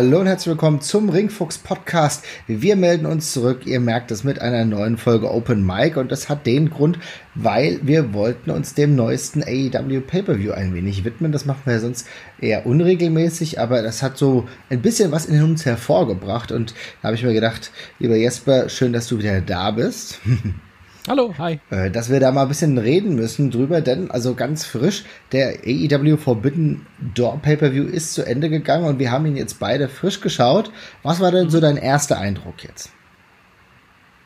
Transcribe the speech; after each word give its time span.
Hallo 0.00 0.20
und 0.20 0.28
herzlich 0.28 0.52
willkommen 0.52 0.80
zum 0.80 1.10
Ringfuchs 1.10 1.58
Podcast. 1.58 2.24
Wir 2.46 2.74
melden 2.74 3.04
uns 3.04 3.34
zurück, 3.34 3.66
ihr 3.66 3.80
merkt 3.80 4.10
es, 4.10 4.24
mit 4.24 4.40
einer 4.40 4.64
neuen 4.64 4.96
Folge 4.96 5.30
Open 5.30 5.62
Mic 5.62 5.98
und 5.98 6.10
das 6.10 6.30
hat 6.30 6.46
den 6.46 6.70
Grund, 6.70 6.98
weil 7.34 7.80
wir 7.82 8.14
wollten 8.14 8.50
uns 8.50 8.72
dem 8.72 8.96
neuesten 8.96 9.42
AEW 9.42 10.00
Pay-Per-View 10.00 10.52
ein 10.52 10.72
wenig 10.72 11.04
widmen. 11.04 11.32
Das 11.32 11.44
machen 11.44 11.60
wir 11.66 11.78
sonst 11.80 12.08
eher 12.40 12.64
unregelmäßig, 12.64 13.60
aber 13.60 13.82
das 13.82 14.02
hat 14.02 14.16
so 14.16 14.48
ein 14.70 14.80
bisschen 14.80 15.12
was 15.12 15.26
in 15.26 15.42
uns 15.42 15.66
hervorgebracht 15.66 16.50
und 16.50 16.72
da 17.02 17.08
habe 17.08 17.16
ich 17.16 17.22
mir 17.22 17.34
gedacht, 17.34 17.70
lieber 17.98 18.16
Jesper, 18.16 18.70
schön, 18.70 18.94
dass 18.94 19.06
du 19.06 19.18
wieder 19.18 19.42
da 19.42 19.70
bist. 19.70 20.18
Hallo, 21.10 21.34
hi. 21.38 21.58
Äh, 21.70 21.90
dass 21.90 22.08
wir 22.08 22.20
da 22.20 22.30
mal 22.30 22.42
ein 22.42 22.48
bisschen 22.48 22.78
reden 22.78 23.16
müssen 23.16 23.50
drüber, 23.50 23.80
denn 23.80 24.12
also 24.12 24.36
ganz 24.36 24.64
frisch, 24.64 25.02
der 25.32 25.54
AEW 25.66 26.16
Forbidden 26.16 26.86
Door 27.16 27.40
Pay-Per-View 27.42 27.82
ist 27.86 28.14
zu 28.14 28.24
Ende 28.24 28.48
gegangen 28.48 28.84
und 28.84 29.00
wir 29.00 29.10
haben 29.10 29.26
ihn 29.26 29.36
jetzt 29.36 29.58
beide 29.58 29.88
frisch 29.88 30.20
geschaut. 30.20 30.70
Was 31.02 31.18
war 31.18 31.32
denn 31.32 31.50
so 31.50 31.58
dein 31.58 31.78
erster 31.78 32.16
Eindruck 32.18 32.62
jetzt? 32.62 32.90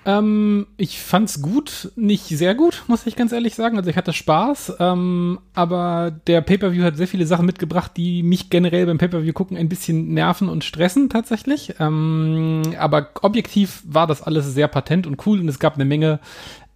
Ähm, 0.07 0.67
ich 0.77 1.01
fand's 1.01 1.41
gut, 1.41 1.91
nicht 1.97 2.27
sehr 2.27 2.55
gut, 2.55 2.85
muss 2.89 3.07
ich 3.07 3.17
ganz 3.17 3.33
ehrlich 3.33 3.55
sagen. 3.55 3.79
Also 3.79 3.89
ich 3.89 3.97
hatte 3.97 4.13
Spaß, 4.13 4.75
ähm, 4.79 5.39
aber 5.55 6.13
der 6.27 6.43
Pay-Per-View 6.43 6.85
hat 6.85 6.97
sehr 6.97 7.09
viele 7.09 7.25
Sachen 7.25 7.47
mitgebracht, 7.47 7.93
die 7.97 8.23
mich 8.23 8.51
generell 8.51 8.85
beim 8.85 8.99
Pay-Per-View 8.99 9.33
gucken 9.33 9.57
ein 9.57 9.71
bisschen 9.71 10.13
nerven 10.13 10.51
und 10.51 10.63
stressen 10.63 11.09
tatsächlich. 11.09 11.77
Ähm, 11.81 12.63
aber 12.79 13.09
objektiv 13.23 13.83
war 13.87 14.07
das 14.07 14.23
alles 14.23 14.53
sehr 14.53 14.69
patent 14.69 15.07
und 15.07 15.27
cool 15.27 15.41
und 15.41 15.49
es 15.49 15.59
gab 15.59 15.77
eine 15.77 15.87
Menge 15.87 16.21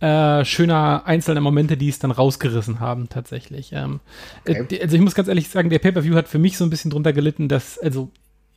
äh, 0.00 0.44
schöner 0.44 1.02
einzelne 1.06 1.40
Momente, 1.40 1.76
die 1.76 1.88
es 1.88 1.98
dann 1.98 2.10
rausgerissen 2.10 2.80
haben, 2.80 3.08
tatsächlich. 3.08 3.72
Ähm, 3.72 4.00
okay. 4.48 4.76
äh, 4.76 4.82
also 4.82 4.96
ich 4.96 5.02
muss 5.02 5.14
ganz 5.14 5.28
ehrlich 5.28 5.48
sagen, 5.48 5.70
der 5.70 5.80
Pay-Per-View 5.80 6.14
hat 6.14 6.28
für 6.28 6.38
mich 6.38 6.56
so 6.56 6.64
ein 6.64 6.70
bisschen 6.70 6.90
drunter 6.90 7.12
gelitten, 7.12 7.48
dass, 7.48 7.78
also 7.78 8.10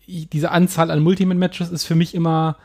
ich, 0.06 0.30
diese 0.30 0.52
Anzahl 0.52 0.92
an 0.92 1.02
Multiman-Matches 1.02 1.72
ist 1.72 1.86
für 1.86 1.95
mich 1.95 2.14
immer 2.14 2.58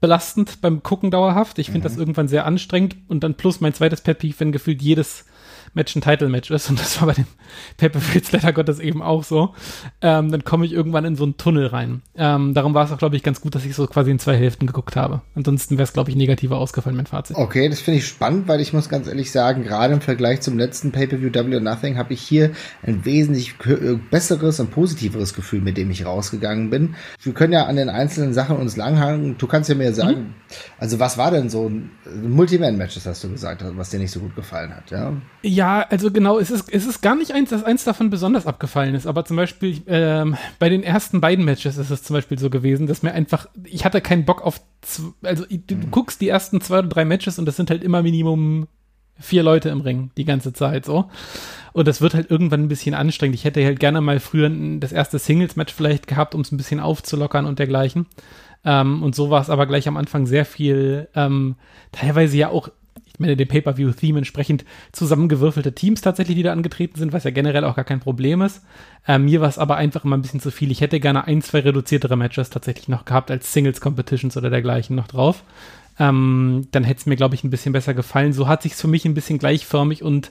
belastend 0.00 0.60
beim 0.60 0.82
Gucken 0.82 1.10
dauerhaft. 1.10 1.58
Ich 1.58 1.66
finde 1.66 1.80
mhm. 1.80 1.82
das 1.84 1.96
irgendwann 1.96 2.28
sehr 2.28 2.44
anstrengend 2.44 2.96
und 3.08 3.24
dann 3.24 3.34
plus 3.34 3.60
mein 3.60 3.72
zweites 3.74 4.00
Pet 4.00 4.18
Peeve, 4.18 4.38
wenn 4.38 4.52
gefühlt 4.52 4.82
jedes 4.82 5.24
Match 5.74 5.94
ein 5.96 6.00
Title-Match 6.00 6.50
ist, 6.50 6.70
und 6.70 6.80
das 6.80 7.00
war 7.00 7.08
bei 7.08 7.14
dem 7.14 7.26
Pay-Per-View 7.76 8.20
leider 8.32 8.52
Gottes 8.52 8.78
eben 8.80 9.02
auch 9.02 9.24
so, 9.24 9.54
ähm, 10.00 10.30
dann 10.30 10.44
komme 10.44 10.66
ich 10.66 10.72
irgendwann 10.72 11.04
in 11.04 11.16
so 11.16 11.24
einen 11.24 11.36
Tunnel 11.36 11.66
rein. 11.66 12.02
Ähm, 12.16 12.54
darum 12.54 12.74
war 12.74 12.84
es 12.84 12.92
auch, 12.92 12.98
glaube 12.98 13.16
ich, 13.16 13.22
ganz 13.22 13.40
gut, 13.40 13.54
dass 13.54 13.64
ich 13.64 13.74
so 13.74 13.86
quasi 13.86 14.10
in 14.10 14.18
zwei 14.18 14.36
Hälften 14.36 14.66
geguckt 14.66 14.96
habe. 14.96 15.22
Ansonsten 15.34 15.76
wäre 15.76 15.84
es, 15.84 15.92
glaube 15.92 16.10
ich, 16.10 16.16
negativer 16.16 16.58
ausgefallen, 16.58 16.96
mein 16.96 17.06
Fazit. 17.06 17.36
Okay, 17.36 17.68
das 17.68 17.80
finde 17.80 17.98
ich 17.98 18.06
spannend, 18.06 18.48
weil 18.48 18.60
ich 18.60 18.72
muss 18.72 18.88
ganz 18.88 19.06
ehrlich 19.06 19.30
sagen, 19.30 19.64
gerade 19.64 19.94
im 19.94 20.00
Vergleich 20.00 20.40
zum 20.40 20.58
letzten 20.58 20.92
Pay-Per-View 20.92 21.30
Double 21.30 21.54
or 21.54 21.60
Nothing 21.60 21.98
habe 21.98 22.12
ich 22.12 22.20
hier 22.20 22.52
ein 22.82 23.04
wesentlich 23.04 23.54
äh, 23.66 23.98
besseres 24.10 24.60
und 24.60 24.70
positiveres 24.70 25.34
Gefühl, 25.34 25.60
mit 25.60 25.76
dem 25.76 25.90
ich 25.90 26.04
rausgegangen 26.04 26.70
bin. 26.70 26.94
Wir 27.22 27.32
können 27.32 27.52
ja 27.52 27.66
an 27.66 27.76
den 27.76 27.88
einzelnen 27.88 28.32
Sachen 28.32 28.56
uns 28.56 28.76
langhangen. 28.76 29.36
Du 29.38 29.46
kannst 29.46 29.68
ja 29.68 29.74
mir 29.74 29.92
sagen, 29.92 30.20
mhm. 30.20 30.34
also 30.78 30.98
was 30.98 31.18
war 31.18 31.30
denn 31.30 31.50
so 31.50 31.68
ein 31.68 31.90
Multiman-Matches, 32.22 33.06
hast 33.06 33.24
du 33.24 33.30
gesagt, 33.30 33.64
was 33.76 33.90
dir 33.90 33.98
nicht 33.98 34.10
so 34.10 34.20
gut 34.20 34.34
gefallen 34.36 34.74
hat, 34.74 34.90
ja? 34.90 35.12
Ja, 35.42 35.57
also 35.66 36.10
genau, 36.10 36.38
es 36.38 36.50
ist, 36.50 36.72
es 36.72 36.86
ist 36.86 37.00
gar 37.00 37.16
nicht 37.16 37.32
eins, 37.32 37.50
dass 37.50 37.64
eins 37.64 37.84
davon 37.84 38.10
besonders 38.10 38.46
abgefallen 38.46 38.94
ist, 38.94 39.06
aber 39.06 39.24
zum 39.24 39.36
Beispiel 39.36 39.82
ähm, 39.86 40.36
bei 40.58 40.68
den 40.68 40.82
ersten 40.82 41.20
beiden 41.20 41.44
Matches 41.44 41.78
ist 41.78 41.90
es 41.90 42.02
zum 42.02 42.14
Beispiel 42.14 42.38
so 42.38 42.50
gewesen, 42.50 42.86
dass 42.86 43.02
mir 43.02 43.12
einfach, 43.12 43.48
ich 43.64 43.84
hatte 43.84 44.00
keinen 44.00 44.24
Bock 44.24 44.42
auf, 44.42 44.60
also 45.22 45.44
du, 45.48 45.74
mhm. 45.74 45.90
guckst 45.90 46.20
die 46.20 46.28
ersten 46.28 46.60
zwei 46.60 46.80
oder 46.80 46.88
drei 46.88 47.04
Matches 47.04 47.38
und 47.38 47.46
das 47.46 47.56
sind 47.56 47.70
halt 47.70 47.82
immer 47.82 48.02
Minimum 48.02 48.68
vier 49.18 49.42
Leute 49.42 49.68
im 49.68 49.80
Ring 49.80 50.10
die 50.16 50.24
ganze 50.24 50.52
Zeit 50.52 50.84
so. 50.84 51.10
Und 51.72 51.88
das 51.88 52.00
wird 52.00 52.14
halt 52.14 52.30
irgendwann 52.30 52.62
ein 52.62 52.68
bisschen 52.68 52.94
anstrengend. 52.94 53.34
Ich 53.34 53.44
hätte 53.44 53.64
halt 53.64 53.80
gerne 53.80 54.00
mal 54.00 54.20
früher 54.20 54.50
das 54.78 54.92
erste 54.92 55.18
Singles-Match 55.18 55.74
vielleicht 55.74 56.06
gehabt, 56.06 56.34
um 56.34 56.40
es 56.40 56.52
ein 56.52 56.56
bisschen 56.56 56.80
aufzulockern 56.80 57.46
und 57.46 57.58
dergleichen. 57.58 58.06
Ähm, 58.64 59.02
und 59.02 59.14
so 59.14 59.30
war 59.30 59.40
es 59.40 59.50
aber 59.50 59.66
gleich 59.66 59.88
am 59.88 59.96
Anfang 59.96 60.26
sehr 60.26 60.44
viel, 60.44 61.08
ähm, 61.14 61.56
teilweise 61.92 62.36
ja 62.36 62.48
auch 62.48 62.70
meine, 63.20 63.36
dem 63.36 63.48
Pay-Per-View-Theme 63.48 64.18
entsprechend 64.18 64.64
zusammengewürfelte 64.92 65.74
Teams 65.74 66.00
tatsächlich, 66.00 66.36
die 66.36 66.42
da 66.42 66.52
angetreten 66.52 66.98
sind, 66.98 67.12
was 67.12 67.24
ja 67.24 67.30
generell 67.30 67.64
auch 67.64 67.76
gar 67.76 67.84
kein 67.84 68.00
Problem 68.00 68.42
ist. 68.42 68.62
Äh, 69.06 69.18
mir 69.18 69.40
war 69.40 69.48
es 69.48 69.58
aber 69.58 69.76
einfach 69.76 70.04
immer 70.04 70.16
ein 70.16 70.22
bisschen 70.22 70.40
zu 70.40 70.50
viel. 70.50 70.70
Ich 70.70 70.80
hätte 70.80 71.00
gerne 71.00 71.26
ein, 71.26 71.42
zwei 71.42 71.60
reduziertere 71.60 72.16
Matches 72.16 72.50
tatsächlich 72.50 72.88
noch 72.88 73.04
gehabt 73.04 73.30
als 73.30 73.52
Singles-Competitions 73.52 74.36
oder 74.36 74.50
dergleichen 74.50 74.96
noch 74.96 75.08
drauf. 75.08 75.44
Ähm, 76.00 76.68
dann 76.70 76.84
hätte 76.84 77.00
es 77.00 77.06
mir, 77.06 77.16
glaube 77.16 77.34
ich, 77.34 77.42
ein 77.42 77.50
bisschen 77.50 77.72
besser 77.72 77.92
gefallen. 77.92 78.32
So 78.32 78.46
hat 78.46 78.62
sich 78.62 78.74
für 78.74 78.86
mich 78.86 79.04
ein 79.04 79.14
bisschen 79.14 79.38
gleichförmig 79.38 80.02
und 80.02 80.30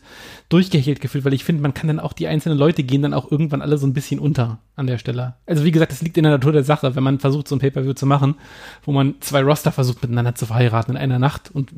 durchgehechelt 0.50 1.02
gefühlt, 1.02 1.26
weil 1.26 1.34
ich 1.34 1.44
finde, 1.44 1.62
man 1.62 1.74
kann 1.74 1.88
dann 1.88 2.00
auch 2.00 2.14
die 2.14 2.28
einzelnen 2.28 2.58
Leute 2.58 2.84
gehen 2.84 3.02
dann 3.02 3.14
auch 3.14 3.30
irgendwann 3.30 3.62
alle 3.62 3.78
so 3.78 3.86
ein 3.86 3.94
bisschen 3.94 4.20
unter 4.20 4.60
an 4.76 4.88
der 4.88 4.98
Stelle. 4.98 5.36
Also 5.46 5.66
wie 5.66 5.72
gesagt, 5.72 5.92
das 5.92 6.02
liegt 6.02 6.18
in 6.18 6.24
der 6.24 6.32
Natur 6.32 6.54
der 6.54 6.64
Sache, 6.64 6.96
wenn 6.96 7.04
man 7.04 7.20
versucht, 7.20 7.48
so 7.48 7.56
ein 7.56 7.60
Pay-Per-View 7.60 7.94
zu 7.94 8.06
machen, 8.06 8.36
wo 8.84 8.94
man 8.94 9.16
zwei 9.20 9.44
Roster 9.44 9.74
versucht 9.74 10.02
miteinander 10.02 10.36
zu 10.36 10.46
verheiraten 10.46 10.96
in 10.96 11.02
einer 11.02 11.20
Nacht 11.20 11.52
und 11.54 11.72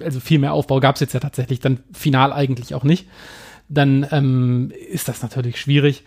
also 0.00 0.20
viel 0.20 0.38
mehr 0.38 0.52
Aufbau 0.52 0.80
gab 0.80 0.96
es 0.96 1.00
jetzt 1.00 1.14
ja 1.14 1.20
tatsächlich 1.20 1.60
dann 1.60 1.80
final 1.92 2.32
eigentlich 2.32 2.74
auch 2.74 2.84
nicht, 2.84 3.08
dann 3.68 4.06
ähm, 4.10 4.72
ist 4.90 5.08
das 5.08 5.22
natürlich 5.22 5.60
schwierig. 5.60 6.04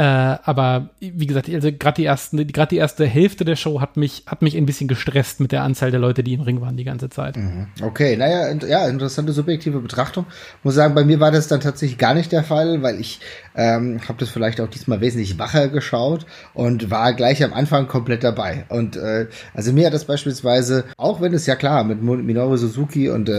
Äh, 0.00 0.38
aber 0.44 0.88
wie 0.98 1.26
gesagt, 1.26 1.50
also 1.50 1.70
gerade 1.70 1.96
die 1.96 2.06
ersten, 2.06 2.46
gerade 2.46 2.70
die 2.70 2.78
erste 2.78 3.04
Hälfte 3.04 3.44
der 3.44 3.54
Show 3.54 3.82
hat 3.82 3.98
mich, 3.98 4.22
hat 4.24 4.40
mich 4.40 4.56
ein 4.56 4.64
bisschen 4.64 4.88
gestresst 4.88 5.40
mit 5.40 5.52
der 5.52 5.62
Anzahl 5.62 5.90
der 5.90 6.00
Leute, 6.00 6.24
die 6.24 6.32
im 6.32 6.40
Ring 6.40 6.62
waren 6.62 6.78
die 6.78 6.84
ganze 6.84 7.10
Zeit. 7.10 7.36
Mhm. 7.36 7.66
Okay, 7.82 8.16
naja, 8.16 8.50
ja, 8.66 8.88
interessante 8.88 9.34
subjektive 9.34 9.78
Betrachtung. 9.80 10.24
Muss 10.62 10.74
sagen, 10.74 10.94
bei 10.94 11.04
mir 11.04 11.20
war 11.20 11.30
das 11.30 11.48
dann 11.48 11.60
tatsächlich 11.60 11.98
gar 11.98 12.14
nicht 12.14 12.32
der 12.32 12.44
Fall, 12.44 12.80
weil 12.80 12.98
ich 12.98 13.20
ähm, 13.54 14.00
habe 14.08 14.18
das 14.18 14.30
vielleicht 14.30 14.62
auch 14.62 14.68
diesmal 14.68 15.02
wesentlich 15.02 15.38
wacher 15.38 15.68
geschaut 15.68 16.24
und 16.54 16.90
war 16.90 17.12
gleich 17.12 17.44
am 17.44 17.52
Anfang 17.52 17.86
komplett 17.86 18.24
dabei. 18.24 18.64
Und 18.70 18.96
äh, 18.96 19.26
also 19.52 19.70
mir 19.74 19.84
hat 19.84 19.92
das 19.92 20.06
beispielsweise, 20.06 20.84
auch 20.96 21.20
wenn 21.20 21.34
es 21.34 21.44
ja 21.44 21.56
klar 21.56 21.84
mit 21.84 22.02
Minoru 22.02 22.56
Suzuki 22.56 23.10
und 23.10 23.28
äh, 23.28 23.32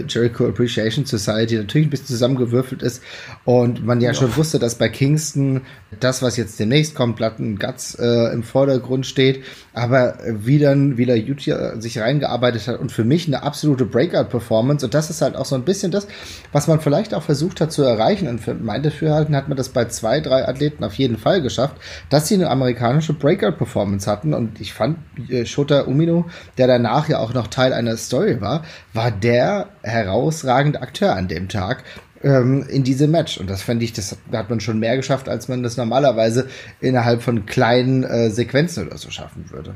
äh, 0.00 0.04
Jericho 0.06 0.46
Appreciation 0.46 1.06
Society 1.06 1.56
natürlich 1.56 1.86
ein 1.86 1.90
bisschen 1.90 2.08
zusammengewürfelt 2.08 2.82
ist 2.82 3.02
und 3.46 3.86
man 3.86 4.02
ja, 4.02 4.08
ja. 4.08 4.14
schon 4.14 4.36
wusste, 4.36 4.58
dass 4.58 4.74
bei 4.74 4.90
Kingston 4.90 5.62
das, 6.02 6.22
was 6.22 6.36
jetzt 6.36 6.58
demnächst 6.58 6.94
kommt, 6.94 7.16
Platten 7.16 7.58
Guts 7.58 7.94
äh, 7.94 8.32
im 8.32 8.42
Vordergrund 8.42 9.06
steht, 9.06 9.44
aber 9.72 10.18
wie 10.26 10.58
dann 10.58 10.96
wieder 10.96 11.16
Yutia 11.16 11.80
sich 11.80 11.98
reingearbeitet 11.98 12.68
hat 12.68 12.80
und 12.80 12.92
für 12.92 13.04
mich 13.04 13.26
eine 13.26 13.42
absolute 13.42 13.84
Breakout-Performance. 13.84 14.84
Und 14.84 14.94
das 14.94 15.10
ist 15.10 15.22
halt 15.22 15.36
auch 15.36 15.46
so 15.46 15.54
ein 15.54 15.64
bisschen 15.64 15.90
das, 15.90 16.06
was 16.52 16.66
man 16.66 16.80
vielleicht 16.80 17.14
auch 17.14 17.22
versucht 17.22 17.60
hat 17.60 17.72
zu 17.72 17.82
erreichen. 17.82 18.28
Und 18.28 18.40
für 18.40 18.54
mein 18.54 18.82
Dafürhalten 18.82 19.36
hat 19.36 19.48
man 19.48 19.56
das 19.56 19.70
bei 19.70 19.86
zwei, 19.86 20.20
drei 20.20 20.46
Athleten 20.46 20.84
auf 20.84 20.94
jeden 20.94 21.16
Fall 21.16 21.42
geschafft, 21.42 21.76
dass 22.10 22.28
sie 22.28 22.34
eine 22.34 22.50
amerikanische 22.50 23.14
Breakout-Performance 23.14 24.10
hatten. 24.10 24.34
Und 24.34 24.60
ich 24.60 24.72
fand, 24.72 24.98
äh, 25.28 25.46
Shota 25.46 25.82
Umino, 25.82 26.26
der 26.58 26.66
danach 26.66 27.08
ja 27.08 27.18
auch 27.18 27.34
noch 27.34 27.46
Teil 27.46 27.72
einer 27.72 27.96
Story 27.96 28.40
war, 28.40 28.64
war 28.92 29.10
der 29.10 29.68
herausragende 29.82 30.82
Akteur 30.82 31.14
an 31.14 31.28
dem 31.28 31.48
Tag 31.48 31.84
ähm, 32.22 32.64
in 32.68 32.84
diesem 32.84 33.10
Match. 33.10 33.38
Und 33.38 33.50
das 33.50 33.62
fand 33.62 33.82
ich, 33.82 33.92
das 33.92 34.16
hat 34.32 34.50
man 34.50 34.60
schon 34.60 34.78
mehr 34.78 34.96
geschafft, 34.96 35.28
als 35.28 35.48
man 35.48 35.62
das 35.62 35.76
normalerweise 35.76 36.48
innerhalb 36.80 37.22
von 37.22 37.46
kleinen 37.46 38.04
äh, 38.04 38.30
Sequenzen 38.30 38.86
oder 38.86 38.98
so 38.98 39.10
schaffen 39.10 39.50
würde. 39.50 39.74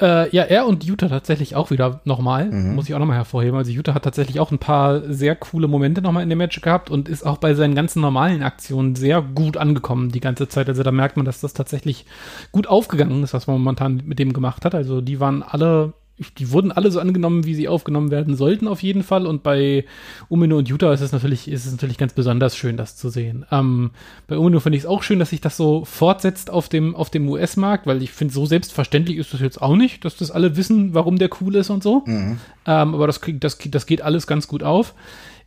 Äh, 0.00 0.30
ja, 0.30 0.44
er 0.44 0.66
und 0.66 0.84
Utah 0.84 1.08
tatsächlich 1.08 1.56
auch 1.56 1.70
wieder 1.70 2.00
nochmal. 2.04 2.50
Mhm. 2.50 2.76
Muss 2.76 2.88
ich 2.88 2.94
auch 2.94 3.00
nochmal 3.00 3.16
hervorheben. 3.16 3.58
Also 3.58 3.72
Utah 3.72 3.94
hat 3.94 4.04
tatsächlich 4.04 4.38
auch 4.38 4.52
ein 4.52 4.58
paar 4.58 5.12
sehr 5.12 5.34
coole 5.34 5.66
Momente 5.66 6.02
nochmal 6.02 6.22
in 6.22 6.28
dem 6.28 6.38
Match 6.38 6.60
gehabt 6.60 6.88
und 6.88 7.08
ist 7.08 7.26
auch 7.26 7.38
bei 7.38 7.54
seinen 7.54 7.74
ganzen 7.74 8.00
normalen 8.00 8.42
Aktionen 8.44 8.94
sehr 8.94 9.22
gut 9.22 9.56
angekommen 9.56 10.10
die 10.10 10.20
ganze 10.20 10.48
Zeit. 10.48 10.68
Also 10.68 10.84
da 10.84 10.92
merkt 10.92 11.16
man, 11.16 11.26
dass 11.26 11.40
das 11.40 11.52
tatsächlich 11.52 12.06
gut 12.52 12.68
aufgegangen 12.68 13.24
ist, 13.24 13.34
was 13.34 13.48
man 13.48 13.58
momentan 13.58 14.02
mit 14.04 14.20
dem 14.20 14.32
gemacht 14.32 14.64
hat. 14.64 14.76
Also 14.76 15.00
die 15.00 15.18
waren 15.18 15.42
alle 15.42 15.94
die 16.38 16.50
wurden 16.50 16.72
alle 16.72 16.90
so 16.90 17.00
angenommen, 17.00 17.44
wie 17.44 17.54
sie 17.54 17.68
aufgenommen 17.68 18.10
werden 18.10 18.36
sollten, 18.36 18.66
auf 18.66 18.82
jeden 18.82 19.02
Fall. 19.02 19.26
Und 19.26 19.42
bei 19.42 19.84
Umino 20.28 20.58
und 20.58 20.68
Utah 20.68 20.92
ist 20.92 21.00
es 21.00 21.12
natürlich, 21.12 21.48
ist 21.48 21.66
es 21.66 21.72
natürlich 21.72 21.98
ganz 21.98 22.12
besonders 22.12 22.56
schön, 22.56 22.76
das 22.76 22.96
zu 22.96 23.08
sehen. 23.08 23.46
Ähm, 23.50 23.90
bei 24.26 24.36
Umino 24.36 24.60
finde 24.60 24.76
ich 24.76 24.84
es 24.84 24.88
auch 24.88 25.02
schön, 25.02 25.18
dass 25.18 25.30
sich 25.30 25.40
das 25.40 25.56
so 25.56 25.84
fortsetzt 25.84 26.50
auf 26.50 26.68
dem, 26.68 26.94
auf 26.94 27.10
dem 27.10 27.28
US-Markt, 27.28 27.86
weil 27.86 28.02
ich 28.02 28.10
finde, 28.10 28.34
so 28.34 28.46
selbstverständlich 28.46 29.16
ist 29.16 29.32
das 29.32 29.40
jetzt 29.40 29.62
auch 29.62 29.76
nicht, 29.76 30.04
dass 30.04 30.16
das 30.16 30.30
alle 30.30 30.56
wissen, 30.56 30.94
warum 30.94 31.18
der 31.18 31.30
cool 31.40 31.54
ist 31.54 31.70
und 31.70 31.82
so. 31.82 32.02
Mhm. 32.06 32.38
Ähm, 32.66 32.94
aber 32.94 33.06
das, 33.06 33.20
das, 33.34 33.58
das 33.58 33.86
geht 33.86 34.02
alles 34.02 34.26
ganz 34.26 34.48
gut 34.48 34.62
auf. 34.62 34.94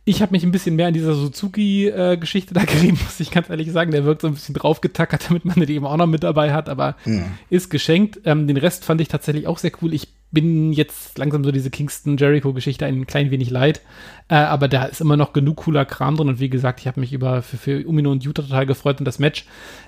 Ich 0.04 0.20
habe 0.20 0.32
mich 0.32 0.42
ein 0.42 0.50
bisschen 0.50 0.74
mehr 0.74 0.88
an 0.88 0.94
dieser 0.94 1.14
Suzuki-Geschichte 1.14 2.54
äh, 2.54 2.58
da 2.58 2.64
gerieben, 2.72 2.98
muss 3.02 3.20
ich 3.20 3.30
ganz 3.30 3.48
ehrlich 3.50 3.70
sagen. 3.70 3.92
Der 3.92 4.04
wirkt 4.04 4.22
so 4.22 4.28
ein 4.28 4.34
bisschen 4.34 4.54
draufgetackert, 4.54 5.28
damit 5.28 5.44
man 5.44 5.54
den 5.60 5.68
eben 5.68 5.86
auch 5.86 5.96
noch 5.96 6.08
mit 6.08 6.24
dabei 6.24 6.52
hat, 6.52 6.68
aber 6.68 6.96
mhm. 7.04 7.26
ist 7.50 7.70
geschenkt. 7.70 8.20
Ähm, 8.24 8.48
den 8.48 8.56
Rest 8.56 8.84
fand 8.84 9.00
ich 9.00 9.08
tatsächlich 9.08 9.46
auch 9.46 9.58
sehr 9.58 9.70
cool. 9.80 9.94
Ich 9.94 10.08
bin 10.32 10.72
jetzt 10.72 11.18
langsam 11.18 11.44
so 11.44 11.52
diese 11.52 11.70
Kingston-Jericho-Geschichte 11.70 12.86
ein 12.86 13.06
klein 13.06 13.30
wenig 13.30 13.50
leid, 13.50 13.82
äh, 14.28 14.34
aber 14.34 14.66
da 14.66 14.86
ist 14.86 15.00
immer 15.00 15.16
noch 15.16 15.34
genug 15.34 15.58
cooler 15.58 15.84
Kram 15.84 16.16
drin 16.16 16.28
und 16.30 16.40
wie 16.40 16.48
gesagt, 16.48 16.80
ich 16.80 16.86
habe 16.86 17.00
mich 17.00 17.12
über 17.12 17.42
für, 17.42 17.58
für 17.58 17.86
Umino 17.86 18.10
und 18.10 18.24
Utah 18.24 18.42
total 18.42 18.66
gefreut 18.66 18.98
und 18.98 19.04
das 19.04 19.18
Match. 19.18 19.44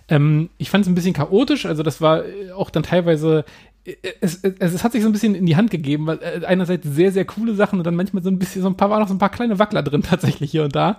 Ähm, 0.08 0.50
ich 0.58 0.68
fand 0.68 0.84
es 0.84 0.88
ein 0.88 0.94
bisschen 0.94 1.14
chaotisch, 1.14 1.64
also 1.64 1.82
das 1.82 2.00
war 2.02 2.24
äh, 2.24 2.52
auch 2.52 2.68
dann 2.68 2.82
teilweise 2.82 3.46
es, 4.22 4.38
es, 4.42 4.54
es, 4.58 4.82
hat 4.82 4.92
sich 4.92 5.02
so 5.02 5.08
ein 5.10 5.12
bisschen 5.12 5.34
in 5.34 5.44
die 5.44 5.56
Hand 5.56 5.70
gegeben, 5.70 6.06
weil 6.06 6.18
äh, 6.22 6.46
einerseits 6.46 6.86
sehr, 6.86 7.12
sehr 7.12 7.26
coole 7.26 7.54
Sachen 7.54 7.78
und 7.78 7.84
dann 7.84 7.94
manchmal 7.94 8.22
so 8.22 8.30
ein 8.30 8.38
bisschen, 8.38 8.62
so 8.62 8.68
ein 8.68 8.78
paar, 8.78 8.88
war 8.88 8.98
noch 8.98 9.08
so 9.08 9.14
ein 9.14 9.18
paar 9.18 9.30
kleine 9.30 9.58
Wackler 9.58 9.82
drin 9.82 10.02
tatsächlich 10.08 10.50
hier 10.50 10.64
und 10.64 10.74
da. 10.74 10.98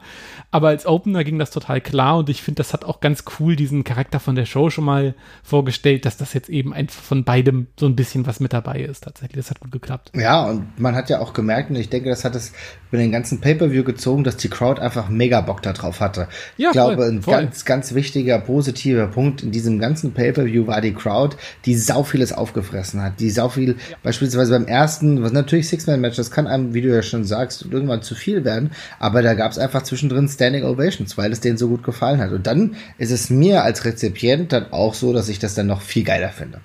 Aber 0.52 0.68
als 0.68 0.86
Opener 0.86 1.24
ging 1.24 1.40
das 1.40 1.50
total 1.50 1.82
klar 1.82 2.18
und 2.18 2.30
ich 2.30 2.44
finde, 2.44 2.58
das 2.58 2.74
hat 2.74 2.86
auch 2.86 3.00
ganz 3.00 3.24
cool 3.40 3.56
diesen 3.56 3.84
Charakter 3.84 4.20
von 4.20 4.36
der 4.36 4.46
Show 4.46 4.70
schon 4.70 4.86
mal 4.86 5.16
vorgestellt, 5.44 6.06
dass 6.06 6.18
das 6.18 6.34
jetzt 6.34 6.48
eben 6.50 6.74
einfach 6.74 7.02
von 7.02 7.24
beidem 7.24 7.68
so 7.80 7.88
ein 7.88 7.96
bisschen 7.96 8.28
was 8.28 8.40
mit 8.40 8.54
dabei 8.54 8.82
ist 8.82 9.04
tatsächlich. 9.04 9.38
Das 9.38 9.50
hat 9.50 9.62
gut 9.62 9.72
geklappt. 9.72 10.12
Ja, 10.16 10.46
und 10.46 10.80
man 10.80 10.94
hat 10.94 11.10
ja 11.10 11.20
auch 11.20 11.34
gemerkt, 11.34 11.72
und 11.72 11.78
ich 11.78 11.90
denke, 11.90 12.10
das 12.10 12.24
hat 12.24 12.36
es 12.36 12.54
über 12.92 13.00
den 13.00 13.12
ganzen 13.12 13.42
Pay-Per-View 13.42 13.84
gezogen, 13.84 14.24
dass 14.24 14.38
die 14.38 14.50
Crowd 14.50 14.80
einfach 14.80 15.10
mega 15.10 15.42
Bock 15.42 15.64
darauf 15.64 16.02
hatte. 16.02 16.28
Ja, 16.56 16.70
ich 16.70 16.74
glaube, 16.74 16.98
voll, 16.98 17.08
ein 17.08 17.22
voll. 17.24 17.34
ganz, 17.34 17.66
ganz 17.66 17.96
wichtiger, 17.96 18.38
positiver 18.40 19.08
Punkt 19.08 19.42
in 19.42 19.52
diesem 19.52 19.80
ganzen 19.80 20.14
Pay-Per-View 20.14 20.68
war 20.68 20.82
die 20.82 20.94
Crowd, 20.94 21.36
die 21.66 21.76
sau 21.76 22.04
vieles 22.04 22.32
aufgefressen 22.32 22.75
hat, 22.78 23.20
die 23.20 23.30
sau 23.30 23.50
viel, 23.50 23.72
ja. 23.72 23.98
beispielsweise 24.04 24.52
beim 24.52 24.66
ersten, 24.66 25.22
was 25.24 25.32
natürlich 25.32 25.68
Six-Man-Match, 25.70 26.18
das 26.18 26.32
kann 26.32 26.48
einem, 26.48 26.74
wie 26.74 26.82
du 26.82 26.90
ja 26.90 27.02
schon 27.02 27.24
sagst, 27.24 27.66
irgendwann 27.70 28.02
zu 28.02 28.16
viel 28.16 28.44
werden, 28.46 28.72
aber 29.00 29.22
da 29.22 29.34
gab 29.34 29.52
es 29.52 29.58
einfach 29.58 29.84
zwischendrin 29.84 30.28
Standing 30.28 30.64
Ovations, 30.64 31.18
weil 31.18 31.32
es 31.32 31.40
denen 31.40 31.58
so 31.58 31.68
gut 31.68 31.84
gefallen 31.84 32.20
hat. 32.20 32.32
Und 32.32 32.48
dann 32.48 32.76
ist 32.98 33.12
es 33.12 33.30
mir 33.30 33.64
als 33.64 33.86
Rezipient 33.86 34.52
dann 34.52 34.72
auch 34.72 34.94
so, 34.94 35.14
dass 35.14 35.30
ich 35.30 35.40
das 35.40 35.56
dann 35.56 35.68
noch 35.68 35.82
viel 35.82 36.04
geiler 36.04 36.30
finde. 36.30 36.62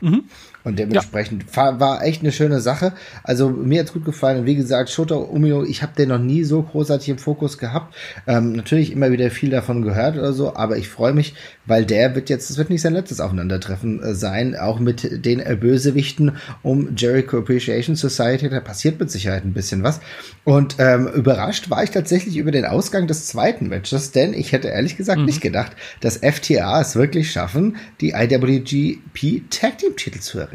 Mhm. 0.00 0.24
Und 0.64 0.78
dementsprechend 0.78 1.44
ja. 1.50 1.56
war, 1.56 1.80
war 1.80 2.04
echt 2.04 2.22
eine 2.22 2.32
schöne 2.32 2.60
Sache. 2.60 2.92
Also 3.24 3.50
mir 3.50 3.80
hat's 3.80 3.92
gut 3.92 4.04
gefallen. 4.04 4.40
Und 4.40 4.46
wie 4.46 4.54
gesagt, 4.54 4.90
Shota 4.90 5.16
Umino, 5.16 5.64
ich 5.64 5.82
habe 5.82 5.92
den 5.96 6.10
noch 6.10 6.18
nie 6.18 6.44
so 6.44 6.62
großartig 6.62 7.08
im 7.08 7.18
Fokus 7.18 7.58
gehabt. 7.58 7.94
Ähm, 8.26 8.52
natürlich 8.52 8.92
immer 8.92 9.10
wieder 9.10 9.30
viel 9.30 9.50
davon 9.50 9.82
gehört 9.82 10.16
oder 10.16 10.32
so, 10.32 10.54
aber 10.54 10.76
ich 10.76 10.88
freue 10.88 11.12
mich, 11.12 11.34
weil 11.66 11.84
der 11.84 12.14
wird 12.14 12.30
jetzt, 12.30 12.50
es 12.50 12.58
wird 12.58 12.70
nicht 12.70 12.82
sein 12.82 12.92
letztes 12.92 13.20
Aufeinandertreffen 13.20 14.02
äh, 14.02 14.14
sein, 14.14 14.56
auch 14.56 14.78
mit 14.78 15.24
den 15.24 15.40
äh, 15.40 15.56
Bösewichten 15.56 16.36
um 16.62 16.94
Jericho 16.96 17.38
Appreciation 17.38 17.96
Society. 17.96 18.48
Da 18.48 18.60
passiert 18.60 19.00
mit 19.00 19.10
Sicherheit 19.10 19.44
ein 19.44 19.54
bisschen 19.54 19.82
was. 19.82 20.00
Und 20.44 20.76
ähm, 20.78 21.08
überrascht 21.08 21.70
war 21.70 21.82
ich 21.82 21.90
tatsächlich 21.90 22.36
über 22.36 22.52
den 22.52 22.64
Ausgang 22.64 23.06
des 23.06 23.26
zweiten 23.26 23.68
Matches, 23.68 24.12
denn 24.12 24.34
ich 24.34 24.52
hätte 24.52 24.68
ehrlich 24.68 24.96
gesagt 24.96 25.20
mhm. 25.20 25.26
nicht 25.26 25.40
gedacht, 25.40 25.72
dass 26.00 26.18
FTA 26.18 26.80
es 26.80 26.94
wirklich 26.94 27.32
schaffen, 27.32 27.76
die 28.00 28.10
IWGP 28.10 29.42
Tag 29.50 29.78
Team 29.78 29.96
Titel 29.96 30.20
zu 30.20 30.38
erringen. 30.38 30.51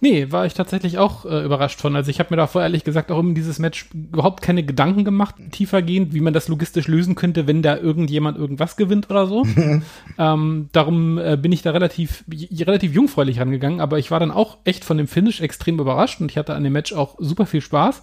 Nee, 0.00 0.32
war 0.32 0.44
ich 0.44 0.54
tatsächlich 0.54 0.98
auch 0.98 1.24
äh, 1.24 1.44
überrascht 1.44 1.80
von. 1.80 1.94
Also 1.94 2.10
ich 2.10 2.18
habe 2.18 2.30
mir 2.30 2.36
davor 2.36 2.62
ehrlich 2.62 2.82
gesagt 2.82 3.12
auch 3.12 3.20
in 3.20 3.34
dieses 3.34 3.60
Match 3.60 3.88
überhaupt 3.92 4.42
keine 4.42 4.64
Gedanken 4.64 5.04
gemacht, 5.04 5.36
tiefergehend, 5.52 6.14
wie 6.14 6.20
man 6.20 6.32
das 6.32 6.48
logistisch 6.48 6.88
lösen 6.88 7.14
könnte, 7.14 7.46
wenn 7.46 7.62
da 7.62 7.76
irgendjemand 7.76 8.38
irgendwas 8.38 8.76
gewinnt 8.76 9.08
oder 9.08 9.26
so. 9.26 9.46
ähm, 10.18 10.68
darum 10.72 11.18
äh, 11.18 11.36
bin 11.36 11.52
ich 11.52 11.62
da 11.62 11.70
relativ, 11.70 12.24
relativ 12.28 12.92
jungfräulich 12.92 13.38
rangegangen, 13.38 13.80
aber 13.80 13.98
ich 13.98 14.10
war 14.10 14.18
dann 14.18 14.32
auch 14.32 14.58
echt 14.64 14.84
von 14.84 14.98
dem 14.98 15.06
Finish 15.06 15.40
extrem 15.40 15.78
überrascht 15.78 16.20
und 16.20 16.30
ich 16.30 16.38
hatte 16.38 16.54
an 16.54 16.64
dem 16.64 16.72
Match 16.72 16.92
auch 16.92 17.14
super 17.18 17.46
viel 17.46 17.60
Spaß. 17.60 18.02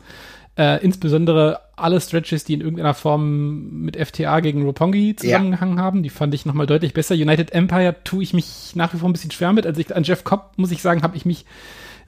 Äh, 0.57 0.83
insbesondere 0.83 1.59
alle 1.75 1.99
Stretches, 1.99 2.45
die 2.45 2.53
in 2.53 2.61
irgendeiner 2.61 2.93
Form 2.93 3.81
mit 3.81 3.97
FTA 3.97 4.39
gegen 4.39 4.63
Roppongi 4.63 5.15
zusammengehangen 5.17 5.77
ja. 5.77 5.83
haben, 5.83 6.01
die 6.01 6.09
fand 6.09 6.33
ich 6.33 6.45
nochmal 6.45 6.65
deutlich 6.65 6.93
besser. 6.93 7.15
United 7.15 7.51
Empire 7.51 7.95
tue 8.05 8.23
ich 8.23 8.33
mich 8.33 8.73
nach 8.73 8.93
wie 8.93 8.97
vor 8.97 9.09
ein 9.09 9.13
bisschen 9.13 9.31
schwer 9.31 9.51
mit. 9.51 9.65
Also 9.65 9.81
ich, 9.81 9.93
an 9.93 10.03
Jeff 10.03 10.23
Cobb, 10.23 10.53
muss 10.55 10.71
ich 10.71 10.81
sagen, 10.81 11.03
habe 11.03 11.17
ich 11.17 11.25
mich 11.25 11.45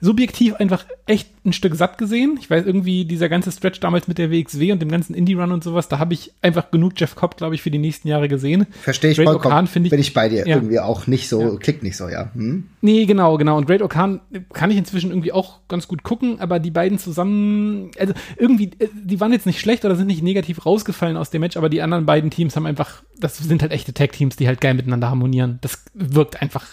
subjektiv 0.00 0.54
einfach 0.54 0.84
echt 1.06 1.28
ein 1.44 1.52
Stück 1.52 1.74
satt 1.74 1.98
gesehen. 1.98 2.38
Ich 2.40 2.50
weiß 2.50 2.64
irgendwie, 2.64 3.04
dieser 3.04 3.28
ganze 3.28 3.50
Stretch 3.50 3.80
damals 3.80 4.06
mit 4.06 4.18
der 4.18 4.30
WXW 4.30 4.72
und 4.72 4.80
dem 4.80 4.90
ganzen 4.90 5.14
Indie-Run 5.14 5.52
und 5.52 5.64
sowas, 5.64 5.88
da 5.88 5.98
habe 5.98 6.14
ich 6.14 6.32
einfach 6.42 6.70
genug 6.70 6.92
Jeff 6.96 7.16
Cobb, 7.16 7.36
glaube 7.36 7.54
ich, 7.54 7.62
für 7.62 7.70
die 7.70 7.78
nächsten 7.78 8.08
Jahre 8.08 8.28
gesehen. 8.28 8.66
Verstehe 8.82 9.12
ich 9.12 9.16
Great 9.16 9.26
vollkommen. 9.26 9.54
Okan, 9.66 9.84
ich, 9.84 9.90
bin 9.90 10.00
ich 10.00 10.14
bei 10.14 10.28
dir. 10.28 10.46
Ja. 10.46 10.56
Irgendwie 10.56 10.78
auch 10.78 11.06
nicht 11.06 11.28
so, 11.28 11.40
ja. 11.40 11.56
klickt 11.56 11.82
nicht 11.82 11.96
so, 11.96 12.08
ja. 12.08 12.30
Hm? 12.34 12.68
Nee, 12.80 13.06
genau, 13.06 13.36
genau. 13.38 13.56
Und 13.56 13.66
Great 13.66 13.82
Okan 13.82 14.20
kann 14.52 14.70
ich 14.70 14.76
inzwischen 14.76 15.10
irgendwie 15.10 15.32
auch 15.32 15.60
ganz 15.68 15.88
gut 15.88 16.02
gucken, 16.02 16.40
aber 16.40 16.60
die 16.60 16.70
beiden 16.70 16.98
zusammen, 16.98 17.90
also 17.98 18.12
irgendwie, 18.36 18.70
äh, 18.78 18.88
die 18.94 19.20
waren 19.20 19.32
jetzt 19.32 19.46
nicht 19.46 19.60
schlecht 19.60 19.84
oder 19.84 19.96
sind 19.96 20.06
nicht 20.06 20.22
negativ 20.22 20.64
rausgefallen 20.64 21.16
aus 21.16 21.30
dem 21.30 21.40
Match, 21.40 21.56
aber 21.56 21.68
die 21.68 21.82
anderen 21.82 22.06
beiden 22.06 22.30
Teams 22.30 22.54
haben 22.56 22.66
einfach, 22.66 23.02
das 23.18 23.38
sind 23.38 23.62
halt 23.62 23.72
echte 23.72 23.94
Tag-Teams, 23.94 24.36
die 24.36 24.46
halt 24.46 24.60
geil 24.60 24.74
miteinander 24.74 25.08
harmonieren. 25.08 25.58
Das 25.62 25.84
wirkt 25.94 26.40
einfach 26.42 26.66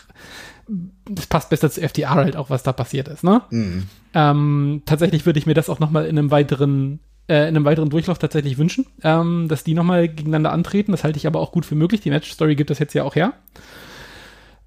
das 1.09 1.27
passt 1.27 1.49
besser 1.49 1.69
zu 1.69 1.81
FDR 1.81 2.15
halt 2.15 2.35
auch, 2.35 2.49
was 2.49 2.63
da 2.63 2.73
passiert 2.73 3.07
ist, 3.07 3.23
ne? 3.23 3.41
Mhm. 3.49 3.83
Ähm, 4.13 4.81
tatsächlich 4.85 5.25
würde 5.25 5.39
ich 5.39 5.45
mir 5.45 5.53
das 5.53 5.69
auch 5.69 5.79
nochmal 5.79 6.05
in 6.05 6.17
einem 6.17 6.31
weiteren 6.31 6.99
äh, 7.27 7.47
in 7.47 7.55
einem 7.55 7.65
weiteren 7.65 7.89
Durchlauf 7.89 8.19
tatsächlich 8.19 8.57
wünschen, 8.57 8.85
ähm, 9.03 9.47
dass 9.47 9.63
die 9.63 9.73
nochmal 9.73 10.07
gegeneinander 10.07 10.51
antreten. 10.51 10.91
Das 10.91 11.03
halte 11.03 11.17
ich 11.17 11.27
aber 11.27 11.39
auch 11.39 11.51
gut 11.51 11.65
für 11.65 11.75
möglich. 11.75 12.01
Die 12.01 12.11
Match-Story 12.11 12.55
gibt 12.55 12.69
das 12.69 12.79
jetzt 12.79 12.93
ja 12.93 13.03
auch 13.03 13.15
her. 13.15 13.33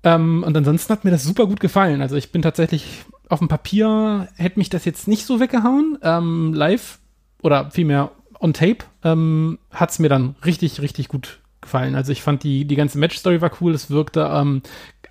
Ähm, 0.03 0.43
und 0.45 0.57
ansonsten 0.57 0.93
hat 0.93 1.05
mir 1.05 1.11
das 1.11 1.25
super 1.25 1.47
gut 1.47 1.61
gefallen. 1.61 2.03
Also 2.03 2.17
ich 2.17 2.33
bin 2.33 2.43
tatsächlich 2.43 3.05
auf 3.29 3.39
dem 3.39 3.49
Papier, 3.49 4.29
hätte 4.37 4.59
mich 4.59 4.71
das 4.71 4.85
jetzt 4.85 5.09
nicht 5.09 5.25
so 5.25 5.41
weggehauen. 5.41 5.99
Ähm, 6.03 6.53
live 6.55 6.99
oder 7.43 7.71
vielmehr 7.71 8.11
on 8.41 8.53
tape 8.53 8.85
ähm, 9.05 9.59
hat 9.71 9.91
es 9.91 9.99
mir 9.99 10.09
dann 10.09 10.37
richtig, 10.45 10.81
richtig 10.81 11.09
gut 11.09 11.41
gefallen. 11.61 11.95
Also 11.95 12.13
ich 12.13 12.23
fand 12.23 12.43
die, 12.43 12.65
die 12.65 12.77
ganze 12.77 12.99
Match-Story 12.99 13.41
war 13.41 13.51
cool. 13.61 13.75
Es 13.75 13.91
wirkte 13.91 14.29
ähm, 14.33 14.63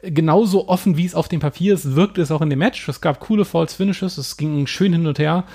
genauso 0.01 0.67
offen, 0.67 0.97
wie 0.97 1.05
es 1.05 1.15
auf 1.15 1.27
dem 1.27 1.39
Papier 1.39 1.73
ist, 1.73 1.95
wirkte 1.95 2.21
es 2.21 2.31
auch 2.31 2.41
in 2.41 2.49
dem 2.49 2.59
Match. 2.59 2.87
Es 2.87 3.01
gab 3.01 3.19
coole 3.19 3.45
False 3.45 3.75
Finishes, 3.75 4.17
es 4.17 4.37
ging 4.37 4.67
schön 4.67 4.93
hin 4.93 5.07
und 5.07 5.19
her. 5.19 5.45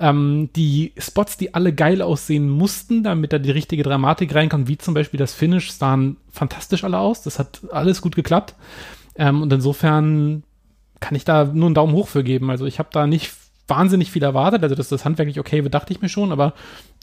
Ähm, 0.00 0.50
die 0.54 0.92
Spots, 0.96 1.36
die 1.36 1.54
alle 1.54 1.74
geil 1.74 2.02
aussehen 2.02 2.48
mussten, 2.48 3.02
damit 3.02 3.32
da 3.32 3.38
die 3.38 3.50
richtige 3.50 3.82
Dramatik 3.82 4.34
reinkommt, 4.34 4.68
wie 4.68 4.78
zum 4.78 4.94
Beispiel 4.94 5.18
das 5.18 5.34
Finish, 5.34 5.72
sahen 5.72 6.16
fantastisch 6.30 6.84
alle 6.84 6.98
aus. 6.98 7.22
Das 7.22 7.38
hat 7.38 7.60
alles 7.72 8.00
gut 8.00 8.14
geklappt. 8.14 8.54
Ähm, 9.16 9.42
und 9.42 9.52
insofern 9.52 10.44
kann 11.00 11.16
ich 11.16 11.24
da 11.24 11.44
nur 11.44 11.66
einen 11.66 11.74
Daumen 11.74 11.94
hoch 11.94 12.08
für 12.08 12.22
geben. 12.22 12.50
Also 12.50 12.66
ich 12.66 12.78
habe 12.78 12.90
da 12.92 13.06
nicht 13.06 13.32
wahnsinnig 13.68 14.10
viel 14.10 14.22
erwartet. 14.22 14.62
Also, 14.62 14.74
dass 14.74 14.88
das 14.88 15.04
handwerklich 15.04 15.38
okay 15.38 15.62
wird, 15.62 15.74
dachte 15.74 15.92
ich 15.92 16.00
mir 16.00 16.08
schon, 16.08 16.32
aber 16.32 16.54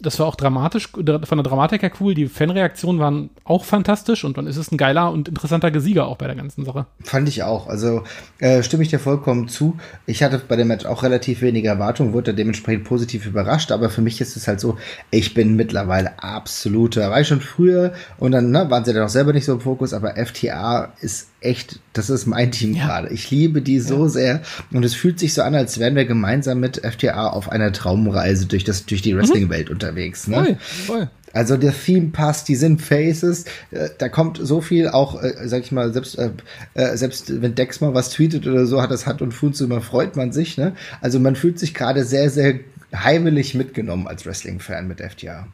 das 0.01 0.19
war 0.19 0.25
auch 0.25 0.36
dramatisch, 0.36 0.89
von 0.92 1.06
der 1.06 1.24
Dramatik 1.24 1.81
her 1.81 1.92
cool. 2.01 2.13
Die 2.13 2.27
Fanreaktionen 2.27 3.00
waren 3.00 3.30
auch 3.45 3.63
fantastisch 3.63 4.25
und 4.25 4.38
dann 4.38 4.45
ist 4.45 4.57
es 4.57 4.71
ein 4.71 4.77
geiler 4.77 5.12
und 5.12 5.30
interessanter 5.30 5.71
Gesieger 5.71 6.07
auch 6.07 6.18
bei 6.18 6.27
der 6.27 6.36
ganzen 6.36 6.65
Sache. 6.65 6.86
Fand 7.01 7.30
ich 7.30 7.44
auch. 7.44 7.68
Also 7.68 8.03
äh, 8.39 8.62
stimme 8.62 8.83
ich 8.83 8.89
dir 8.89 9.00
vollkommen 9.00 9.47
zu. 9.47 9.77
Ich 10.06 10.21
hatte 10.21 10.42
bei 10.45 10.57
dem 10.57 10.68
Match 10.68 10.86
auch 10.86 11.03
relativ 11.03 11.42
wenige 11.42 11.69
Erwartungen, 11.69 12.12
wurde 12.12 12.33
dementsprechend 12.33 12.83
positiv 12.83 13.25
überrascht, 13.25 13.72
aber 13.72 13.89
für 13.89 14.01
mich 14.01 14.19
ist 14.19 14.36
es 14.36 14.50
halt 14.50 14.60
so, 14.60 14.77
ich 15.12 15.34
bin 15.34 15.55
mittlerweile 15.55 16.22
absoluter, 16.22 17.10
war 17.10 17.22
ich 17.22 17.27
schon 17.27 17.41
früher 17.41 17.93
und 18.17 18.34
dann 18.34 18.51
ne, 18.51 18.69
waren 18.69 18.84
sie 18.84 18.93
dann 18.93 19.03
auch 19.03 19.10
selber 19.10 19.31
nicht 19.31 19.46
so 19.46 19.53
im 19.53 19.62
Fokus, 19.62 19.93
aber 19.93 20.15
FTA 20.17 20.93
ist 21.00 21.29
echt, 21.39 21.79
das 21.93 22.10
ist 22.10 22.25
mein 22.25 22.51
Team 22.51 22.74
ja. 22.74 22.86
gerade. 22.86 23.10
Ich 23.13 23.31
liebe 23.31 23.62
die 23.62 23.79
so 23.79 24.03
ja. 24.03 24.10
sehr 24.10 24.41
und 24.74 24.84
es 24.84 24.93
fühlt 24.93 25.19
sich 25.19 25.34
so 25.34 25.41
an, 25.41 25.55
als 25.55 25.79
wären 25.79 25.96
wir 25.96 26.05
gemeinsam 26.05 26.60
mit 26.60 26.81
FTA 26.86 27.29
auf 27.29 27.50
einer 27.50 27.72
Traumreise 27.72 28.48
durch 28.48 28.65
das 28.65 28.86
durch 28.86 29.01
die 29.01 29.13
mhm. 29.13 29.19
Wrestling-Welt 29.19 29.69
mhm 29.69 29.75
unterwegs. 29.86 30.27
Ne? 30.27 30.36
Voll, 30.36 30.58
voll. 30.60 31.10
Also 31.34 31.58
der 31.58 31.74
Theme 31.74 32.12
passt, 32.12 32.48
die 32.48 32.56
sind 32.56 32.82
Faces, 32.82 33.44
äh, 33.72 33.89
da 33.98 34.08
kommt 34.08 34.39
so 34.42 34.62
viel 34.62 34.88
auch, 34.88 35.22
äh, 35.22 35.34
sag 35.48 35.63
ich 35.63 35.72
mal, 35.74 35.92
selbst 35.92 36.18
äh, 36.18 36.30
äh, 36.75 36.96
selbst 36.96 37.42
wenn 37.42 37.56
Dex 37.56 37.82
mal 37.82 37.94
was 37.94 38.10
tweetet 38.12 38.48
oder 38.48 38.65
so, 38.65 38.82
hat 38.82 38.89
das 38.89 39.06
Hand 39.06 39.22
und 39.22 39.34
Fuß, 39.34 39.60
immer 39.62 39.82
freut 39.82 40.15
man 40.15 40.32
sich. 40.32 40.58
Ne? 40.58 40.75
Also 41.01 41.20
man 41.20 41.36
fühlt 41.36 41.60
sich 41.60 41.74
gerade 41.74 42.06
sehr, 42.06 42.30
sehr 42.30 42.60
heimelig 42.96 43.54
mitgenommen 43.54 44.08
als 44.08 44.25
Wrestling-Fan 44.25 44.88
mit 44.88 45.01
FTA. 45.01 45.48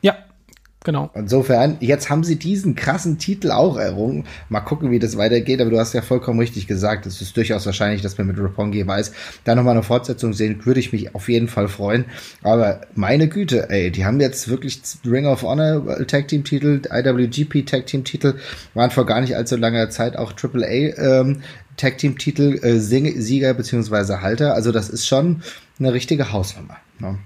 Ja, 0.00 0.16
Genau. 0.86 1.10
Insofern, 1.14 1.78
jetzt 1.80 2.10
haben 2.10 2.22
sie 2.22 2.36
diesen 2.36 2.76
krassen 2.76 3.18
Titel 3.18 3.50
auch 3.50 3.76
errungen. 3.76 4.24
Mal 4.48 4.60
gucken, 4.60 4.92
wie 4.92 5.00
das 5.00 5.16
weitergeht. 5.16 5.60
Aber 5.60 5.70
du 5.70 5.80
hast 5.80 5.94
ja 5.94 6.00
vollkommen 6.00 6.38
richtig 6.38 6.68
gesagt. 6.68 7.06
Es 7.06 7.20
ist 7.20 7.36
durchaus 7.36 7.66
wahrscheinlich, 7.66 8.02
dass 8.02 8.16
wir 8.18 8.24
mit 8.24 8.38
Roppongi 8.38 8.86
weiß, 8.86 9.10
da 9.42 9.56
nochmal 9.56 9.72
eine 9.72 9.82
Fortsetzung 9.82 10.32
sehen, 10.32 10.64
würde 10.64 10.78
ich 10.78 10.92
mich 10.92 11.12
auf 11.12 11.28
jeden 11.28 11.48
Fall 11.48 11.66
freuen. 11.66 12.04
Aber 12.44 12.82
meine 12.94 13.26
Güte, 13.26 13.68
ey, 13.68 13.90
die 13.90 14.04
haben 14.04 14.20
jetzt 14.20 14.46
wirklich 14.46 14.80
Ring 15.04 15.26
of 15.26 15.42
Honor 15.42 16.06
Tag 16.06 16.28
Team 16.28 16.44
Titel, 16.44 16.82
IWGP 16.88 17.66
Tag 17.66 17.86
Team 17.86 18.04
Titel, 18.04 18.36
waren 18.74 18.92
vor 18.92 19.06
gar 19.06 19.20
nicht 19.20 19.34
allzu 19.34 19.56
langer 19.56 19.90
Zeit 19.90 20.16
auch 20.16 20.34
AAA 20.40 20.94
ähm, 20.98 21.42
Tag 21.76 21.98
Team 21.98 22.16
Titel 22.16 22.60
äh, 22.62 22.78
Sieger 22.78 23.54
beziehungsweise 23.54 24.20
Halter. 24.20 24.54
Also 24.54 24.70
das 24.70 24.88
ist 24.88 25.04
schon 25.08 25.42
eine 25.80 25.92
richtige 25.92 26.30
Hausnummer. 26.30 26.76
Ne? 27.00 27.18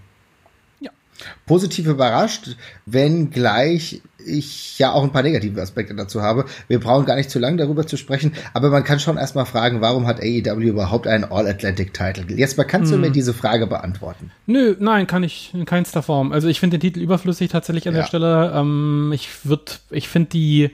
Positiv 1.46 1.86
überrascht, 1.86 2.56
wenn 2.86 3.30
gleich 3.30 4.02
ich 4.26 4.78
ja 4.78 4.92
auch 4.92 5.02
ein 5.02 5.12
paar 5.12 5.22
negative 5.22 5.60
Aspekte 5.60 5.94
dazu 5.94 6.22
habe. 6.22 6.44
Wir 6.68 6.78
brauchen 6.78 7.06
gar 7.06 7.16
nicht 7.16 7.30
zu 7.30 7.38
lange 7.38 7.56
darüber 7.56 7.86
zu 7.86 7.96
sprechen, 7.96 8.32
aber 8.52 8.70
man 8.70 8.84
kann 8.84 9.00
schon 9.00 9.16
erstmal 9.16 9.46
fragen, 9.46 9.80
warum 9.80 10.06
hat 10.06 10.20
AEW 10.20 10.60
überhaupt 10.60 11.06
einen 11.06 11.24
All-Atlantic-Title? 11.24 12.26
Jetzt 12.36 12.58
mal 12.58 12.64
kannst 12.64 12.90
hm. 12.90 12.98
du 12.98 13.00
mir 13.00 13.06
hm. 13.08 13.14
diese 13.14 13.34
Frage 13.34 13.66
beantworten? 13.66 14.30
Nö, 14.46 14.76
nein, 14.78 15.06
kann 15.06 15.22
ich 15.22 15.52
in 15.54 15.64
keinster 15.64 16.02
Form. 16.02 16.32
Also 16.32 16.48
ich 16.48 16.60
finde 16.60 16.78
den 16.78 16.82
Titel 16.82 17.00
überflüssig 17.00 17.50
tatsächlich 17.50 17.88
an 17.88 17.94
ja. 17.94 18.00
der 18.00 18.06
Stelle. 18.06 18.52
Ähm, 18.54 19.12
ich 19.14 19.28
würde, 19.44 19.72
ich 19.90 20.08
finde 20.08 20.30
die, 20.30 20.70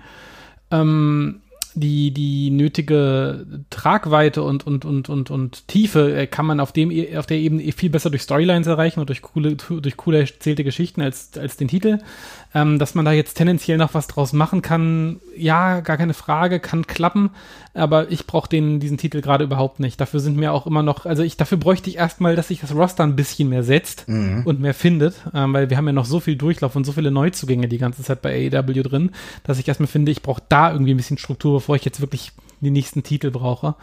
ähm, 0.70 1.40
die, 1.76 2.10
die 2.10 2.50
nötige 2.50 3.46
Tragweite 3.70 4.42
und, 4.42 4.66
und, 4.66 4.84
und, 4.84 5.08
und, 5.08 5.30
und 5.30 5.68
Tiefe 5.68 6.16
äh, 6.16 6.26
kann 6.26 6.46
man 6.46 6.58
auf 6.58 6.72
dem, 6.72 6.90
auf 7.16 7.26
der 7.26 7.36
Ebene 7.36 7.70
viel 7.72 7.90
besser 7.90 8.10
durch 8.10 8.22
Storylines 8.22 8.66
erreichen 8.66 9.00
und 9.00 9.08
durch 9.08 9.22
coole, 9.22 9.56
durch 9.56 9.96
coole 9.96 10.20
erzählte 10.20 10.64
Geschichten 10.64 11.02
als, 11.02 11.36
als 11.36 11.56
den 11.56 11.68
Titel. 11.68 11.98
Ähm, 12.54 12.78
dass 12.78 12.94
man 12.94 13.04
da 13.04 13.12
jetzt 13.12 13.34
tendenziell 13.34 13.76
noch 13.76 13.92
was 13.92 14.06
draus 14.06 14.32
machen 14.32 14.62
kann, 14.62 15.20
ja, 15.36 15.80
gar 15.80 15.96
keine 15.96 16.14
Frage, 16.14 16.60
kann 16.60 16.86
klappen, 16.86 17.30
aber 17.74 18.10
ich 18.10 18.26
brauche 18.26 18.48
den, 18.48 18.80
diesen 18.80 18.96
Titel 18.98 19.20
gerade 19.20 19.44
überhaupt 19.44 19.80
nicht. 19.80 20.00
Dafür 20.00 20.20
sind 20.20 20.36
mir 20.36 20.52
auch 20.52 20.66
immer 20.66 20.82
noch, 20.82 21.04
also 21.04 21.22
ich, 21.22 21.36
dafür 21.36 21.58
bräuchte 21.58 21.90
ich 21.90 21.96
erstmal, 21.96 22.36
dass 22.36 22.48
sich 22.48 22.60
das 22.60 22.74
Roster 22.74 23.04
ein 23.04 23.16
bisschen 23.16 23.48
mehr 23.48 23.62
setzt 23.62 24.08
mhm. 24.08 24.42
und 24.44 24.60
mehr 24.60 24.74
findet, 24.74 25.14
ähm, 25.34 25.52
weil 25.52 25.68
wir 25.70 25.76
haben 25.76 25.86
ja 25.86 25.92
noch 25.92 26.06
so 26.06 26.20
viel 26.20 26.36
Durchlauf 26.36 26.76
und 26.76 26.84
so 26.84 26.92
viele 26.92 27.10
Neuzugänge 27.10 27.68
die 27.68 27.78
ganze 27.78 28.02
Zeit 28.02 28.22
bei 28.22 28.50
AEW 28.50 28.82
drin, 28.82 29.10
dass 29.44 29.58
ich 29.58 29.68
erstmal 29.68 29.88
finde, 29.88 30.12
ich 30.12 30.22
brauche 30.22 30.42
da 30.48 30.72
irgendwie 30.72 30.94
ein 30.94 30.98
bisschen 30.98 31.18
Struktur, 31.18 31.54
bevor 31.54 31.76
ich 31.76 31.84
jetzt 31.84 32.00
wirklich 32.00 32.32
die 32.60 32.70
nächsten 32.70 33.02
Titel 33.02 33.30
brauche. 33.30 33.74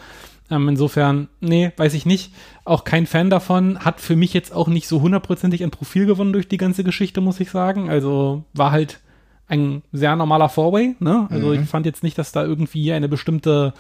Ähm, 0.49 0.67
insofern, 0.69 1.29
nee, 1.39 1.71
weiß 1.77 1.93
ich 1.93 2.05
nicht. 2.05 2.33
Auch 2.65 2.83
kein 2.83 3.05
Fan 3.05 3.29
davon. 3.29 3.79
Hat 3.79 4.01
für 4.01 4.15
mich 4.15 4.33
jetzt 4.33 4.53
auch 4.53 4.67
nicht 4.67 4.87
so 4.87 5.01
hundertprozentig 5.01 5.63
ein 5.63 5.71
Profil 5.71 6.05
gewonnen 6.05 6.33
durch 6.33 6.47
die 6.47 6.57
ganze 6.57 6.83
Geschichte, 6.83 7.21
muss 7.21 7.39
ich 7.39 7.49
sagen. 7.49 7.89
Also 7.89 8.43
war 8.53 8.71
halt 8.71 8.99
ein 9.47 9.83
sehr 9.91 10.15
normaler 10.15 10.49
Four-Way. 10.49 10.95
Ne? 10.99 11.27
Also 11.29 11.47
mhm. 11.47 11.63
ich 11.63 11.69
fand 11.69 11.85
jetzt 11.85 12.03
nicht, 12.03 12.17
dass 12.17 12.31
da 12.31 12.43
irgendwie 12.43 12.91
eine 12.91 13.09
bestimmte 13.09 13.73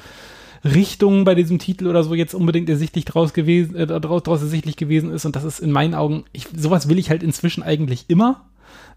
Richtung 0.63 1.25
bei 1.25 1.35
diesem 1.35 1.59
Titel 1.59 1.87
oder 1.87 2.03
so 2.03 2.13
jetzt 2.13 2.33
unbedingt 2.33 2.69
ersichtlich 2.69 3.03
draus 3.03 3.33
gewesen, 3.33 3.75
äh, 3.75 3.85
draus, 3.85 4.23
draus 4.23 4.41
ersichtlich 4.41 4.77
gewesen 4.77 5.11
ist. 5.11 5.25
Und 5.25 5.35
das 5.35 5.43
ist 5.43 5.59
in 5.59 5.71
meinen 5.71 5.93
Augen, 5.93 6.23
ich, 6.31 6.47
sowas 6.55 6.87
will 6.87 6.99
ich 6.99 7.09
halt 7.09 7.23
inzwischen 7.23 7.63
eigentlich 7.63 8.05
immer 8.07 8.45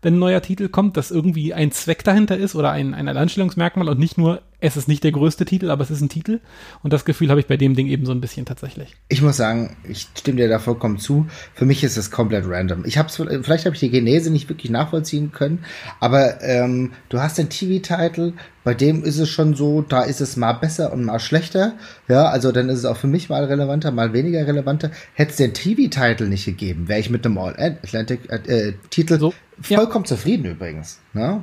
wenn 0.03 0.15
ein 0.15 0.19
neuer 0.21 0.43
Titel 0.43 0.69
kommt, 0.69 0.97
dass 0.97 1.11
irgendwie 1.11 1.55
ein 1.55 1.73
Zweck 1.73 2.05
dahinter 2.05 2.37
ist 2.37 2.55
oder 2.55 2.71
ein, 2.71 2.95
ein 2.95 3.09
Alleinstellungsmerkmal 3.09 3.89
und 3.89 3.99
nicht 3.99 4.19
nur, 4.19 4.43
es 4.67 4.77
ist 4.77 4.89
nicht 4.89 5.05
der 5.05 5.13
größte 5.13 5.45
Titel, 5.45 5.71
aber 5.71 5.83
es 5.83 5.91
ist 5.91 6.01
ein 6.01 6.09
Titel. 6.09 6.41
Und 6.83 6.93
das 6.93 7.05
Gefühl 7.05 7.31
habe 7.31 7.41
ich 7.41 7.47
bei 7.47 7.57
dem 7.57 7.75
Ding 7.75 7.87
eben 7.87 8.05
so 8.05 8.13
ein 8.13 8.21
bisschen 8.21 8.47
tatsächlich. 8.47 8.95
Ich 9.09 9.23
muss 9.23 9.37
sagen, 9.37 9.77
ich 9.89 10.09
stimme 10.17 10.39
dir 10.39 10.49
da 10.49 10.59
vollkommen 10.59 10.99
zu. 10.99 11.27
Für 11.55 11.65
mich 11.65 11.85
ist 11.85 11.97
es 11.97 12.11
komplett 12.11 12.45
random. 12.47 12.85
Ich 12.85 12.99
habe 12.99 13.09
vielleicht 13.11 13.65
habe 13.65 13.75
ich 13.75 13.81
die 13.81 13.91
Genese 13.91 14.31
nicht 14.31 14.49
wirklich 14.49 14.71
nachvollziehen 14.71 15.33
können, 15.33 15.65
aber 16.01 16.43
ähm, 16.43 16.93
du 17.09 17.21
hast 17.21 17.39
den 17.39 17.49
TV-Titel, 17.49 18.33
bei 18.65 18.75
dem 18.75 19.05
ist 19.05 19.19
es 19.19 19.29
schon 19.29 19.55
so, 19.55 19.83
da 19.83 20.03
ist 20.03 20.21
es 20.21 20.37
mal 20.37 20.55
besser 20.55 20.93
und 20.93 21.05
mal 21.05 21.21
schlechter. 21.21 21.75
Ja, 22.09 22.25
also 22.25 22.51
dann 22.51 22.69
ist 22.69 22.81
es 22.81 22.85
auch 22.85 22.97
für 22.97 23.07
mich 23.07 23.29
mal 23.29 23.45
relevanter, 23.45 23.93
mal 23.93 24.13
weniger 24.13 24.45
relevanter. 24.47 24.91
Hätte 25.15 25.31
es 25.31 25.37
den 25.37 25.55
TV-Titel 25.55 26.25
nicht 26.29 26.45
gegeben, 26.45 26.89
wäre 26.89 26.99
ich 26.99 27.11
mit 27.11 27.25
einem 27.25 27.39
All-Atlantic-Titel 27.39 29.15
äh, 29.15 29.19
so 29.19 29.33
Vollkommen 29.61 30.05
ja. 30.05 30.09
zufrieden 30.09 30.47
übrigens. 30.47 30.99
Ne? 31.15 31.43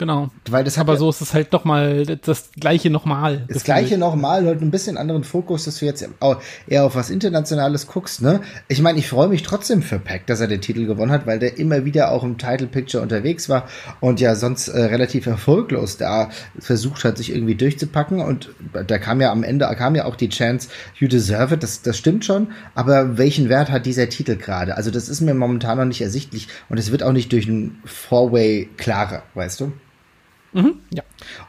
Genau. 0.00 0.30
Weil 0.48 0.64
das 0.64 0.78
Aber 0.78 0.94
ja, 0.94 0.98
so 0.98 1.10
ist 1.10 1.20
es 1.20 1.34
halt 1.34 1.52
nochmal 1.52 2.06
das 2.06 2.52
gleiche 2.52 2.88
nochmal. 2.88 3.44
Das 3.48 3.64
gleiche 3.64 3.98
nochmal, 3.98 4.46
halt 4.46 4.62
ein 4.62 4.70
bisschen 4.70 4.96
anderen 4.96 5.24
Fokus, 5.24 5.66
dass 5.66 5.76
du 5.80 5.84
jetzt 5.84 6.08
eher 6.66 6.84
auf 6.86 6.94
was 6.94 7.10
Internationales 7.10 7.86
guckst, 7.86 8.22
ne? 8.22 8.40
Ich 8.68 8.80
meine, 8.80 8.98
ich 8.98 9.06
freue 9.06 9.28
mich 9.28 9.42
trotzdem 9.42 9.82
für 9.82 9.98
Pack, 9.98 10.26
dass 10.26 10.40
er 10.40 10.48
den 10.48 10.62
Titel 10.62 10.86
gewonnen 10.86 11.12
hat, 11.12 11.26
weil 11.26 11.38
der 11.38 11.58
immer 11.58 11.84
wieder 11.84 12.12
auch 12.12 12.24
im 12.24 12.38
Title 12.38 12.66
Picture 12.66 13.02
unterwegs 13.02 13.50
war 13.50 13.68
und 14.00 14.20
ja 14.20 14.36
sonst 14.36 14.68
äh, 14.68 14.84
relativ 14.84 15.26
erfolglos 15.26 15.98
da 15.98 16.30
versucht 16.58 17.04
hat, 17.04 17.18
sich 17.18 17.34
irgendwie 17.34 17.54
durchzupacken 17.54 18.22
und 18.22 18.48
da 18.86 18.96
kam 18.96 19.20
ja 19.20 19.30
am 19.30 19.42
Ende, 19.42 19.66
kam 19.76 19.96
ja 19.96 20.06
auch 20.06 20.16
die 20.16 20.30
Chance, 20.30 20.70
you 20.98 21.08
deserve 21.08 21.56
it, 21.56 21.62
das, 21.62 21.82
das 21.82 21.98
stimmt 21.98 22.24
schon, 22.24 22.52
aber 22.74 23.18
welchen 23.18 23.50
Wert 23.50 23.70
hat 23.70 23.84
dieser 23.84 24.08
Titel 24.08 24.36
gerade? 24.36 24.78
Also 24.78 24.90
das 24.90 25.10
ist 25.10 25.20
mir 25.20 25.34
momentan 25.34 25.76
noch 25.76 25.84
nicht 25.84 26.00
ersichtlich 26.00 26.48
und 26.70 26.78
es 26.78 26.90
wird 26.90 27.02
auch 27.02 27.12
nicht 27.12 27.30
durch 27.32 27.46
ein 27.46 27.82
Four-Way 27.84 28.70
klarer, 28.78 29.24
weißt 29.34 29.60
du? 29.60 29.72
Mhm, 30.52 30.80
ja. 30.92 31.02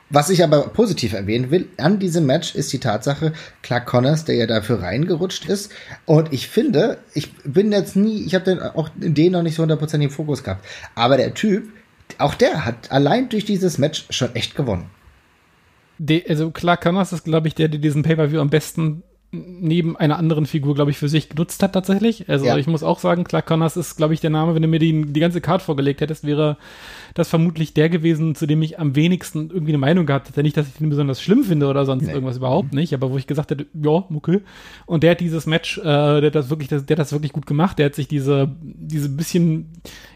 Was 0.09 0.29
ich 0.29 0.43
aber 0.43 0.67
positiv 0.69 1.13
erwähnen 1.13 1.49
will, 1.49 1.69
an 1.77 1.97
diesem 1.99 2.25
Match 2.25 2.55
ist 2.55 2.71
die 2.73 2.79
Tatsache, 2.79 3.33
Clark 3.63 3.85
Connors, 3.87 4.25
der 4.25 4.35
ja 4.35 4.45
dafür 4.45 4.81
reingerutscht 4.81 5.45
ist. 5.45 5.71
Und 6.05 6.33
ich 6.33 6.47
finde, 6.47 6.99
ich 7.13 7.33
bin 7.43 7.71
jetzt 7.71 7.95
nie, 7.95 8.23
ich 8.23 8.35
habe 8.35 8.45
den 8.45 8.59
auch 8.59 8.89
den 8.95 9.31
noch 9.31 9.43
nicht 9.43 9.55
so 9.55 9.63
hundertprozentig 9.63 10.09
im 10.09 10.13
Fokus 10.13 10.43
gehabt. 10.43 10.65
Aber 10.95 11.17
der 11.17 11.33
Typ, 11.33 11.69
auch 12.17 12.35
der 12.35 12.65
hat 12.65 12.91
allein 12.91 13.29
durch 13.29 13.45
dieses 13.45 13.77
Match 13.77 14.05
schon 14.09 14.35
echt 14.35 14.55
gewonnen. 14.55 14.89
De, 15.97 16.27
also 16.27 16.51
Clark 16.51 16.81
Connors 16.81 17.13
ist, 17.13 17.23
glaube 17.23 17.47
ich, 17.47 17.55
der, 17.55 17.69
der 17.69 17.79
diesen 17.79 18.03
Pay-Per-View 18.03 18.39
am 18.39 18.49
besten 18.49 19.03
neben 19.33 19.95
einer 19.95 20.17
anderen 20.17 20.45
Figur, 20.45 20.75
glaube 20.75 20.91
ich, 20.91 20.97
für 20.97 21.07
sich 21.07 21.29
genutzt 21.29 21.63
hat 21.63 21.71
tatsächlich. 21.71 22.29
Also 22.29 22.45
ja. 22.45 22.57
ich 22.57 22.67
muss 22.67 22.83
auch 22.83 22.99
sagen, 22.99 23.23
Clark 23.23 23.45
Connors 23.45 23.77
ist, 23.77 23.95
glaube 23.95 24.13
ich, 24.13 24.19
der 24.19 24.29
Name, 24.29 24.55
wenn 24.55 24.61
du 24.61 24.67
mir 24.67 24.79
die, 24.79 25.05
die 25.05 25.19
ganze 25.21 25.39
Card 25.39 25.61
vorgelegt 25.61 26.01
hättest, 26.01 26.25
wäre 26.25 26.57
das 27.13 27.29
vermutlich 27.29 27.73
der 27.73 27.89
gewesen, 27.89 28.35
zu 28.35 28.45
dem 28.45 28.61
ich 28.61 28.79
am 28.79 28.95
wenigsten 28.95 29.49
irgendwie 29.49 29.71
eine 29.71 29.77
Meinung 29.77 30.05
gehabt 30.05 30.27
hätte. 30.27 30.43
Nicht, 30.43 30.57
dass 30.57 30.67
ich 30.67 30.81
ihn 30.81 30.89
besonders 30.89 31.21
schlimm 31.21 31.45
finde 31.45 31.67
oder 31.67 31.85
sonst 31.85 32.07
nee. 32.07 32.11
irgendwas 32.11 32.37
überhaupt 32.37 32.73
nicht, 32.73 32.93
aber 32.93 33.11
wo 33.11 33.17
ich 33.17 33.27
gesagt 33.27 33.51
hätte, 33.51 33.67
ja, 33.73 34.03
okay. 34.13 34.41
Und 34.85 35.03
der 35.03 35.11
hat 35.11 35.21
dieses 35.21 35.45
Match, 35.45 35.77
äh, 35.77 35.83
der 35.83 36.23
hat 36.23 36.35
das 36.35 36.49
wirklich, 36.49 36.67
der, 36.67 36.79
hat 36.79 36.99
das 36.99 37.13
wirklich 37.13 37.31
gut 37.31 37.45
gemacht. 37.45 37.79
Der 37.79 37.87
hat 37.87 37.95
sich 37.95 38.09
diese, 38.09 38.49
diese 38.61 39.07
bisschen, 39.07 39.69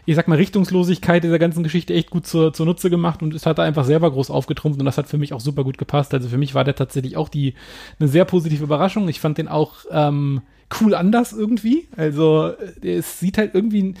ich 0.04 0.16
sag 0.16 0.28
mal, 0.28 0.36
Richtungslosigkeit 0.36 1.24
dieser 1.24 1.38
ganzen 1.38 1.62
Geschichte 1.62 1.94
echt 1.94 2.10
gut 2.10 2.26
zur, 2.26 2.52
zur 2.52 2.66
Nutze 2.66 2.90
gemacht 2.90 3.22
und 3.22 3.34
es 3.34 3.46
hat 3.46 3.58
da 3.58 3.62
einfach 3.62 3.84
selber 3.84 4.10
groß 4.10 4.30
aufgetrumpft 4.30 4.78
und 4.78 4.86
das 4.86 4.98
hat 4.98 5.08
für 5.08 5.18
mich 5.18 5.32
auch 5.32 5.40
super 5.40 5.64
gut 5.64 5.78
gepasst. 5.78 6.12
Also 6.14 6.28
für 6.28 6.38
mich 6.38 6.54
war 6.54 6.64
der 6.64 6.74
tatsächlich 6.74 7.16
auch 7.16 7.30
die, 7.30 7.54
eine 7.98 8.08
sehr 8.08 8.26
positive 8.26 8.64
Überraschung. 8.64 9.05
Ich 9.08 9.20
fand 9.20 9.38
den 9.38 9.48
auch, 9.48 9.84
ähm, 9.90 10.42
cool 10.80 10.94
anders 10.94 11.32
irgendwie. 11.32 11.88
Also, 11.96 12.52
es 12.82 13.20
sieht 13.20 13.38
halt 13.38 13.54
irgendwie 13.54 13.94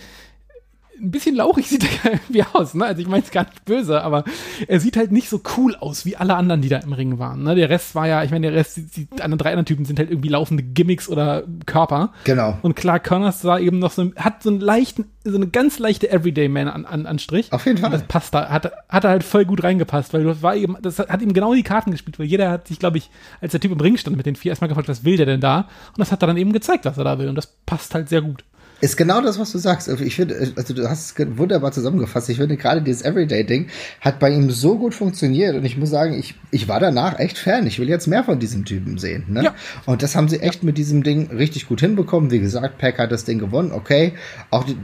ein 1.00 1.10
bisschen 1.10 1.36
lauchig 1.36 1.68
sieht 1.68 1.84
er 2.04 2.12
irgendwie 2.12 2.44
aus, 2.52 2.74
ne? 2.74 2.84
Also 2.84 3.02
ich 3.02 3.08
meine 3.08 3.22
es 3.22 3.30
gar 3.30 3.44
nicht 3.44 3.64
böse, 3.64 4.02
aber 4.02 4.24
er 4.66 4.80
sieht 4.80 4.96
halt 4.96 5.12
nicht 5.12 5.28
so 5.28 5.40
cool 5.56 5.74
aus 5.76 6.06
wie 6.06 6.16
alle 6.16 6.34
anderen, 6.34 6.62
die 6.62 6.68
da 6.68 6.78
im 6.78 6.92
Ring 6.92 7.18
waren. 7.18 7.42
Ne? 7.42 7.54
Der 7.54 7.70
Rest 7.70 7.94
war 7.94 8.06
ja, 8.06 8.22
ich 8.22 8.30
meine, 8.30 8.48
der 8.48 8.56
Rest, 8.56 8.76
die, 8.76 9.06
die 9.06 9.22
anderen 9.22 9.38
drei 9.38 9.50
anderen 9.50 9.66
Typen 9.66 9.84
sind 9.84 9.98
halt 9.98 10.10
irgendwie 10.10 10.28
laufende 10.28 10.62
Gimmicks 10.62 11.08
oder 11.08 11.44
Körper. 11.66 12.12
Genau. 12.24 12.58
Und 12.62 12.76
Clark 12.76 13.04
Connors 13.04 13.44
war 13.44 13.60
eben 13.60 13.78
noch 13.78 13.90
so, 13.90 14.10
hat 14.16 14.42
so 14.42 14.50
einen 14.50 14.60
leichten, 14.60 15.06
so 15.24 15.36
eine 15.36 15.48
ganz 15.48 15.78
leichte 15.78 16.10
Everyday-Man-Anstrich. 16.10 17.52
Auf 17.52 17.66
jeden 17.66 17.78
Fall. 17.78 17.92
Und 17.92 18.00
das 18.00 18.08
passt 18.08 18.34
da, 18.34 18.48
hat, 18.48 18.72
hat 18.88 19.04
er 19.04 19.10
halt 19.10 19.24
voll 19.24 19.44
gut 19.44 19.62
reingepasst, 19.62 20.14
weil 20.14 20.24
das 20.24 20.42
war 20.42 20.56
eben, 20.56 20.76
das 20.82 20.98
hat 20.98 21.22
ihm 21.22 21.32
genau 21.32 21.54
die 21.54 21.62
Karten 21.62 21.90
gespielt, 21.90 22.18
weil 22.18 22.26
jeder 22.26 22.50
hat 22.50 22.68
sich, 22.68 22.78
glaube 22.78 22.98
ich, 22.98 23.10
als 23.40 23.52
der 23.52 23.60
Typ 23.60 23.72
im 23.72 23.80
Ring 23.80 23.96
stand 23.96 24.16
mit 24.16 24.26
den 24.26 24.36
vier, 24.36 24.52
erstmal 24.52 24.68
gefragt, 24.68 24.88
was 24.88 25.04
will 25.04 25.16
der 25.16 25.26
denn 25.26 25.40
da? 25.40 25.68
Und 25.88 25.98
das 25.98 26.12
hat 26.12 26.22
er 26.22 26.26
dann 26.26 26.36
eben 26.36 26.52
gezeigt, 26.52 26.84
was 26.84 26.98
er 26.98 27.04
da 27.04 27.18
will. 27.18 27.28
Und 27.28 27.34
das 27.34 27.54
passt 27.66 27.94
halt 27.94 28.08
sehr 28.08 28.22
gut. 28.22 28.44
Ist 28.80 28.96
genau 28.96 29.22
das, 29.22 29.38
was 29.38 29.52
du 29.52 29.58
sagst. 29.58 29.88
Ich 29.88 30.16
finde, 30.16 30.52
also 30.54 30.74
du 30.74 30.88
hast 30.88 31.18
es 31.18 31.38
wunderbar 31.38 31.72
zusammengefasst. 31.72 32.28
Ich 32.28 32.36
finde 32.36 32.58
gerade 32.58 32.82
dieses 32.82 33.02
Everyday-Ding 33.02 33.68
hat 34.02 34.18
bei 34.18 34.30
ihm 34.30 34.50
so 34.50 34.76
gut 34.78 34.94
funktioniert 34.94 35.56
und 35.56 35.64
ich 35.64 35.78
muss 35.78 35.88
sagen, 35.88 36.12
ich, 36.12 36.34
ich 36.50 36.68
war 36.68 36.78
danach 36.78 37.18
echt 37.18 37.38
Fan. 37.38 37.66
Ich 37.66 37.78
will 37.78 37.88
jetzt 37.88 38.06
mehr 38.06 38.22
von 38.22 38.38
diesem 38.38 38.66
Typen 38.66 38.98
sehen. 38.98 39.24
Ne? 39.28 39.44
Ja. 39.44 39.54
Und 39.86 40.02
das 40.02 40.14
haben 40.14 40.28
sie 40.28 40.40
echt 40.40 40.62
mit 40.62 40.76
diesem 40.76 41.02
Ding 41.02 41.30
richtig 41.30 41.68
gut 41.68 41.80
hinbekommen. 41.80 42.30
Wie 42.30 42.38
gesagt, 42.38 42.76
Pack 42.76 42.98
hat 42.98 43.12
das 43.12 43.24
Ding 43.24 43.38
gewonnen, 43.38 43.72
okay. 43.72 44.12
Auch 44.50 44.64
die, 44.64 44.76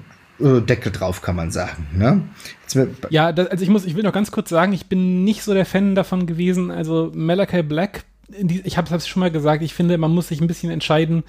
äh, 0.43 0.61
Deckel 0.63 0.91
drauf, 0.91 1.21
kann 1.21 1.37
man 1.37 1.51
sagen. 1.51 1.87
Ne? 1.95 2.23
ja, 3.11 3.33
das, 3.33 3.49
also 3.49 3.63
ich 3.63 3.69
muss, 3.69 3.85
ich 3.85 3.95
will 3.95 4.03
noch 4.03 4.15
ganz 4.15 4.31
kurz 4.31 4.49
sagen, 4.49 4.73
ich 4.73 4.87
bin 4.87 5.25
nicht 5.25 5.43
so 5.43 5.53
der 5.53 5.67
Fan 5.67 5.95
davon 5.95 6.27
gewesen. 6.27 6.71
Also 6.71 7.13
Malachi 7.15 7.63
Black, 7.63 8.05
die, 8.29 8.63
ich 8.65 8.79
habe 8.79 8.95
es 8.95 9.07
schon 9.07 9.21
mal 9.21 9.31
gesagt, 9.31 9.63
ich 9.63 9.75
finde, 9.75 9.99
man 9.99 10.13
muss 10.13 10.29
sich 10.29 10.41
ein 10.41 10.47
bisschen 10.47 10.71
entscheiden, 10.71 11.25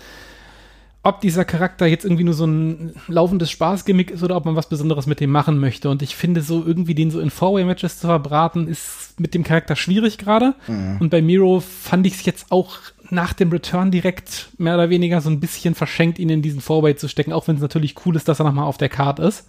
ob 1.05 1.19
dieser 1.19 1.43
Charakter 1.43 1.85
jetzt 1.85 2.05
irgendwie 2.05 2.23
nur 2.23 2.33
so 2.33 2.45
ein 2.45 2.95
laufendes 3.09 3.51
Spaßgimmick 3.51 4.09
ist 4.09 4.23
oder 4.23 4.37
ob 4.37 4.45
man 4.45 4.55
was 4.55 4.69
Besonderes 4.69 5.05
mit 5.05 5.19
dem 5.19 5.31
machen 5.31 5.59
möchte. 5.59 5.89
Und 5.89 6.01
ich 6.01 6.15
finde 6.15 6.41
so 6.41 6.63
irgendwie 6.65 6.95
den 6.95 7.11
so 7.11 7.19
in 7.19 7.29
Four-Way-Matches 7.29 7.99
zu 7.99 8.07
verbraten, 8.07 8.69
ist 8.69 9.19
mit 9.19 9.33
dem 9.33 9.43
Charakter 9.43 9.75
schwierig 9.75 10.17
gerade. 10.17 10.55
Mhm. 10.67 10.97
Und 11.01 11.09
bei 11.09 11.21
Miro 11.21 11.59
fand 11.59 12.07
ich 12.07 12.13
es 12.13 12.25
jetzt 12.25 12.51
auch 12.53 12.77
nach 13.09 13.33
dem 13.33 13.51
Return 13.51 13.91
direkt 13.91 14.47
mehr 14.57 14.75
oder 14.75 14.89
weniger 14.89 15.19
so 15.19 15.29
ein 15.29 15.41
bisschen 15.41 15.75
verschenkt, 15.75 16.19
ihn 16.19 16.29
in 16.29 16.41
diesen 16.41 16.61
Four-Way 16.61 16.95
zu 16.95 17.09
stecken, 17.09 17.33
auch 17.33 17.49
wenn 17.49 17.57
es 17.57 17.61
natürlich 17.61 17.95
cool 18.05 18.15
ist, 18.15 18.29
dass 18.29 18.39
er 18.39 18.45
nochmal 18.45 18.65
auf 18.65 18.77
der 18.77 18.89
Card 18.89 19.19
ist. 19.19 19.45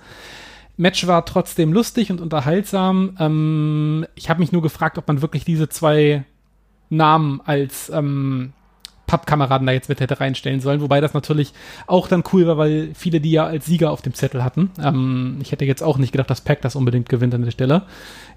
Match 0.76 1.06
war 1.06 1.24
trotzdem 1.24 1.72
lustig 1.72 2.10
und 2.10 2.20
unterhaltsam. 2.20 3.16
Ähm, 3.20 4.06
ich 4.16 4.28
habe 4.28 4.40
mich 4.40 4.50
nur 4.50 4.62
gefragt, 4.62 4.98
ob 4.98 5.06
man 5.06 5.22
wirklich 5.22 5.44
diese 5.44 5.68
zwei 5.68 6.24
Namen 6.90 7.40
als 7.44 7.90
ähm, 7.90 8.54
Pappkameraden 9.14 9.64
da 9.64 9.72
jetzt 9.72 9.88
mit 9.88 10.00
hätte 10.00 10.18
reinstellen 10.18 10.60
sollen, 10.60 10.80
wobei 10.80 11.00
das 11.00 11.14
natürlich 11.14 11.52
auch 11.86 12.08
dann 12.08 12.24
cool 12.32 12.48
war, 12.48 12.58
weil 12.58 12.90
viele 12.94 13.20
die 13.20 13.30
ja 13.30 13.46
als 13.46 13.64
Sieger 13.64 13.92
auf 13.92 14.02
dem 14.02 14.12
Zettel 14.12 14.42
hatten. 14.42 14.72
Ähm, 14.82 15.38
ich 15.40 15.52
hätte 15.52 15.64
jetzt 15.64 15.84
auch 15.84 15.98
nicht 15.98 16.10
gedacht, 16.10 16.28
dass 16.30 16.40
Pack 16.40 16.62
das 16.62 16.74
unbedingt 16.74 17.08
gewinnt 17.08 17.32
an 17.32 17.42
der 17.42 17.52
Stelle. 17.52 17.82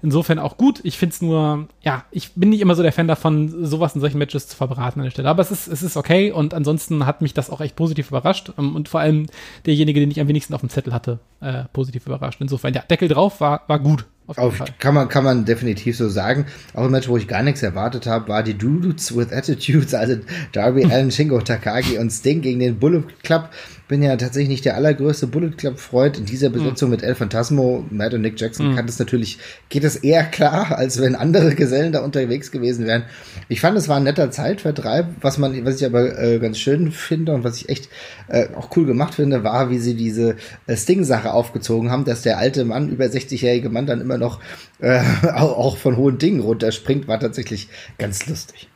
Insofern 0.02 0.38
auch 0.38 0.56
gut. 0.56 0.78
Ich 0.84 0.96
finde 0.96 1.14
es 1.14 1.20
nur, 1.20 1.66
ja, 1.82 2.04
ich 2.12 2.32
bin 2.34 2.50
nicht 2.50 2.60
immer 2.60 2.76
so 2.76 2.84
der 2.84 2.92
Fan 2.92 3.08
davon, 3.08 3.66
sowas 3.66 3.96
in 3.96 4.00
solchen 4.00 4.18
Matches 4.18 4.46
zu 4.46 4.56
verbraten 4.56 5.00
an 5.00 5.04
der 5.06 5.10
Stelle. 5.10 5.28
Aber 5.28 5.42
es 5.42 5.50
ist, 5.50 5.66
es 5.66 5.82
ist 5.82 5.96
okay 5.96 6.30
und 6.30 6.54
ansonsten 6.54 7.06
hat 7.06 7.22
mich 7.22 7.34
das 7.34 7.50
auch 7.50 7.60
echt 7.60 7.74
positiv 7.74 8.10
überrascht 8.10 8.52
ähm, 8.56 8.76
und 8.76 8.88
vor 8.88 9.00
allem 9.00 9.26
derjenige, 9.66 9.98
den 9.98 10.12
ich 10.12 10.20
am 10.20 10.28
wenigsten 10.28 10.54
auf 10.54 10.60
dem 10.60 10.70
Zettel 10.70 10.92
hatte, 10.92 11.18
äh, 11.40 11.64
positiv 11.72 12.06
überrascht. 12.06 12.40
Insofern, 12.40 12.72
ja, 12.72 12.82
Deckel 12.82 13.08
drauf 13.08 13.40
war, 13.40 13.62
war 13.66 13.80
gut. 13.80 14.06
Auf, 14.36 14.62
kann 14.78 14.94
man 14.94 15.08
kann 15.08 15.24
man 15.24 15.46
definitiv 15.46 15.96
so 15.96 16.08
sagen. 16.08 16.44
Auch 16.74 16.84
ein 16.84 16.90
Match, 16.90 17.08
wo 17.08 17.16
ich 17.16 17.26
gar 17.26 17.42
nichts 17.42 17.62
erwartet 17.62 18.06
habe, 18.06 18.28
war 18.28 18.42
die 18.42 18.58
Dudes 18.58 19.16
with 19.16 19.32
Attitudes, 19.32 19.94
also 19.94 20.16
Darby 20.52 20.84
Allen, 20.84 21.10
Shingo 21.10 21.40
Takagi 21.40 21.96
und 21.96 22.10
Sting 22.10 22.42
gegen 22.42 22.60
den 22.60 22.78
Bullet 22.78 23.04
Club 23.22 23.48
bin 23.88 24.02
ja 24.02 24.16
tatsächlich 24.16 24.50
nicht 24.50 24.64
der 24.66 24.76
allergrößte 24.76 25.26
Bullet 25.26 25.52
Club-Freund. 25.56 26.18
In 26.18 26.26
dieser 26.26 26.50
Besetzung 26.50 26.90
mhm. 26.90 26.96
mit 26.96 27.02
El 27.02 27.14
Phantasmo, 27.14 27.86
Matt 27.90 28.14
und 28.14 28.20
Nick 28.20 28.38
Jackson 28.38 28.70
mhm. 28.70 28.76
kann 28.76 28.86
das 28.86 28.98
natürlich, 28.98 29.38
geht 29.70 29.82
es 29.82 29.96
eher 29.96 30.24
klar, 30.24 30.72
als 30.78 31.00
wenn 31.00 31.14
andere 31.14 31.54
Gesellen 31.54 31.92
da 31.92 32.04
unterwegs 32.04 32.52
gewesen 32.52 32.86
wären. 32.86 33.04
Ich 33.48 33.60
fand, 33.60 33.76
es 33.78 33.88
war 33.88 33.96
ein 33.96 34.04
netter 34.04 34.30
Zeitvertreib. 34.30 35.06
Was 35.22 35.38
man, 35.38 35.64
was 35.64 35.80
ich 35.80 35.86
aber 35.86 36.18
äh, 36.18 36.38
ganz 36.38 36.58
schön 36.58 36.92
finde 36.92 37.32
und 37.32 37.44
was 37.44 37.56
ich 37.56 37.68
echt 37.70 37.88
äh, 38.28 38.48
auch 38.54 38.76
cool 38.76 38.84
gemacht 38.84 39.14
finde, 39.14 39.42
war, 39.42 39.70
wie 39.70 39.78
sie 39.78 39.94
diese 39.94 40.36
äh, 40.66 40.76
Sting-Sache 40.76 41.32
aufgezogen 41.32 41.90
haben, 41.90 42.04
dass 42.04 42.22
der 42.22 42.38
alte 42.38 42.64
Mann, 42.66 42.90
über 42.90 43.06
60-jährige 43.06 43.70
Mann, 43.70 43.86
dann 43.86 44.02
immer 44.02 44.18
noch 44.18 44.40
äh, 44.80 45.00
auch 45.34 45.78
von 45.78 45.96
hohen 45.96 46.18
Dingen 46.18 46.40
runterspringt, 46.40 47.08
war 47.08 47.18
tatsächlich 47.18 47.68
ganz 47.96 48.26
lustig. 48.26 48.68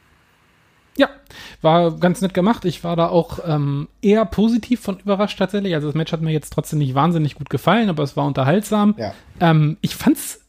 Ja, 0.97 1.09
war 1.63 1.93
ganz 1.99 2.21
nett 2.21 2.35
gemacht. 2.35 2.65
Ich 2.65 2.85
war 2.85 2.97
da 2.97 3.09
auch 3.09 3.39
ähm, 3.47 3.89
eher 4.03 4.25
positiv 4.25 4.81
von 4.81 4.99
überrascht 4.99 5.39
tatsächlich. 5.39 5.75
Also 5.75 5.89
das 5.89 5.95
Match 5.95 6.13
hat 6.13 6.21
mir 6.21 6.33
jetzt 6.33 6.53
trotzdem 6.53 6.79
nicht 6.79 6.95
wahnsinnig 6.95 7.35
gut 7.35 7.51
gefallen, 7.51 7.89
aber 7.89 8.03
es 8.03 8.17
war 8.17 8.27
unterhaltsam. 8.27 8.95
Ja. 8.99 9.15
Ähm, 9.41 9.79
ich 9.81 9.95
fand's 9.95 10.41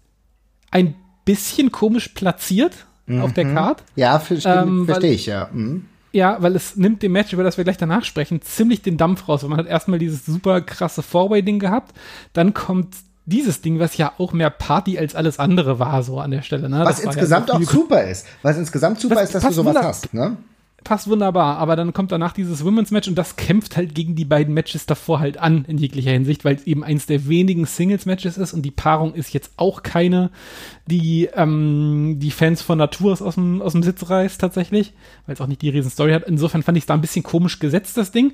ein 0.71 0.95
bisschen 1.25 1.71
komisch 1.71 2.09
platziert 2.09 2.73
mhm. 3.05 3.21
auf 3.21 3.33
der 3.33 3.53
Card. 3.53 3.83
Ja, 3.95 4.19
verstehe 4.19 4.61
ähm, 4.61 4.85
versteh 4.85 5.11
ich, 5.11 5.25
ja. 5.27 5.49
Mhm. 5.51 5.85
Ja, 6.11 6.37
weil 6.41 6.55
es 6.55 6.75
nimmt 6.75 7.01
dem 7.01 7.13
Match, 7.13 7.33
über 7.33 7.43
das 7.43 7.57
wir 7.57 7.63
gleich 7.63 7.77
danach 7.77 8.03
sprechen, 8.03 8.41
ziemlich 8.41 8.83
den 8.83 8.97
Dampf 8.97 9.27
raus. 9.27 9.41
Weil 9.41 9.49
man 9.49 9.59
hat 9.59 9.67
erstmal 9.67 9.97
dieses 9.97 10.25
super 10.25 10.61
krasse 10.61 11.01
Four-Way-Ding 11.01 11.57
gehabt, 11.57 11.95
dann 12.33 12.53
kommt 12.53 12.95
dieses 13.25 13.61
Ding, 13.61 13.79
was 13.79 13.97
ja 13.97 14.13
auch 14.17 14.33
mehr 14.33 14.49
Party 14.49 14.97
als 14.97 15.15
alles 15.15 15.39
andere 15.39 15.79
war, 15.79 16.03
so 16.03 16.19
an 16.19 16.31
der 16.31 16.41
Stelle. 16.41 16.69
Ne? 16.69 16.81
Was 16.83 16.99
insgesamt 16.99 17.49
ja 17.49 17.55
auch 17.55 17.61
super 17.61 18.03
ist. 18.03 18.25
Was 18.41 18.57
insgesamt 18.57 18.99
super 18.99 19.15
das 19.15 19.25
ist, 19.25 19.35
dass 19.35 19.43
du 19.43 19.51
sowas 19.53 19.77
hast. 19.81 20.13
Ne? 20.13 20.37
passt 20.83 21.07
wunderbar, 21.07 21.57
aber 21.57 21.75
dann 21.75 21.93
kommt 21.93 22.11
danach 22.11 22.33
dieses 22.33 22.63
Women's 22.63 22.91
Match 22.91 23.07
und 23.07 23.15
das 23.15 23.35
kämpft 23.35 23.77
halt 23.77 23.95
gegen 23.95 24.15
die 24.15 24.25
beiden 24.25 24.53
Matches 24.53 24.85
davor 24.85 25.19
halt 25.19 25.37
an 25.37 25.65
in 25.67 25.77
jeglicher 25.77 26.11
Hinsicht, 26.11 26.45
weil 26.45 26.55
es 26.55 26.67
eben 26.67 26.83
eins 26.83 27.05
der 27.05 27.27
wenigen 27.27 27.65
Singles 27.65 28.05
Matches 28.05 28.37
ist 28.37 28.53
und 28.53 28.63
die 28.63 28.71
Paarung 28.71 29.13
ist 29.13 29.33
jetzt 29.33 29.51
auch 29.57 29.83
keine, 29.83 30.31
die 30.85 31.29
ähm, 31.33 32.17
die 32.19 32.31
Fans 32.31 32.61
von 32.61 32.77
Natur 32.77 33.13
aus 33.21 33.35
dem, 33.35 33.61
aus 33.61 33.73
dem 33.73 33.83
Sitz 33.83 34.09
reißt 34.09 34.39
tatsächlich, 34.39 34.93
weil 35.25 35.35
es 35.35 35.41
auch 35.41 35.47
nicht 35.47 35.61
die 35.61 35.69
riesen 35.69 35.91
Story 35.91 36.13
hat. 36.13 36.23
Insofern 36.23 36.63
fand 36.63 36.77
ich 36.77 36.83
es 36.83 36.87
da 36.87 36.93
ein 36.93 37.01
bisschen 37.01 37.23
komisch 37.23 37.59
gesetzt, 37.59 37.97
das 37.97 38.11
Ding. 38.11 38.33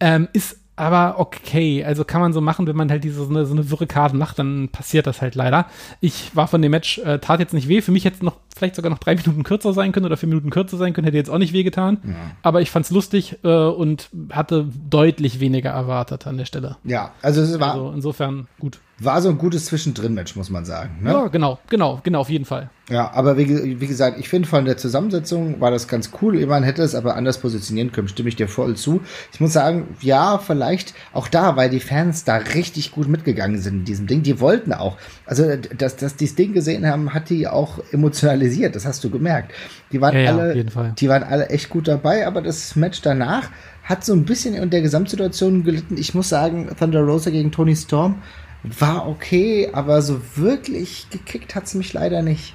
Ähm, 0.00 0.28
ist 0.32 0.58
aber 0.78 1.18
okay, 1.18 1.84
also 1.84 2.04
kann 2.04 2.20
man 2.20 2.32
so 2.32 2.40
machen, 2.40 2.66
wenn 2.68 2.76
man 2.76 2.88
halt 2.90 3.02
diese 3.02 3.24
so 3.24 3.28
eine, 3.28 3.46
so 3.46 3.52
eine 3.52 3.68
wirre 3.68 3.88
Karte 3.88 4.14
macht, 4.16 4.38
dann 4.38 4.68
passiert 4.68 5.06
das 5.08 5.20
halt 5.20 5.34
leider. 5.34 5.66
Ich 6.00 6.36
war 6.36 6.46
von 6.46 6.62
dem 6.62 6.70
Match, 6.70 6.98
äh, 6.98 7.18
tat 7.18 7.40
jetzt 7.40 7.52
nicht 7.52 7.68
weh. 7.68 7.80
Für 7.82 7.90
mich 7.90 8.04
hätte 8.04 8.16
es 8.16 8.22
noch 8.22 8.36
vielleicht 8.56 8.76
sogar 8.76 8.90
noch 8.90 8.98
drei 8.98 9.16
Minuten 9.16 9.42
kürzer 9.42 9.72
sein 9.72 9.90
können 9.90 10.06
oder 10.06 10.16
vier 10.16 10.28
Minuten 10.28 10.50
kürzer 10.50 10.76
sein 10.76 10.92
können, 10.92 11.04
hätte 11.04 11.16
jetzt 11.16 11.30
auch 11.30 11.38
nicht 11.38 11.52
weh 11.52 11.64
getan. 11.64 11.98
Ja. 12.04 12.14
Aber 12.42 12.60
ich 12.60 12.70
fand's 12.70 12.90
lustig 12.90 13.38
äh, 13.42 13.48
und 13.48 14.08
hatte 14.30 14.68
deutlich 14.88 15.40
weniger 15.40 15.70
erwartet 15.70 16.26
an 16.26 16.38
der 16.38 16.44
Stelle. 16.44 16.76
Ja, 16.84 17.10
also 17.22 17.40
es 17.40 17.58
war. 17.58 17.72
Also 17.72 17.92
insofern 17.92 18.46
gut. 18.60 18.78
War 19.00 19.22
so 19.22 19.28
ein 19.28 19.38
gutes 19.38 19.66
Zwischendrin-Match, 19.66 20.34
muss 20.34 20.50
man 20.50 20.64
sagen. 20.64 20.98
Ne? 21.02 21.12
Ja, 21.12 21.28
genau, 21.28 21.60
genau, 21.68 22.00
genau, 22.02 22.20
auf 22.20 22.30
jeden 22.30 22.44
Fall. 22.44 22.68
Ja, 22.90 23.12
aber 23.12 23.36
wie, 23.36 23.80
wie 23.80 23.86
gesagt, 23.86 24.18
ich 24.18 24.28
finde 24.28 24.48
von 24.48 24.64
der 24.64 24.76
Zusammensetzung 24.76 25.60
war 25.60 25.70
das 25.70 25.86
ganz 25.86 26.10
cool. 26.20 26.44
Man 26.46 26.64
hätte 26.64 26.82
es 26.82 26.94
aber 26.94 27.16
anders 27.16 27.38
positionieren 27.38 27.92
können, 27.92 28.08
stimme 28.08 28.28
ich 28.28 28.36
dir 28.36 28.48
voll 28.48 28.76
zu. 28.76 29.00
Ich 29.32 29.40
muss 29.40 29.52
sagen, 29.52 29.94
ja, 30.00 30.38
vielleicht 30.38 30.94
auch 31.12 31.28
da, 31.28 31.54
weil 31.54 31.70
die 31.70 31.80
Fans 31.80 32.24
da 32.24 32.36
richtig 32.38 32.90
gut 32.90 33.06
mitgegangen 33.06 33.60
sind 33.60 33.74
in 33.74 33.84
diesem 33.84 34.06
Ding. 34.06 34.22
Die 34.22 34.40
wollten 34.40 34.72
auch. 34.72 34.96
Also, 35.26 35.44
dass, 35.56 35.96
dass 35.96 36.16
die 36.16 36.26
das 36.26 36.34
Ding 36.34 36.52
gesehen 36.52 36.86
haben, 36.86 37.14
hat 37.14 37.28
die 37.28 37.46
auch 37.46 37.78
emotionalisiert. 37.92 38.74
Das 38.74 38.84
hast 38.84 39.04
du 39.04 39.10
gemerkt. 39.10 39.52
Die 39.92 40.00
waren 40.00 40.18
ja, 40.18 40.32
alle, 40.32 40.56
ja, 40.56 40.64
die 40.98 41.08
waren 41.08 41.22
alle 41.22 41.50
echt 41.50 41.68
gut 41.68 41.86
dabei, 41.86 42.26
aber 42.26 42.42
das 42.42 42.74
Match 42.74 43.00
danach 43.02 43.50
hat 43.84 44.04
so 44.04 44.12
ein 44.12 44.24
bisschen 44.24 44.54
in 44.54 44.70
der 44.70 44.82
Gesamtsituation 44.82 45.62
gelitten. 45.62 45.96
Ich 45.96 46.14
muss 46.14 46.28
sagen, 46.28 46.68
Thunder 46.78 47.02
Rosa 47.02 47.30
gegen 47.30 47.52
Tony 47.52 47.76
Storm 47.76 48.16
war 48.62 49.08
okay, 49.08 49.70
aber 49.72 50.02
so 50.02 50.20
wirklich 50.36 51.10
gekickt 51.10 51.54
hat 51.54 51.64
es 51.64 51.74
mich 51.74 51.92
leider 51.92 52.22
nicht. 52.22 52.54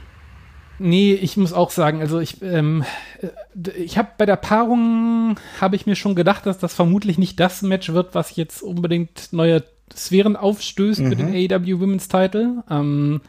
Nee, 0.80 1.14
ich 1.14 1.38
muss 1.38 1.54
auch 1.54 1.72
sagen, 1.72 2.02
also 2.02 2.20
ich, 2.20 2.42
ähm, 2.42 2.84
äh, 3.22 3.70
ich 3.72 3.98
habe 3.98 4.10
bei 4.18 4.26
der 4.26 4.36
Paarung 4.36 5.38
habe 5.62 5.76
ich 5.76 5.86
mir 5.86 5.96
schon 5.96 6.16
gedacht, 6.16 6.46
dass 6.46 6.58
das 6.58 6.74
vermutlich 6.74 7.18
nicht 7.18 7.40
das 7.40 7.62
Match 7.62 7.94
wird, 7.94 8.16
was 8.16 8.36
jetzt 8.36 8.62
unbedingt 8.62 9.32
neue 9.32 9.64
Sphären 9.96 10.36
aufstößt 10.36 11.02
mhm. 11.02 11.10
für 11.10 11.16
den 11.16 11.34
AEW 11.34 11.80
Women's 11.80 12.08
Title. 12.08 12.64
Ähm, 12.70 13.22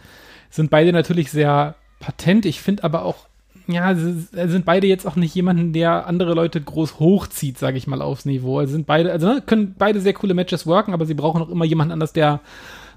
sind 0.50 0.70
beide 0.70 0.92
natürlich 0.92 1.30
sehr 1.30 1.74
patent. 2.00 2.46
Ich 2.46 2.60
finde 2.60 2.84
aber 2.84 3.04
auch, 3.04 3.26
ja, 3.66 3.94
sind 3.94 4.64
beide 4.64 4.86
jetzt 4.86 5.06
auch 5.06 5.16
nicht 5.16 5.34
jemanden, 5.34 5.72
der 5.72 6.06
andere 6.06 6.34
Leute 6.34 6.60
groß 6.60 6.98
hochzieht, 6.98 7.58
sage 7.58 7.78
ich 7.78 7.86
mal, 7.86 8.02
aufs 8.02 8.26
Niveau. 8.26 8.58
Also 8.58 8.72
sind 8.72 8.86
beide, 8.86 9.10
also 9.10 9.26
ne, 9.26 9.42
können 9.44 9.74
beide 9.78 10.00
sehr 10.00 10.12
coole 10.12 10.34
Matches 10.34 10.66
worken, 10.66 10.92
aber 10.92 11.06
sie 11.06 11.14
brauchen 11.14 11.42
auch 11.42 11.48
immer 11.48 11.64
jemanden 11.64 11.92
anders, 11.92 12.12
der 12.12 12.40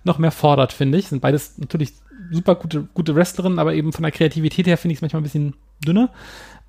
noch 0.03 0.17
mehr 0.17 0.31
fordert, 0.31 0.73
finde 0.73 0.97
ich. 0.97 1.07
Sind 1.07 1.21
beides 1.21 1.57
natürlich 1.57 1.93
super 2.31 2.55
gute, 2.55 2.87
gute 2.93 3.15
Wrestlerinnen, 3.15 3.59
aber 3.59 3.73
eben 3.73 3.93
von 3.93 4.03
der 4.03 4.11
Kreativität 4.11 4.67
her 4.67 4.77
finde 4.77 4.93
ich 4.93 4.97
es 4.97 5.01
manchmal 5.01 5.21
ein 5.21 5.23
bisschen 5.23 5.53
dünner. 5.85 6.09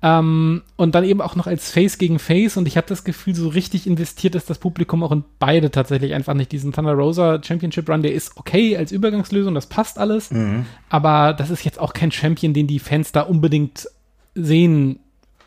Ähm, 0.01 0.61
und 0.77 0.95
dann 0.95 1.03
eben 1.03 1.21
auch 1.21 1.35
noch 1.35 1.45
als 1.45 1.71
Face 1.71 1.97
gegen 1.97 2.19
Face 2.19 2.55
und 2.55 2.67
ich 2.67 2.77
habe 2.77 2.87
das 2.87 3.03
Gefühl, 3.03 3.35
so 3.35 3.49
richtig 3.49 3.85
investiert 3.85 4.33
ist 4.33 4.49
das 4.49 4.57
Publikum 4.57 5.03
auch 5.03 5.11
in 5.11 5.25
beide 5.39 5.71
tatsächlich 5.71 6.13
einfach 6.13 6.35
nicht. 6.35 6.53
Diesen 6.53 6.71
Thunder 6.71 6.93
Rosa 6.93 7.41
Championship 7.43 7.89
Run, 7.89 8.01
der 8.01 8.13
ist 8.13 8.37
okay 8.37 8.77
als 8.77 8.93
Übergangslösung, 8.93 9.55
das 9.55 9.67
passt 9.67 9.99
alles, 9.99 10.31
mhm. 10.31 10.65
aber 10.89 11.33
das 11.33 11.49
ist 11.49 11.65
jetzt 11.65 11.79
auch 11.79 11.91
kein 11.91 12.13
Champion, 12.13 12.53
den 12.53 12.67
die 12.67 12.79
Fans 12.79 13.11
da 13.11 13.21
unbedingt 13.21 13.89
sehen 14.35 14.99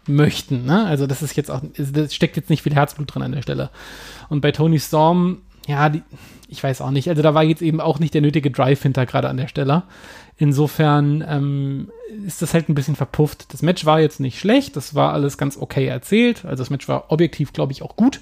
möchten. 0.06 0.66
Ne? 0.66 0.84
Also 0.84 1.06
das 1.06 1.22
ist 1.22 1.34
jetzt 1.34 1.50
auch, 1.50 1.62
das 1.76 2.14
steckt 2.14 2.36
jetzt 2.36 2.50
nicht 2.50 2.62
viel 2.62 2.74
Herzblut 2.74 3.14
drin 3.14 3.22
an 3.22 3.32
der 3.32 3.42
Stelle. 3.42 3.70
Und 4.28 4.42
bei 4.42 4.52
Tony 4.52 4.78
Storm, 4.78 5.38
ja, 5.66 5.88
die, 5.88 6.02
ich 6.48 6.62
weiß 6.62 6.80
auch 6.82 6.90
nicht. 6.90 7.08
Also 7.08 7.22
da 7.22 7.34
war 7.34 7.44
jetzt 7.44 7.62
eben 7.62 7.80
auch 7.80 7.98
nicht 7.98 8.12
der 8.12 8.20
nötige 8.20 8.50
Drive 8.50 8.82
hinter 8.82 9.06
gerade 9.06 9.28
an 9.28 9.36
der 9.36 9.48
Stelle. 9.48 9.84
Insofern 10.36 11.24
ähm, 11.26 11.92
ist 12.26 12.42
das 12.42 12.54
halt 12.54 12.68
ein 12.68 12.74
bisschen 12.74 12.96
verpufft. 12.96 13.52
Das 13.52 13.62
Match 13.62 13.84
war 13.84 14.00
jetzt 14.00 14.18
nicht 14.18 14.38
schlecht, 14.38 14.76
das 14.76 14.94
war 14.94 15.12
alles 15.12 15.38
ganz 15.38 15.56
okay 15.56 15.86
erzählt. 15.86 16.44
Also 16.44 16.62
das 16.62 16.70
Match 16.70 16.88
war 16.88 17.12
objektiv, 17.12 17.52
glaube 17.52 17.72
ich, 17.72 17.82
auch 17.82 17.96
gut. 17.96 18.20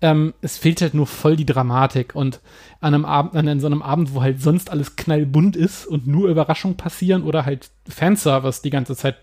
Ähm, 0.00 0.34
es 0.40 0.58
fehlt 0.58 0.82
halt 0.82 0.94
nur 0.94 1.06
voll 1.06 1.36
die 1.36 1.46
Dramatik 1.46 2.16
und 2.16 2.40
an 2.80 2.94
einem 2.94 3.04
Abend, 3.04 3.36
an 3.36 3.60
so 3.60 3.68
einem 3.68 3.82
Abend, 3.82 4.14
wo 4.14 4.22
halt 4.22 4.42
sonst 4.42 4.70
alles 4.70 4.96
knallbunt 4.96 5.54
ist 5.54 5.86
und 5.86 6.08
nur 6.08 6.28
Überraschungen 6.28 6.76
passieren 6.76 7.22
oder 7.22 7.46
halt 7.46 7.70
Fanservice 7.88 8.62
die 8.62 8.70
ganze 8.70 8.96
Zeit 8.96 9.16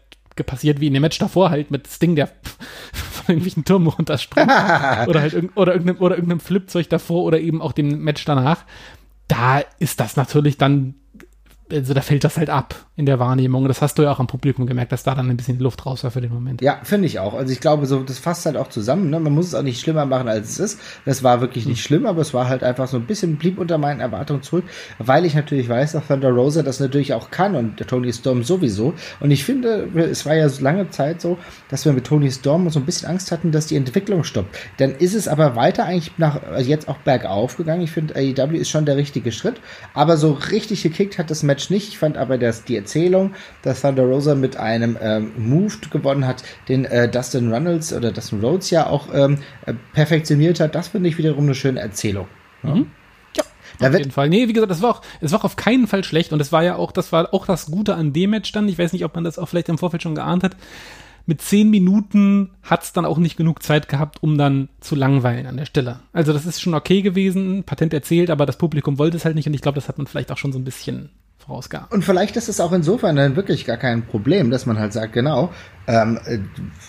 passiert, 0.46 0.80
wie 0.80 0.88
in 0.88 0.94
dem 0.94 1.02
Match 1.02 1.18
davor 1.18 1.50
halt 1.50 1.70
mit 1.70 1.86
Sting, 1.88 2.16
der 2.16 2.28
von 2.94 3.26
irgendwelchen 3.28 3.66
Turmen 3.66 3.90
runterspringt 3.90 4.48
oder 5.08 5.20
halt 5.20 5.34
irg 5.34 5.52
oder 5.56 5.74
irgendeinem, 5.74 6.02
oder 6.02 6.16
irgendeinem 6.16 6.40
Flipzeug 6.40 6.88
davor 6.90 7.24
oder 7.24 7.42
eben 7.42 7.62
auch 7.62 7.74
dem 7.74 8.02
Match 8.02 8.24
danach. 8.24 8.64
Da 9.28 9.60
ist 9.80 10.00
das 10.00 10.16
natürlich 10.16 10.58
dann 10.58 10.96
also 11.72 11.94
da 11.94 12.02
fällt 12.02 12.24
das 12.24 12.38
halt 12.38 12.50
ab 12.50 12.76
in 12.96 13.06
der 13.06 13.20
Wahrnehmung. 13.20 13.68
Das 13.68 13.82
hast 13.82 13.98
du 13.98 14.04
ja 14.04 14.12
auch 14.12 14.20
am 14.20 14.28
Publikum 14.28 14.66
gemerkt, 14.66 14.92
dass 14.92 15.04
da 15.04 15.16
dann 15.16 15.30
ein 15.30 15.38
bisschen 15.38 15.60
Luft 15.60 15.86
raus 15.86 16.04
war 16.04 16.12
für 16.12 16.22
den 16.22 16.34
Moment. 16.34 16.62
Ja, 16.62 16.80
finde 16.84 17.08
ich 17.08 17.20
auch. 17.20 17.34
Also 17.34 17.54
ich 17.54 17.60
glaube, 17.60 17.86
so 17.86 18.04
das 18.04 18.20
fasst 18.20 18.46
halt 18.46 18.58
auch 18.58 18.68
zusammen. 18.68 19.10
Ne? 19.10 19.20
Man 19.20 19.34
muss 19.34 19.48
es 19.48 19.56
auch 19.56 19.64
nicht 19.64 19.80
schlimmer 19.80 20.06
machen, 20.06 20.28
als 20.28 20.50
es 20.50 20.60
ist. 20.60 20.80
Das 21.06 21.24
war 21.24 21.42
wirklich 21.42 21.66
nicht 21.66 21.80
mhm. 21.80 21.88
schlimm, 21.88 22.06
aber 22.06 22.22
es 22.22 22.34
war 22.34 22.50
halt 22.50 22.64
einfach 22.64 22.88
so 22.88 22.98
ein 22.98 23.06
bisschen 23.06 23.38
blieb 23.38 23.58
unter 23.58 23.78
meinen 23.78 24.00
Erwartungen 24.00 24.42
zurück, 24.42 24.66
weil 24.98 25.26
ich 25.26 25.36
natürlich 25.36 25.70
weiß, 25.70 25.94
dass 25.94 26.08
Thunder 26.08 26.32
Rosa 26.32 26.64
das 26.64 26.80
natürlich 26.80 27.14
auch 27.14 27.32
kann 27.32 27.56
und 27.56 27.78
Tony 27.88 28.12
Storm 28.12 28.44
sowieso. 28.44 28.94
Und 29.20 29.32
ich 29.32 29.44
finde, 29.44 29.88
es 29.96 30.26
war 30.26 30.36
ja 30.36 30.50
so 30.50 30.64
lange 30.64 30.90
Zeit 30.90 31.22
so, 31.22 31.38
dass 31.70 31.86
wir 31.86 31.94
mit 31.94 32.06
Tony 32.06 32.32
Storm 32.32 32.70
so 32.70 32.80
ein 32.80 32.86
bisschen 32.86 33.10
Angst 33.10 33.32
hatten, 33.32 33.52
dass 33.52 33.68
die 33.68 33.76
Entwicklung 33.76 34.24
stoppt. 34.24 34.58
Dann 34.78 34.92
ist 34.92 35.16
es 35.16 35.28
aber 35.28 35.56
weiter 35.56 35.86
eigentlich 35.86 36.12
nach 36.18 36.42
also 36.44 36.70
jetzt 36.70 36.88
auch 36.88 36.98
bergauf 36.98 37.58
gegangen. 37.58 37.82
Ich 37.82 37.92
finde, 37.92 38.16
AEW 38.16 38.58
ist 38.58 38.70
schon 38.70 38.86
der 38.86 38.98
richtige 38.98 39.32
Schritt, 39.32 39.62
aber 39.94 40.18
so 40.18 40.32
richtig 40.34 40.84
gekickt 40.84 41.18
hat 41.18 41.30
das 41.32 41.44
Match 41.44 41.59
Match 41.60 41.70
nicht. 41.70 41.90
Ich 41.90 41.98
fand 41.98 42.18
aber, 42.18 42.38
dass 42.38 42.64
die 42.64 42.78
Erzählung, 42.78 43.34
dass 43.62 43.82
Thunder 43.82 44.04
Rosa 44.04 44.36
mit 44.36 44.58
einem 44.58 44.98
ähm, 45.02 45.32
Move 45.38 45.74
gewonnen 45.92 46.26
hat, 46.26 46.44
den 46.70 46.86
äh, 46.86 47.10
Dustin 47.10 47.52
Runnels 47.54 47.92
oder 47.92 48.12
Dustin 48.12 48.40
Rhodes 48.40 48.70
ja 48.70 48.88
auch 48.88 49.08
ähm, 49.14 49.40
äh, 49.66 49.74
perfektioniert 49.94 50.60
hat, 50.60 50.76
das 50.76 50.90
finde 50.90 51.10
ich 51.10 51.18
wiederum 51.18 51.44
eine 51.44 51.56
schöne 51.56 51.82
Erzählung. 51.82 52.28
Ja. 52.64 52.76
Mhm. 52.76 52.92
Da 53.78 53.88
auf 53.88 53.98
jeden 53.98 54.12
Fall. 54.12 54.28
Nee, 54.28 54.50
wie 54.50 54.54
gesagt, 54.54 54.72
das 54.72 54.82
war 54.82 54.90
auch, 54.90 55.02
es 55.22 55.32
war 55.32 55.40
auch 55.40 55.46
auf 55.46 55.56
keinen 55.56 55.88
Fall 55.88 56.04
schlecht 56.04 56.34
und 56.34 56.42
es 56.42 56.52
war 56.52 56.64
ja 56.64 56.76
auch, 56.76 56.92
das 56.92 57.14
war 57.14 57.34
auch 57.34 57.46
das 57.46 57.68
Gute 57.68 57.96
an 57.96 58.12
dem 58.12 58.32
Match 58.32 58.52
dann. 58.52 58.68
Ich 58.68 58.78
weiß 58.78 58.92
nicht, 58.92 59.06
ob 59.06 59.16
man 59.16 59.24
das 59.24 59.40
auch 59.40 59.48
vielleicht 59.48 59.70
im 59.70 59.78
Vorfeld 59.78 60.04
schon 60.04 60.16
geahnt 60.16 60.44
hat. 60.44 60.58
Mit 61.26 61.42
zehn 61.42 61.70
Minuten 61.70 62.50
hat 62.62 62.84
es 62.84 62.92
dann 62.92 63.06
auch 63.06 63.20
nicht 63.20 63.38
genug 63.38 63.64
Zeit 63.64 63.88
gehabt, 63.88 64.22
um 64.22 64.38
dann 64.38 64.68
zu 64.82 64.96
langweilen 64.96 65.46
an 65.46 65.56
der 65.56 65.66
Stelle. 65.66 66.00
Also 66.12 66.34
das 66.34 66.46
ist 66.46 66.60
schon 66.60 66.74
okay 66.74 67.02
gewesen, 67.02 67.64
Patent 67.64 67.94
erzählt, 67.94 68.32
aber 68.32 68.46
das 68.46 68.58
Publikum 68.58 68.98
wollte 68.98 69.16
es 69.16 69.24
halt 69.24 69.36
nicht 69.36 69.48
und 69.48 69.54
ich 69.54 69.62
glaube, 69.62 69.76
das 69.76 69.88
hat 69.88 69.98
man 69.98 70.08
vielleicht 70.08 70.32
auch 70.32 70.38
schon 70.38 70.52
so 70.52 70.60
ein 70.60 70.66
bisschen 70.66 71.10
vorausgab. 71.50 71.92
Und 71.92 72.06
vielleicht 72.06 72.38
ist 72.38 72.48
es 72.48 72.62
auch 72.62 72.72
insofern 72.72 73.16
dann 73.16 73.36
wirklich 73.36 73.66
gar 73.66 73.78
kein 73.78 74.04
Problem, 74.04 74.52
dass 74.52 74.66
man 74.66 74.80
halt 74.80 74.94
sagt, 74.94 75.14
genau, 75.14 75.52
ähm, 75.88 76.20
äh, 76.26 76.40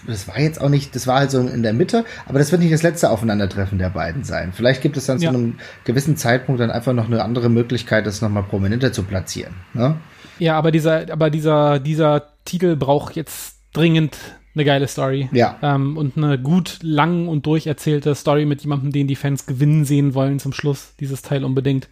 das 0.07 0.29
war 0.29 0.39
jetzt 0.39 0.61
auch 0.61 0.69
nicht, 0.69 0.95
das 0.95 1.07
war 1.07 1.21
halt 1.21 1.31
so 1.31 1.41
in 1.41 1.63
der 1.63 1.73
Mitte, 1.73 2.05
aber 2.27 2.39
das 2.39 2.53
wird 2.53 2.61
nicht 2.61 2.73
das 2.73 2.83
letzte 2.83 3.11
Aufeinandertreffen 3.11 3.79
der 3.79 3.91
beiden 3.91 4.23
sein. 4.23 4.53
Vielleicht 4.53 4.83
gibt 4.83 4.97
es 4.97 5.07
dann 5.07 5.19
ja. 5.19 5.31
zu 5.31 5.37
einem 5.37 5.59
gewissen 5.85 6.17
Zeitpunkt 6.17 6.61
dann 6.61 6.71
einfach 6.71 6.93
noch 6.93 7.07
eine 7.07 7.25
andere 7.25 7.49
Möglichkeit, 7.49 8.07
das 8.07 8.21
nochmal 8.21 8.45
prominenter 8.45 8.93
zu 8.93 9.03
platzieren. 9.03 9.55
Ne? 9.73 9.97
Ja, 10.39 10.57
aber 10.57 10.71
dieser, 10.71 11.11
aber 11.11 11.31
dieser, 11.31 11.81
dieser 11.81 12.29
Titel 12.45 12.77
braucht 12.77 13.17
jetzt 13.17 13.57
dringend 13.73 14.17
eine 14.55 14.65
geile 14.65 14.89
Story. 14.89 15.29
Ja. 15.33 15.59
Ähm, 15.63 15.97
und 15.97 16.17
eine 16.17 16.39
gut 16.39 16.79
lang 16.83 17.29
und 17.29 17.47
durcherzählte 17.47 18.15
Story 18.15 18.45
mit 18.45 18.63
jemandem, 18.63 18.93
den 18.93 19.07
die 19.07 19.17
Fans 19.17 19.47
gewinnen 19.47 19.85
sehen 19.85 20.15
wollen 20.15 20.39
zum 20.39 20.53
Schluss, 20.53 20.95
dieses 20.99 21.23
Teil 21.23 21.45
unbedingt. 21.45 21.89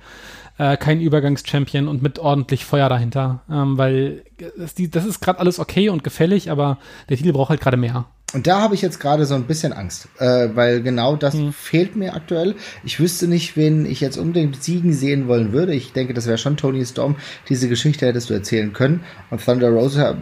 Äh, 0.59 0.77
kein 0.77 1.01
Übergangschampion 1.01 1.87
und 1.87 2.03
mit 2.03 2.19
ordentlich 2.19 2.65
Feuer 2.65 2.89
dahinter. 2.89 3.43
Ähm, 3.51 3.79
weil 3.79 4.25
das, 4.57 4.75
die, 4.75 4.91
das 4.91 5.07
ist 5.07 5.21
gerade 5.21 5.39
alles 5.39 5.59
okay 5.59 5.89
und 5.89 6.05
gefällig, 6.05 6.51
aber 6.51 6.79
der 7.09 7.17
Titel 7.17 7.33
braucht 7.33 7.51
halt 7.51 7.61
gerade 7.61 7.77
mehr. 7.77 8.07
Und 8.35 8.47
da 8.47 8.61
habe 8.61 8.75
ich 8.75 8.83
jetzt 8.83 9.01
gerade 9.01 9.25
so 9.25 9.35
ein 9.35 9.45
bisschen 9.45 9.73
Angst, 9.73 10.09
äh, 10.19 10.49
weil 10.55 10.83
genau 10.83 11.17
das 11.17 11.35
hm. 11.35 11.53
fehlt 11.53 11.97
mir 11.97 12.15
aktuell. 12.15 12.57
Ich 12.85 13.01
wüsste 13.01 13.27
nicht, 13.27 13.57
wen 13.57 13.87
ich 13.87 14.01
jetzt 14.01 14.19
unbedingt 14.19 14.63
siegen 14.63 14.93
sehen 14.93 15.29
wollen 15.29 15.53
würde. 15.53 15.75
Ich 15.75 15.93
denke, 15.93 16.13
das 16.13 16.27
wäre 16.27 16.37
schon 16.37 16.59
Tony 16.59 16.85
Storm. 16.85 17.17
Diese 17.49 17.69
Geschichte 17.69 18.07
hättest 18.07 18.29
du 18.29 18.35
erzählen 18.35 18.73
können. 18.75 19.03
Und 19.31 19.43
Thunder 19.43 19.71
Rosa 19.71 20.15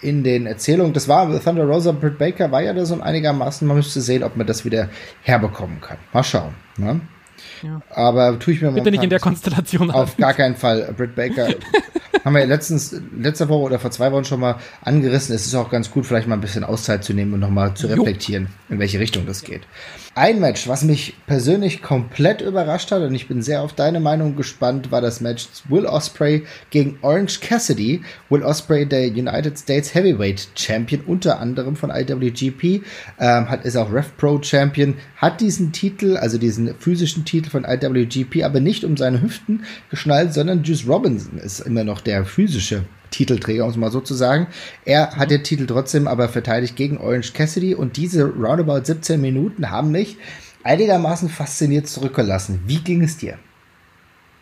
in 0.00 0.24
den 0.24 0.46
Erzählungen, 0.46 0.92
das 0.92 1.08
war 1.08 1.28
Thunder 1.42 1.64
Rosa, 1.64 1.92
Britt 1.92 2.18
Baker 2.18 2.50
war 2.50 2.62
ja 2.62 2.72
da 2.72 2.84
so 2.86 3.00
einigermaßen, 3.00 3.66
man 3.66 3.76
müsste 3.76 4.00
sehen, 4.00 4.22
ob 4.22 4.36
man 4.36 4.46
das 4.46 4.64
wieder 4.64 4.88
herbekommen 5.22 5.80
kann. 5.80 5.98
Mal 6.12 6.24
schauen. 6.24 6.54
Ne? 6.76 7.00
Ja. 7.62 7.80
Aber 7.90 8.38
tue 8.38 8.54
ich 8.54 8.62
mir 8.62 8.72
Bitte 8.72 8.90
nicht 8.90 9.02
in 9.02 9.10
der 9.10 9.20
Konstellation. 9.20 9.90
Auf 9.90 10.16
gar 10.16 10.34
keinen 10.34 10.56
Fall. 10.56 10.92
Britt 10.96 11.14
Baker 11.14 11.48
haben 12.24 12.34
wir 12.34 12.40
ja 12.40 12.46
letztens, 12.46 13.00
letzte 13.16 13.48
Woche 13.48 13.62
oder 13.62 13.78
vor 13.78 13.90
zwei 13.90 14.12
Wochen 14.12 14.24
schon 14.24 14.40
mal 14.40 14.56
angerissen. 14.82 15.34
Es 15.34 15.46
ist 15.46 15.54
auch 15.54 15.70
ganz 15.70 15.90
gut, 15.90 16.06
vielleicht 16.06 16.28
mal 16.28 16.34
ein 16.34 16.40
bisschen 16.40 16.64
Auszeit 16.64 17.04
zu 17.04 17.14
nehmen 17.14 17.34
und 17.34 17.40
nochmal 17.40 17.74
zu 17.74 17.86
reflektieren, 17.86 18.44
jo. 18.68 18.74
in 18.74 18.80
welche 18.80 18.98
Richtung 18.98 19.26
das 19.26 19.42
geht. 19.42 19.62
Ein 20.18 20.40
Match, 20.40 20.66
was 20.66 20.82
mich 20.82 21.14
persönlich 21.28 21.80
komplett 21.80 22.40
überrascht 22.40 22.90
hat 22.90 23.02
und 23.02 23.14
ich 23.14 23.28
bin 23.28 23.40
sehr 23.40 23.62
auf 23.62 23.72
deine 23.72 24.00
Meinung 24.00 24.34
gespannt, 24.34 24.90
war 24.90 25.00
das 25.00 25.20
Match 25.20 25.46
Will 25.68 25.86
Osprey 25.86 26.44
gegen 26.70 26.98
Orange 27.02 27.38
Cassidy. 27.38 28.02
Will 28.28 28.42
Osprey, 28.42 28.84
der 28.84 29.06
United 29.06 29.56
States 29.56 29.94
Heavyweight 29.94 30.48
Champion, 30.56 31.02
unter 31.06 31.38
anderem 31.38 31.76
von 31.76 31.90
IWGP, 31.90 32.82
ähm, 33.20 33.48
hat 33.48 33.64
ist 33.64 33.76
auch 33.76 33.92
Rev 33.92 34.08
Pro 34.16 34.42
Champion, 34.42 34.94
hat 35.18 35.40
diesen 35.40 35.70
Titel, 35.70 36.16
also 36.16 36.36
diesen 36.36 36.74
physischen 36.74 37.24
Titel 37.24 37.50
von 37.50 37.64
IWGP, 37.64 38.42
aber 38.42 38.58
nicht 38.58 38.82
um 38.82 38.96
seine 38.96 39.22
Hüften 39.22 39.66
geschnallt, 39.88 40.34
sondern 40.34 40.64
Juice 40.64 40.88
Robinson 40.88 41.38
ist 41.38 41.60
immer 41.60 41.84
noch 41.84 42.00
der 42.00 42.24
physische 42.24 42.82
Titelträger, 43.10 43.64
um 43.64 43.70
es 43.70 43.76
mal 43.76 43.90
so 43.90 44.00
zu 44.00 44.14
sagen. 44.14 44.46
Er 44.84 45.16
hat 45.16 45.30
den 45.30 45.44
Titel 45.44 45.66
trotzdem 45.66 46.06
aber 46.08 46.28
verteidigt 46.28 46.76
gegen 46.76 46.98
Orange 46.98 47.32
Cassidy 47.32 47.74
und 47.74 47.96
diese 47.96 48.24
roundabout 48.24 48.84
17 48.84 49.20
Minuten 49.20 49.70
haben 49.70 49.90
mich 49.90 50.16
einigermaßen 50.64 51.28
fasziniert 51.28 51.86
zurückgelassen. 51.86 52.60
Wie 52.66 52.78
ging 52.78 53.02
es 53.02 53.16
dir? 53.16 53.38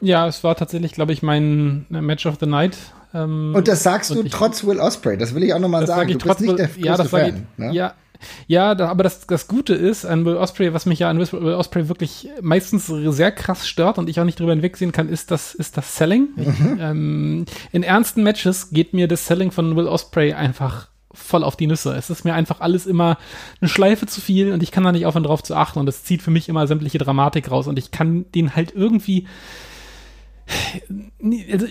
Ja, 0.00 0.26
es 0.26 0.44
war 0.44 0.56
tatsächlich, 0.56 0.92
glaube 0.92 1.12
ich, 1.12 1.22
mein 1.22 1.86
Match 1.88 2.26
of 2.26 2.36
the 2.40 2.46
Night. 2.46 2.76
Ähm, 3.14 3.54
und 3.54 3.66
das 3.68 3.82
sagst 3.82 4.10
du 4.10 4.22
ich, 4.22 4.32
trotz 4.32 4.64
Will 4.64 4.78
Osprey. 4.78 5.16
Das 5.16 5.34
will 5.34 5.42
ich 5.42 5.54
auch 5.54 5.58
nochmal 5.58 5.86
sagen. 5.86 6.10
Sag 6.12 6.18
du 6.18 6.28
bist 6.28 6.40
nicht 6.40 6.58
der 6.58 6.68
ja, 6.76 6.96
das 6.96 7.08
Fan. 7.08 7.46
Ich, 7.56 7.58
ne? 7.58 7.72
Ja, 7.72 7.94
ja, 8.46 8.74
da, 8.74 8.88
aber 8.88 9.02
das, 9.02 9.26
das 9.26 9.48
Gute 9.48 9.74
ist 9.74 10.04
an 10.04 10.24
Will 10.24 10.36
Osprey, 10.36 10.72
was 10.72 10.86
mich 10.86 10.98
ja 10.98 11.10
an 11.10 11.18
Will 11.18 11.54
Osprey 11.54 11.88
wirklich 11.88 12.28
meistens 12.40 12.86
sehr 12.86 13.32
krass 13.32 13.68
stört 13.68 13.98
und 13.98 14.08
ich 14.08 14.20
auch 14.20 14.24
nicht 14.24 14.38
drüber 14.38 14.52
hinwegsehen 14.52 14.92
kann, 14.92 15.08
ist 15.08 15.30
das, 15.30 15.54
ist 15.54 15.76
das 15.76 15.96
Selling. 15.96 16.28
Ich, 16.36 16.46
mhm. 16.46 16.78
ähm, 16.80 17.44
in 17.72 17.82
ernsten 17.82 18.22
Matches 18.22 18.70
geht 18.70 18.92
mir 18.92 19.08
das 19.08 19.26
Selling 19.26 19.50
von 19.50 19.76
Will 19.76 19.88
Osprey 19.88 20.32
einfach 20.32 20.88
voll 21.12 21.44
auf 21.44 21.56
die 21.56 21.66
Nüsse. 21.66 21.94
Es 21.94 22.10
ist 22.10 22.24
mir 22.24 22.34
einfach 22.34 22.60
alles 22.60 22.86
immer 22.86 23.18
eine 23.60 23.68
Schleife 23.68 24.06
zu 24.06 24.20
viel 24.20 24.52
und 24.52 24.62
ich 24.62 24.70
kann 24.70 24.84
da 24.84 24.92
nicht 24.92 25.06
aufhören, 25.06 25.24
drauf 25.24 25.42
zu 25.42 25.54
achten 25.54 25.78
und 25.78 25.88
es 25.88 26.04
zieht 26.04 26.22
für 26.22 26.30
mich 26.30 26.48
immer 26.48 26.66
sämtliche 26.66 26.98
Dramatik 26.98 27.50
raus 27.50 27.66
und 27.66 27.78
ich 27.78 27.90
kann 27.90 28.26
den 28.32 28.54
halt 28.54 28.72
irgendwie 28.74 29.26
also 31.52 31.66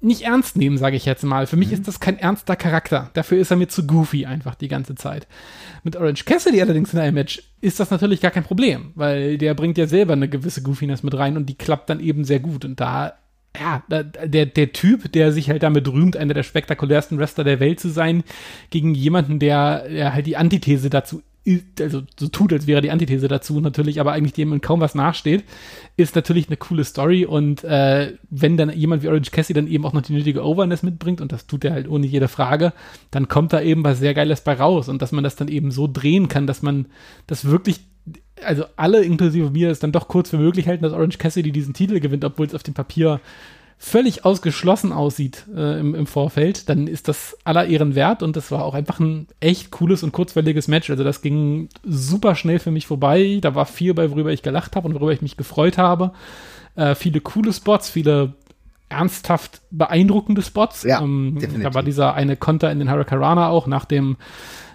nicht 0.00 0.22
ernst 0.22 0.56
nehmen, 0.56 0.78
sage 0.78 0.96
ich 0.96 1.04
jetzt 1.04 1.24
mal. 1.24 1.46
Für 1.46 1.56
mich 1.56 1.68
mhm. 1.68 1.74
ist 1.74 1.88
das 1.88 2.00
kein 2.00 2.18
ernster 2.18 2.56
Charakter. 2.56 3.10
Dafür 3.14 3.38
ist 3.38 3.50
er 3.50 3.56
mir 3.56 3.68
zu 3.68 3.86
goofy 3.86 4.26
einfach 4.26 4.54
die 4.54 4.68
ganze 4.68 4.94
Zeit. 4.94 5.26
Mit 5.82 5.96
Orange 5.96 6.24
Cassidy 6.24 6.60
allerdings 6.62 6.92
in 6.92 7.00
einem 7.00 7.14
Match 7.14 7.42
ist 7.60 7.80
das 7.80 7.90
natürlich 7.90 8.20
gar 8.20 8.30
kein 8.30 8.44
Problem, 8.44 8.92
weil 8.94 9.38
der 9.38 9.54
bringt 9.54 9.76
ja 9.76 9.86
selber 9.86 10.12
eine 10.12 10.28
gewisse 10.28 10.62
Goofiness 10.62 11.02
mit 11.02 11.14
rein 11.14 11.36
und 11.36 11.46
die 11.46 11.58
klappt 11.58 11.90
dann 11.90 12.00
eben 12.00 12.24
sehr 12.24 12.38
gut. 12.38 12.64
Und 12.64 12.78
da, 12.78 13.14
ja, 13.58 13.82
der, 13.88 14.46
der 14.46 14.72
Typ, 14.72 15.10
der 15.12 15.32
sich 15.32 15.50
halt 15.50 15.64
damit 15.64 15.88
rühmt, 15.88 16.16
einer 16.16 16.34
der 16.34 16.44
spektakulärsten 16.44 17.18
Wrestler 17.18 17.44
der 17.44 17.58
Welt 17.58 17.80
zu 17.80 17.88
sein, 17.88 18.22
gegen 18.70 18.94
jemanden, 18.94 19.40
der, 19.40 19.88
der 19.88 20.14
halt 20.14 20.26
die 20.26 20.36
Antithese 20.36 20.90
dazu 20.90 21.22
also 21.80 22.02
so 22.18 22.28
tut, 22.28 22.52
als 22.52 22.66
wäre 22.66 22.80
die 22.80 22.90
Antithese 22.90 23.28
dazu 23.28 23.60
natürlich, 23.60 24.00
aber 24.00 24.12
eigentlich 24.12 24.32
dem 24.32 24.60
kaum 24.60 24.80
was 24.80 24.94
nachsteht, 24.94 25.44
ist 25.96 26.14
natürlich 26.14 26.48
eine 26.48 26.56
coole 26.56 26.84
Story 26.84 27.24
und 27.24 27.64
äh, 27.64 28.14
wenn 28.30 28.56
dann 28.56 28.70
jemand 28.70 29.02
wie 29.02 29.08
Orange 29.08 29.30
Cassie 29.30 29.54
dann 29.54 29.66
eben 29.66 29.84
auch 29.84 29.92
noch 29.92 30.02
die 30.02 30.12
nötige 30.12 30.44
Overness 30.44 30.82
mitbringt 30.82 31.20
und 31.20 31.32
das 31.32 31.46
tut 31.46 31.64
er 31.64 31.72
halt 31.72 31.88
ohne 31.88 32.06
jede 32.06 32.28
Frage, 32.28 32.72
dann 33.10 33.28
kommt 33.28 33.52
da 33.52 33.60
eben 33.60 33.84
was 33.84 33.98
sehr 33.98 34.14
Geiles 34.14 34.42
bei 34.42 34.54
raus 34.54 34.88
und 34.88 35.02
dass 35.02 35.12
man 35.12 35.24
das 35.24 35.36
dann 35.36 35.48
eben 35.48 35.70
so 35.70 35.88
drehen 35.90 36.28
kann, 36.28 36.46
dass 36.46 36.62
man 36.62 36.86
das 37.26 37.44
wirklich 37.44 37.80
also 38.44 38.64
alle 38.76 39.02
inklusive 39.02 39.50
mir 39.50 39.70
es 39.70 39.80
dann 39.80 39.92
doch 39.92 40.08
kurz 40.08 40.30
für 40.30 40.38
möglich 40.38 40.68
halten, 40.68 40.82
dass 40.82 40.92
Orange 40.92 41.18
Cassidy 41.18 41.52
diesen 41.52 41.74
Titel 41.74 42.00
gewinnt, 42.00 42.24
obwohl 42.24 42.46
es 42.46 42.54
auf 42.54 42.62
dem 42.62 42.74
Papier 42.74 43.20
völlig 43.78 44.24
ausgeschlossen 44.24 44.92
aussieht 44.92 45.46
äh, 45.54 45.78
im, 45.78 45.94
im 45.94 46.06
Vorfeld, 46.06 46.68
dann 46.68 46.88
ist 46.88 47.06
das 47.06 47.38
aller 47.44 47.66
Ehren 47.66 47.94
wert 47.94 48.24
und 48.24 48.34
das 48.34 48.50
war 48.50 48.64
auch 48.64 48.74
einfach 48.74 48.98
ein 48.98 49.28
echt 49.38 49.70
cooles 49.70 50.02
und 50.02 50.10
kurzwelliges 50.12 50.66
Match. 50.66 50.90
Also 50.90 51.04
das 51.04 51.22
ging 51.22 51.68
super 51.84 52.34
schnell 52.34 52.58
für 52.58 52.72
mich 52.72 52.88
vorbei. 52.88 53.38
Da 53.40 53.54
war 53.54 53.66
viel 53.66 53.94
bei, 53.94 54.10
worüber 54.10 54.32
ich 54.32 54.42
gelacht 54.42 54.74
habe 54.74 54.88
und 54.88 54.94
worüber 54.94 55.12
ich 55.12 55.22
mich 55.22 55.36
gefreut 55.36 55.78
habe. 55.78 56.12
Äh, 56.74 56.96
viele 56.96 57.20
coole 57.20 57.52
Spots, 57.52 57.88
viele 57.88 58.34
ernsthaft 58.88 59.60
beeindruckende 59.70 60.42
Spots. 60.42 60.82
Ja, 60.82 61.00
ähm. 61.00 61.38
Da 61.62 61.72
war 61.72 61.84
dieser 61.84 62.14
eine 62.14 62.36
Konter 62.36 62.72
in 62.72 62.80
den 62.80 62.90
Hurricanrana 62.90 63.48
auch 63.48 63.68
nach 63.68 63.84
dem 63.84 64.16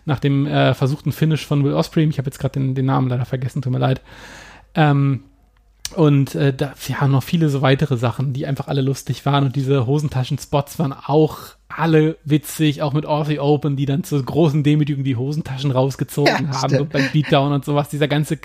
nach 0.06 0.20
dem 0.20 0.46
äh, 0.46 0.74
versuchten 0.74 1.12
Finish 1.12 1.46
von 1.46 1.64
Will 1.64 1.74
Osprey. 1.74 2.06
Ich 2.06 2.18
habe 2.18 2.28
jetzt 2.28 2.40
gerade 2.40 2.60
den, 2.60 2.76
den 2.76 2.86
Namen 2.86 3.10
leider 3.10 3.26
vergessen, 3.26 3.62
tut 3.62 3.72
mir 3.72 3.80
leid. 3.80 4.02
Ähm, 4.76 5.24
und 5.96 6.36
äh, 6.36 6.54
da, 6.54 6.74
ja, 6.88 7.08
noch 7.08 7.24
viele 7.24 7.50
so 7.50 7.62
weitere 7.62 7.98
Sachen, 7.98 8.34
die 8.34 8.46
einfach 8.46 8.68
alle 8.68 8.82
lustig 8.82 9.26
waren. 9.26 9.46
Und 9.46 9.56
diese 9.56 9.86
Hosentaschen-Spots 9.86 10.80
waren 10.80 10.94
auch 10.94 11.38
alle 11.78 12.18
witzig, 12.24 12.82
auch 12.82 12.94
mit 12.94 13.06
Aussie 13.06 13.40
Open, 13.40 13.76
die 13.76 13.86
dann 13.86 14.04
zur 14.04 14.24
großen 14.24 14.64
Demütigung 14.64 15.04
die 15.04 15.16
Hosentaschen 15.16 15.72
rausgezogen 15.72 16.50
ja, 16.52 16.62
haben 16.62 16.90
beim 16.90 17.10
Beatdown 17.12 17.52
und 17.52 17.66
sowas. 17.66 17.90
Dieser 17.90 18.08
ganze 18.08 18.38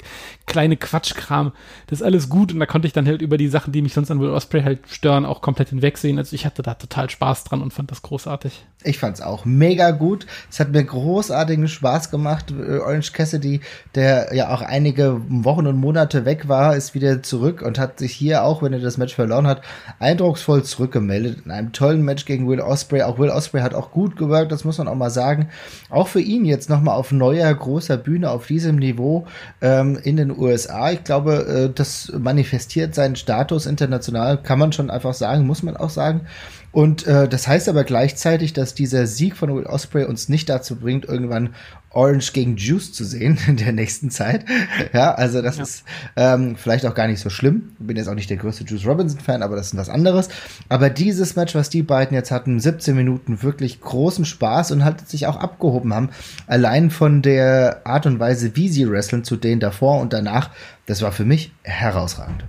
kleine 0.46 0.76
Quatschkram, 0.76 1.52
das 1.86 2.00
ist 2.00 2.04
alles 2.04 2.28
gut 2.28 2.52
und 2.52 2.60
da 2.60 2.66
konnte 2.66 2.86
ich 2.86 2.92
dann 2.92 3.06
halt 3.06 3.22
über 3.22 3.36
die 3.36 3.48
Sachen, 3.48 3.72
die 3.72 3.82
mich 3.82 3.94
sonst 3.94 4.10
an 4.10 4.20
Will 4.20 4.30
Osprey 4.30 4.62
halt 4.62 4.80
stören, 4.88 5.24
auch 5.24 5.40
komplett 5.40 5.70
hinwegsehen. 5.70 6.18
Also 6.18 6.34
ich 6.34 6.46
hatte 6.46 6.62
da 6.62 6.74
total 6.74 7.10
Spaß 7.10 7.44
dran 7.44 7.62
und 7.62 7.72
fand 7.72 7.90
das 7.90 8.02
großartig. 8.02 8.64
Ich 8.84 8.98
fand's 8.98 9.20
auch 9.20 9.44
mega 9.44 9.90
gut. 9.90 10.26
Es 10.50 10.60
hat 10.60 10.70
mir 10.70 10.84
großartigen 10.84 11.68
Spaß 11.68 12.10
gemacht. 12.10 12.52
Orange 12.52 13.12
Cassidy, 13.12 13.60
der 13.94 14.34
ja 14.34 14.54
auch 14.54 14.62
einige 14.62 15.20
Wochen 15.28 15.66
und 15.66 15.76
Monate 15.76 16.24
weg 16.24 16.48
war, 16.48 16.76
ist 16.76 16.94
wieder 16.94 17.22
zurück 17.22 17.62
und 17.62 17.78
hat 17.78 17.98
sich 17.98 18.12
hier 18.12 18.44
auch, 18.44 18.62
wenn 18.62 18.72
er 18.72 18.78
das 18.78 18.96
Match 18.96 19.14
verloren 19.14 19.46
hat, 19.46 19.62
eindrucksvoll 19.98 20.62
zurückgemeldet. 20.62 21.44
In 21.44 21.50
einem 21.50 21.72
tollen 21.72 22.02
Match 22.02 22.24
gegen 22.24 22.48
Will 22.48 22.60
Osprey, 22.60 23.02
auch 23.18 23.22
Will 23.22 23.30
Osprey 23.30 23.60
hat 23.60 23.74
auch 23.74 23.90
gut 23.90 24.16
gewirkt, 24.16 24.52
das 24.52 24.64
muss 24.64 24.78
man 24.78 24.88
auch 24.88 24.94
mal 24.94 25.10
sagen. 25.10 25.48
Auch 25.90 26.08
für 26.08 26.20
ihn 26.20 26.44
jetzt 26.44 26.70
nochmal 26.70 26.96
auf 26.96 27.12
neuer, 27.12 27.52
großer 27.52 27.96
Bühne 27.96 28.30
auf 28.30 28.46
diesem 28.46 28.76
Niveau 28.76 29.26
ähm, 29.60 29.98
in 30.02 30.16
den 30.16 30.36
USA. 30.36 30.90
Ich 30.92 31.04
glaube, 31.04 31.46
äh, 31.46 31.74
das 31.74 32.12
manifestiert 32.16 32.94
seinen 32.94 33.16
Status 33.16 33.66
international, 33.66 34.38
kann 34.38 34.58
man 34.58 34.72
schon 34.72 34.90
einfach 34.90 35.14
sagen, 35.14 35.46
muss 35.46 35.62
man 35.62 35.76
auch 35.76 35.90
sagen. 35.90 36.22
Und 36.70 37.06
äh, 37.06 37.28
das 37.28 37.48
heißt 37.48 37.68
aber 37.68 37.84
gleichzeitig, 37.84 38.52
dass 38.52 38.74
dieser 38.74 39.06
Sieg 39.06 39.36
von 39.36 39.54
Will 39.54 39.64
Osprey 39.64 40.04
uns 40.04 40.28
nicht 40.28 40.48
dazu 40.48 40.76
bringt, 40.76 41.06
irgendwann 41.06 41.54
Orange 41.90 42.32
gegen 42.32 42.56
Juice 42.56 42.92
zu 42.92 43.04
sehen 43.04 43.38
in 43.46 43.56
der 43.56 43.72
nächsten 43.72 44.10
Zeit. 44.10 44.44
Ja, 44.92 45.14
also 45.14 45.42
das 45.42 45.56
ja. 45.56 45.62
ist 45.62 45.84
ähm, 46.16 46.56
vielleicht 46.56 46.86
auch 46.86 46.94
gar 46.94 47.08
nicht 47.08 47.20
so 47.20 47.30
schlimm. 47.30 47.72
Bin 47.78 47.96
jetzt 47.96 48.08
auch 48.08 48.14
nicht 48.14 48.30
der 48.30 48.36
größte 48.36 48.64
Juice 48.64 48.86
Robinson-Fan, 48.86 49.42
aber 49.42 49.56
das 49.56 49.68
ist 49.68 49.76
was 49.76 49.88
anderes. 49.88 50.28
Aber 50.68 50.88
dieses 50.88 51.36
Match, 51.36 51.54
was 51.54 51.68
die 51.68 51.82
beiden 51.82 52.14
jetzt 52.14 52.30
hatten, 52.30 52.58
17 52.58 52.94
Minuten 52.94 53.42
wirklich 53.42 53.80
großen 53.80 54.24
Spaß 54.24 54.70
und 54.72 54.84
halt 54.84 55.08
sich 55.08 55.26
auch 55.26 55.36
abgehoben 55.36 55.92
haben. 55.92 56.10
Allein 56.46 56.90
von 56.90 57.22
der 57.22 57.82
Art 57.84 58.06
und 58.06 58.18
Weise, 58.18 58.56
wie 58.56 58.68
sie 58.68 58.88
wresteln 58.88 59.24
zu 59.24 59.36
denen 59.36 59.60
davor 59.60 60.00
und 60.00 60.12
danach, 60.12 60.50
das 60.86 61.02
war 61.02 61.12
für 61.12 61.24
mich 61.24 61.52
herausragend. 61.62 62.44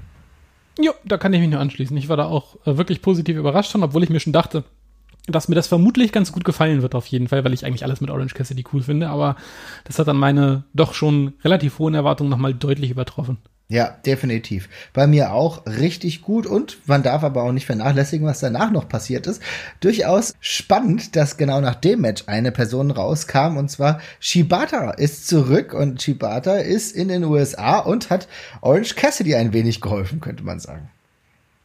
Ja, 0.81 0.93
da 1.03 1.17
kann 1.17 1.33
ich 1.33 1.41
mich 1.41 1.49
nur 1.49 1.59
anschließen. 1.59 1.95
Ich 1.97 2.07
war 2.07 2.17
da 2.17 2.25
auch 2.25 2.55
äh, 2.65 2.77
wirklich 2.77 3.01
positiv 3.01 3.37
überrascht 3.37 3.71
schon, 3.71 3.83
obwohl 3.83 4.03
ich 4.03 4.09
mir 4.09 4.21
schon 4.21 4.33
dachte, 4.33 4.63
dass 5.27 5.49
mir 5.49 5.55
das 5.55 5.67
vermutlich 5.67 6.11
ganz 6.11 6.31
gut 6.31 6.45
gefallen 6.45 6.81
wird 6.81 6.95
auf 6.95 7.05
jeden 7.07 7.27
Fall, 7.27 7.43
weil 7.43 7.53
ich 7.53 7.65
eigentlich 7.65 7.83
alles 7.83 8.01
mit 8.01 8.09
Orange 8.09 8.33
Cassidy 8.33 8.63
cool 8.73 8.81
finde, 8.81 9.09
aber 9.09 9.35
das 9.83 9.99
hat 9.99 10.07
dann 10.07 10.17
meine 10.17 10.63
doch 10.73 10.93
schon 10.93 11.33
relativ 11.43 11.79
hohen 11.79 11.93
Erwartungen 11.93 12.29
nochmal 12.29 12.53
deutlich 12.53 12.91
übertroffen. 12.91 13.37
Ja, 13.71 13.95
definitiv. 14.03 14.67
Bei 14.93 15.05
mir 15.05 15.31
auch 15.31 15.67
richtig 15.67 16.23
gut 16.23 16.47
und 16.47 16.79
man 16.87 17.03
darf 17.03 17.23
aber 17.23 17.43
auch 17.43 17.51
nicht 17.51 17.67
vernachlässigen, 17.67 18.25
was 18.25 18.39
danach 18.39 18.71
noch 18.71 18.89
passiert 18.89 19.27
ist. 19.27 19.43
Durchaus 19.79 20.33
spannend, 20.39 21.15
dass 21.15 21.37
genau 21.37 21.61
nach 21.61 21.75
dem 21.75 22.01
Match 22.01 22.23
eine 22.25 22.51
Person 22.51 22.89
rauskam 22.89 23.57
und 23.57 23.69
zwar 23.69 24.01
Shibata 24.19 24.89
ist 24.91 25.27
zurück 25.27 25.75
und 25.75 26.01
Shibata 26.01 26.55
ist 26.55 26.95
in 26.95 27.09
den 27.09 27.23
USA 27.23 27.77
und 27.77 28.09
hat 28.09 28.27
Orange 28.61 28.95
Cassidy 28.95 29.35
ein 29.35 29.53
wenig 29.53 29.81
geholfen, 29.81 30.19
könnte 30.19 30.43
man 30.43 30.59
sagen. 30.59 30.89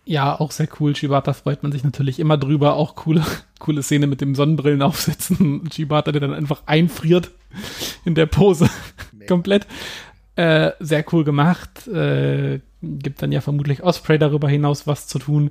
Ja, 0.04 0.38
auch 0.38 0.50
sehr 0.50 0.68
cool. 0.80 0.94
Shibata 0.94 1.32
freut 1.32 1.62
man 1.62 1.72
sich 1.72 1.84
natürlich 1.84 2.20
immer 2.20 2.36
drüber. 2.36 2.74
Auch 2.74 2.96
coole, 2.96 3.24
coole 3.58 3.82
Szene 3.82 4.06
mit 4.06 4.20
dem 4.20 4.34
Sonnenbrillen 4.34 4.82
aufsetzen. 4.82 5.70
Shibata, 5.72 6.12
der 6.12 6.20
dann 6.20 6.34
einfach 6.34 6.64
einfriert 6.66 7.30
in 8.04 8.14
der 8.14 8.26
Pose. 8.26 8.68
Komplett. 9.26 9.66
Äh, 10.36 10.72
sehr 10.80 11.04
cool 11.12 11.24
gemacht. 11.24 11.86
Äh, 11.88 12.60
gibt 12.82 13.22
dann 13.22 13.32
ja 13.32 13.40
vermutlich 13.40 13.82
Osprey 13.82 14.18
darüber 14.18 14.48
hinaus 14.48 14.86
was 14.86 15.06
zu 15.06 15.18
tun. 15.18 15.50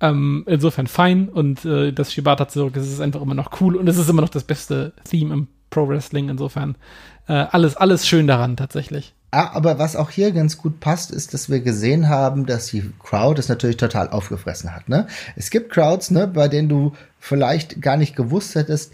Ähm, 0.00 0.44
insofern 0.46 0.86
fein. 0.86 1.28
Und 1.28 1.64
äh, 1.64 1.92
das 1.92 2.12
Shibata 2.12 2.48
zurück 2.48 2.76
ist, 2.76 2.86
ist 2.86 3.00
einfach 3.00 3.22
immer 3.22 3.34
noch 3.34 3.60
cool. 3.60 3.76
Und 3.76 3.88
es 3.88 3.98
ist 3.98 4.08
immer 4.08 4.22
noch 4.22 4.28
das 4.28 4.44
beste 4.44 4.92
Theme 5.04 5.34
im 5.34 5.48
Pro 5.70 5.88
Wrestling. 5.88 6.28
Insofern 6.28 6.76
äh, 7.28 7.32
alles, 7.32 7.76
alles 7.76 8.06
schön 8.06 8.26
daran 8.26 8.56
tatsächlich. 8.56 9.14
Ah, 9.34 9.52
aber 9.54 9.78
was 9.78 9.96
auch 9.96 10.10
hier 10.10 10.30
ganz 10.32 10.58
gut 10.58 10.78
passt, 10.78 11.10
ist, 11.10 11.32
dass 11.32 11.48
wir 11.48 11.60
gesehen 11.60 12.10
haben, 12.10 12.44
dass 12.44 12.66
die 12.66 12.92
Crowd 13.02 13.40
es 13.40 13.48
natürlich 13.48 13.78
total 13.78 14.10
aufgefressen 14.10 14.74
hat. 14.74 14.90
Ne? 14.90 15.06
Es 15.36 15.48
gibt 15.48 15.72
Crowds, 15.72 16.10
ne, 16.10 16.28
bei 16.28 16.48
denen 16.48 16.68
du 16.68 16.92
vielleicht 17.18 17.80
gar 17.80 17.96
nicht 17.96 18.14
gewusst 18.14 18.54
hättest, 18.56 18.92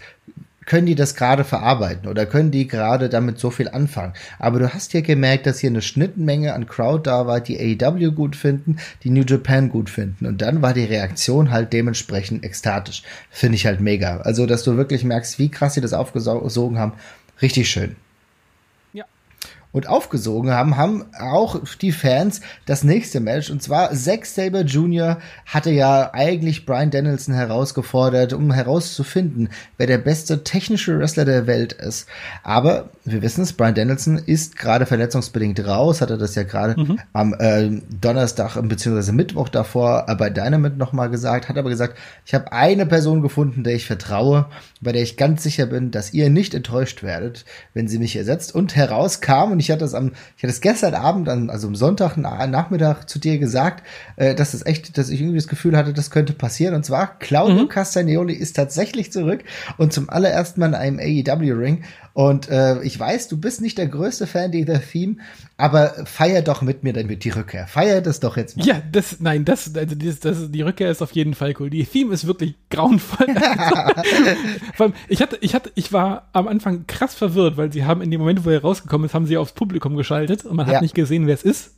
können 0.69 0.85
die 0.85 0.95
das 0.95 1.15
gerade 1.15 1.43
verarbeiten 1.43 2.07
oder 2.07 2.27
können 2.27 2.51
die 2.51 2.67
gerade 2.67 3.09
damit 3.09 3.39
so 3.39 3.49
viel 3.49 3.67
anfangen. 3.67 4.13
Aber 4.37 4.59
du 4.59 4.71
hast 4.71 4.91
hier 4.91 5.01
gemerkt, 5.01 5.47
dass 5.47 5.59
hier 5.59 5.71
eine 5.71 5.81
Schnittmenge 5.81 6.53
an 6.53 6.67
Crowd 6.67 7.09
da 7.09 7.25
war, 7.25 7.41
die 7.41 7.59
AEW 7.81 8.11
gut 8.11 8.35
finden, 8.35 8.77
die 9.03 9.09
New 9.09 9.23
Japan 9.23 9.69
gut 9.69 9.89
finden. 9.89 10.27
Und 10.27 10.43
dann 10.43 10.61
war 10.61 10.73
die 10.73 10.85
Reaktion 10.85 11.49
halt 11.49 11.73
dementsprechend 11.73 12.45
ekstatisch. 12.45 13.01
Finde 13.31 13.55
ich 13.55 13.65
halt 13.65 13.81
mega. 13.81 14.17
Also, 14.17 14.45
dass 14.45 14.63
du 14.63 14.77
wirklich 14.77 15.03
merkst, 15.03 15.39
wie 15.39 15.49
krass 15.49 15.73
sie 15.73 15.81
das 15.81 15.93
aufgesogen 15.93 16.77
haben. 16.77 16.93
Richtig 17.41 17.69
schön 17.69 17.95
und 19.71 19.87
aufgesogen 19.87 20.51
haben, 20.51 20.77
haben 20.77 21.05
auch 21.19 21.61
die 21.81 21.91
Fans 21.91 22.41
das 22.65 22.83
nächste 22.83 23.19
Match. 23.19 23.51
Und 23.51 23.61
zwar 23.61 23.91
Zack 23.93 24.25
Saber 24.25 24.61
Jr. 24.61 25.19
hatte 25.45 25.69
ja 25.69 26.11
eigentlich 26.13 26.65
Brian 26.65 26.89
Danielson 26.89 27.35
herausgefordert, 27.35 28.33
um 28.33 28.51
herauszufinden, 28.51 29.49
wer 29.77 29.85
der 29.85 29.99
beste 29.99 30.43
technische 30.43 30.97
Wrestler 30.97 31.25
der 31.25 31.45
Welt 31.45 31.73
ist. 31.73 32.07
Aber 32.43 32.89
wir 33.05 33.21
wissen 33.21 33.43
es, 33.43 33.53
Brian 33.53 33.75
Danielson 33.75 34.17
ist 34.17 34.55
gerade 34.55 34.87
verletzungsbedingt 34.87 35.63
raus, 35.65 36.01
hat 36.01 36.09
er 36.09 36.17
das 36.17 36.33
ja 36.33 36.43
gerade 36.43 36.79
mhm. 36.79 36.99
am 37.13 37.35
äh, 37.37 37.69
Donnerstag 38.01 38.59
bzw. 38.61 39.11
Mittwoch 39.11 39.49
davor 39.49 40.05
äh, 40.07 40.15
bei 40.15 40.31
Dynamite 40.31 40.77
nochmal 40.77 41.11
gesagt, 41.11 41.47
hat 41.47 41.57
aber 41.57 41.69
gesagt, 41.69 41.95
ich 42.25 42.33
habe 42.33 42.51
eine 42.51 42.87
Person 42.87 43.21
gefunden, 43.21 43.63
der 43.63 43.75
ich 43.75 43.85
vertraue, 43.85 44.47
bei 44.81 44.93
der 44.93 45.03
ich 45.03 45.15
ganz 45.15 45.43
sicher 45.43 45.67
bin, 45.67 45.91
dass 45.91 46.13
ihr 46.13 46.31
nicht 46.31 46.55
enttäuscht 46.55 47.03
werdet, 47.03 47.45
wenn 47.75 47.87
sie 47.87 47.99
mich 47.99 48.15
ersetzt. 48.15 48.55
Und 48.55 48.75
herauskam, 48.75 49.51
und 49.51 49.58
ich 49.59 49.71
hatte 49.71 49.85
es 49.85 49.93
am, 49.93 50.11
ich 50.37 50.43
hatte 50.43 50.51
es 50.51 50.61
gestern 50.61 50.93
Abend, 50.93 51.29
also 51.49 51.67
am 51.67 51.75
Sonntag 51.75 52.17
Nachmittag 52.17 53.09
zu 53.09 53.19
dir 53.19 53.37
gesagt, 53.37 53.85
äh, 54.15 54.35
dass 54.35 54.53
es 54.53 54.65
echt, 54.65 54.97
dass 54.97 55.09
ich 55.09 55.21
irgendwie 55.21 55.37
das 55.37 55.47
Gefühl 55.47 55.77
hatte, 55.77 55.93
das 55.93 56.11
könnte 56.11 56.33
passieren. 56.33 56.75
Und 56.75 56.85
zwar 56.85 57.19
Claudio 57.19 57.63
mhm. 57.63 57.69
Castagnoli 57.69 58.33
ist 58.33 58.55
tatsächlich 58.55 59.11
zurück 59.11 59.43
und 59.77 59.93
zum 59.93 60.09
allerersten 60.09 60.59
Mal 60.59 60.67
in 60.67 60.75
einem 60.75 60.99
AEW-Ring. 60.99 61.83
Und 62.19 62.49
äh, 62.49 62.83
ich 62.83 62.99
weiß, 62.99 63.29
du 63.29 63.37
bist 63.37 63.61
nicht 63.61 63.77
der 63.77 63.87
größte 63.87 64.27
Fan 64.27 64.51
dieser 64.51 64.81
Theme, 64.81 65.15
aber 65.55 65.93
feier 66.03 66.41
doch 66.41 66.61
mit 66.61 66.83
mir 66.83 66.91
damit 66.91 67.23
die 67.23 67.29
Rückkehr. 67.29 67.65
Feier 67.65 68.01
das 68.01 68.19
doch 68.19 68.35
jetzt 68.35 68.57
mal. 68.57 68.65
Ja, 68.67 68.81
das, 68.91 69.21
nein, 69.21 69.45
das, 69.45 69.73
also 69.73 69.95
das, 69.95 70.19
das, 70.19 70.51
die 70.51 70.61
Rückkehr 70.61 70.91
ist 70.91 71.01
auf 71.01 71.13
jeden 71.13 71.33
Fall 71.33 71.53
cool. 71.61 71.69
Die 71.69 71.85
Theme 71.85 72.13
ist 72.13 72.27
wirklich 72.27 72.55
grauenvoll. 72.69 73.33
Vor 74.75 74.87
allem, 74.87 74.95
ich 75.07 75.21
hatte, 75.21 75.37
ich 75.39 75.55
hatte, 75.55 75.71
ich 75.75 75.93
war 75.93 76.27
am 76.33 76.49
Anfang 76.49 76.87
krass 76.87 77.15
verwirrt, 77.15 77.55
weil 77.55 77.71
sie 77.71 77.85
haben 77.85 78.01
in 78.01 78.11
dem 78.11 78.19
Moment, 78.19 78.43
wo 78.43 78.49
er 78.49 78.59
rausgekommen 78.63 79.05
ist, 79.05 79.13
haben 79.13 79.25
sie 79.25 79.37
aufs 79.37 79.53
Publikum 79.53 79.95
geschaltet 79.95 80.43
und 80.43 80.57
man 80.57 80.65
hat 80.65 80.73
ja. 80.73 80.81
nicht 80.81 80.95
gesehen, 80.95 81.25
wer 81.25 81.35
es 81.35 81.43
ist. 81.43 81.71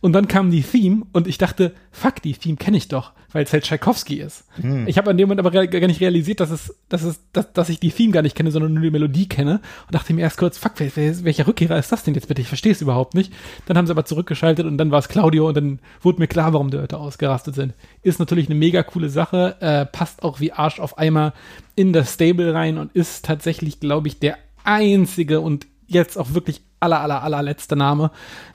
Und 0.00 0.12
dann 0.12 0.28
kam 0.28 0.50
die 0.50 0.62
Theme 0.62 1.02
und 1.12 1.26
ich 1.26 1.38
dachte, 1.38 1.74
fuck, 1.90 2.22
die 2.22 2.32
Theme 2.32 2.56
kenne 2.56 2.76
ich 2.76 2.88
doch, 2.88 3.12
weil 3.32 3.44
es 3.44 3.52
halt 3.52 3.64
Tchaikovsky 3.64 4.16
ist. 4.16 4.44
Hm. 4.60 4.86
Ich 4.86 4.98
habe 4.98 5.10
an 5.10 5.16
dem 5.16 5.28
Moment 5.28 5.46
aber 5.46 5.66
gar 5.66 5.86
nicht 5.86 6.00
realisiert, 6.00 6.40
dass 6.40 6.50
es, 6.50 6.74
dass 6.88 7.02
es, 7.02 7.20
dass, 7.32 7.52
dass 7.52 7.68
ich 7.68 7.80
die 7.80 7.90
Theme 7.90 8.12
gar 8.12 8.22
nicht 8.22 8.36
kenne, 8.36 8.50
sondern 8.50 8.74
nur 8.74 8.82
die 8.82 8.90
Melodie 8.90 9.28
kenne 9.28 9.60
und 9.86 9.94
dachte 9.94 10.14
mir 10.14 10.22
erst 10.22 10.38
kurz, 10.38 10.58
fuck, 10.58 10.72
wer, 10.76 11.24
welcher 11.24 11.46
Rückkehrer 11.46 11.78
ist 11.78 11.92
das 11.92 12.04
denn 12.04 12.14
jetzt 12.14 12.28
bitte? 12.28 12.40
Ich 12.40 12.48
verstehe 12.48 12.72
es 12.72 12.80
überhaupt 12.80 13.14
nicht. 13.14 13.32
Dann 13.66 13.76
haben 13.76 13.86
sie 13.86 13.92
aber 13.92 14.04
zurückgeschaltet 14.04 14.66
und 14.66 14.78
dann 14.78 14.90
war 14.90 14.98
es 14.98 15.08
Claudio 15.08 15.48
und 15.48 15.56
dann 15.56 15.80
wurde 16.00 16.20
mir 16.20 16.28
klar, 16.28 16.52
warum 16.52 16.70
die 16.70 16.78
Leute 16.78 16.98
ausgerastet 16.98 17.54
sind. 17.54 17.74
Ist 18.02 18.18
natürlich 18.18 18.46
eine 18.46 18.56
mega 18.56 18.82
coole 18.82 19.08
Sache, 19.08 19.56
äh, 19.60 19.86
passt 19.86 20.22
auch 20.22 20.40
wie 20.40 20.52
Arsch 20.52 20.80
auf 20.80 20.98
Eimer 20.98 21.34
in 21.76 21.92
das 21.92 22.14
Stable 22.14 22.54
rein 22.54 22.78
und 22.78 22.92
ist 22.92 23.24
tatsächlich, 23.24 23.80
glaube 23.80 24.08
ich, 24.08 24.18
der 24.18 24.38
einzige 24.64 25.40
und 25.40 25.66
jetzt 25.86 26.16
auch 26.16 26.34
wirklich 26.34 26.62
aller, 26.82 27.00
aller, 27.00 27.22
allerletzter 27.22 27.76
Name, 27.76 28.10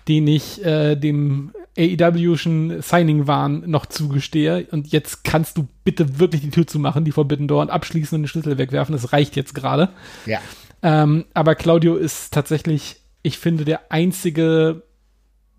den 0.07 0.27
ich 0.27 0.63
äh, 0.63 0.95
dem 0.95 1.51
AEW-schen 1.77 2.81
Signing-Wahn 2.81 3.63
noch 3.67 3.85
zugestehe. 3.85 4.67
Und 4.71 4.91
jetzt 4.91 5.23
kannst 5.23 5.57
du 5.57 5.67
bitte 5.83 6.19
wirklich 6.19 6.41
die 6.41 6.49
Tür 6.49 6.67
zumachen, 6.67 7.05
die 7.05 7.11
Forbidden 7.11 7.47
Door 7.47 7.61
und 7.61 7.69
abschließen 7.69 8.15
und 8.15 8.23
den 8.23 8.27
Schlüssel 8.27 8.57
wegwerfen. 8.57 8.93
Das 8.93 9.13
reicht 9.13 9.35
jetzt 9.35 9.53
gerade. 9.53 9.89
Ja. 10.25 10.39
Ähm, 10.81 11.25
aber 11.33 11.55
Claudio 11.55 11.95
ist 11.95 12.33
tatsächlich, 12.33 12.97
ich 13.21 13.37
finde, 13.37 13.65
der 13.65 13.91
einzige, 13.91 14.83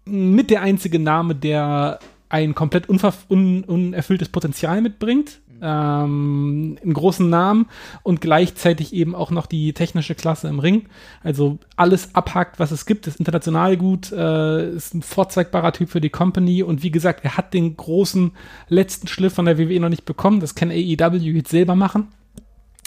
mit 0.05 0.51
der 0.51 0.63
einzige 0.63 0.99
Name, 0.99 1.35
der 1.35 2.01
ein 2.29 2.55
komplett 2.55 2.89
un 2.89 3.65
unerfülltes 3.65 4.29
Potenzial 4.29 4.83
mitbringt 4.83 5.41
ähm, 5.63 6.79
einen 6.83 6.95
großen 6.95 7.29
Namen 7.29 7.67
und 8.03 8.21
gleichzeitig 8.21 8.93
eben 8.93 9.15
auch 9.15 9.31
noch 9.31 9.47
die 9.47 9.73
technische 9.73 10.15
Klasse 10.15 10.49
im 10.49 10.59
Ring. 10.59 10.89
Also 11.23 11.59
alles 11.77 12.15
abhakt, 12.15 12.59
was 12.59 12.71
es 12.71 12.87
gibt, 12.87 13.07
ist 13.07 13.19
international 13.19 13.77
gut, 13.77 14.13
äh, 14.13 14.71
ist 14.71 14.95
ein 14.95 15.03
vorzeigbarer 15.03 15.73
Typ 15.73 15.91
für 15.91 16.01
die 16.01 16.11
Company 16.11 16.63
und 16.63 16.83
wie 16.83 16.91
gesagt, 16.91 17.25
er 17.25 17.37
hat 17.37 17.55
den 17.55 17.77
großen 17.77 18.33
letzten 18.69 19.09
Schliff 19.09 19.35
von 19.35 19.45
der 19.45 19.59
WWE 19.59 19.81
noch 19.81 19.89
nicht 19.89 20.05
bekommen. 20.05 20.41
Das 20.41 20.55
kann 20.55 20.71
AEW 20.71 21.17
jetzt 21.17 21.51
selber 21.51 21.75
machen. 21.75 22.09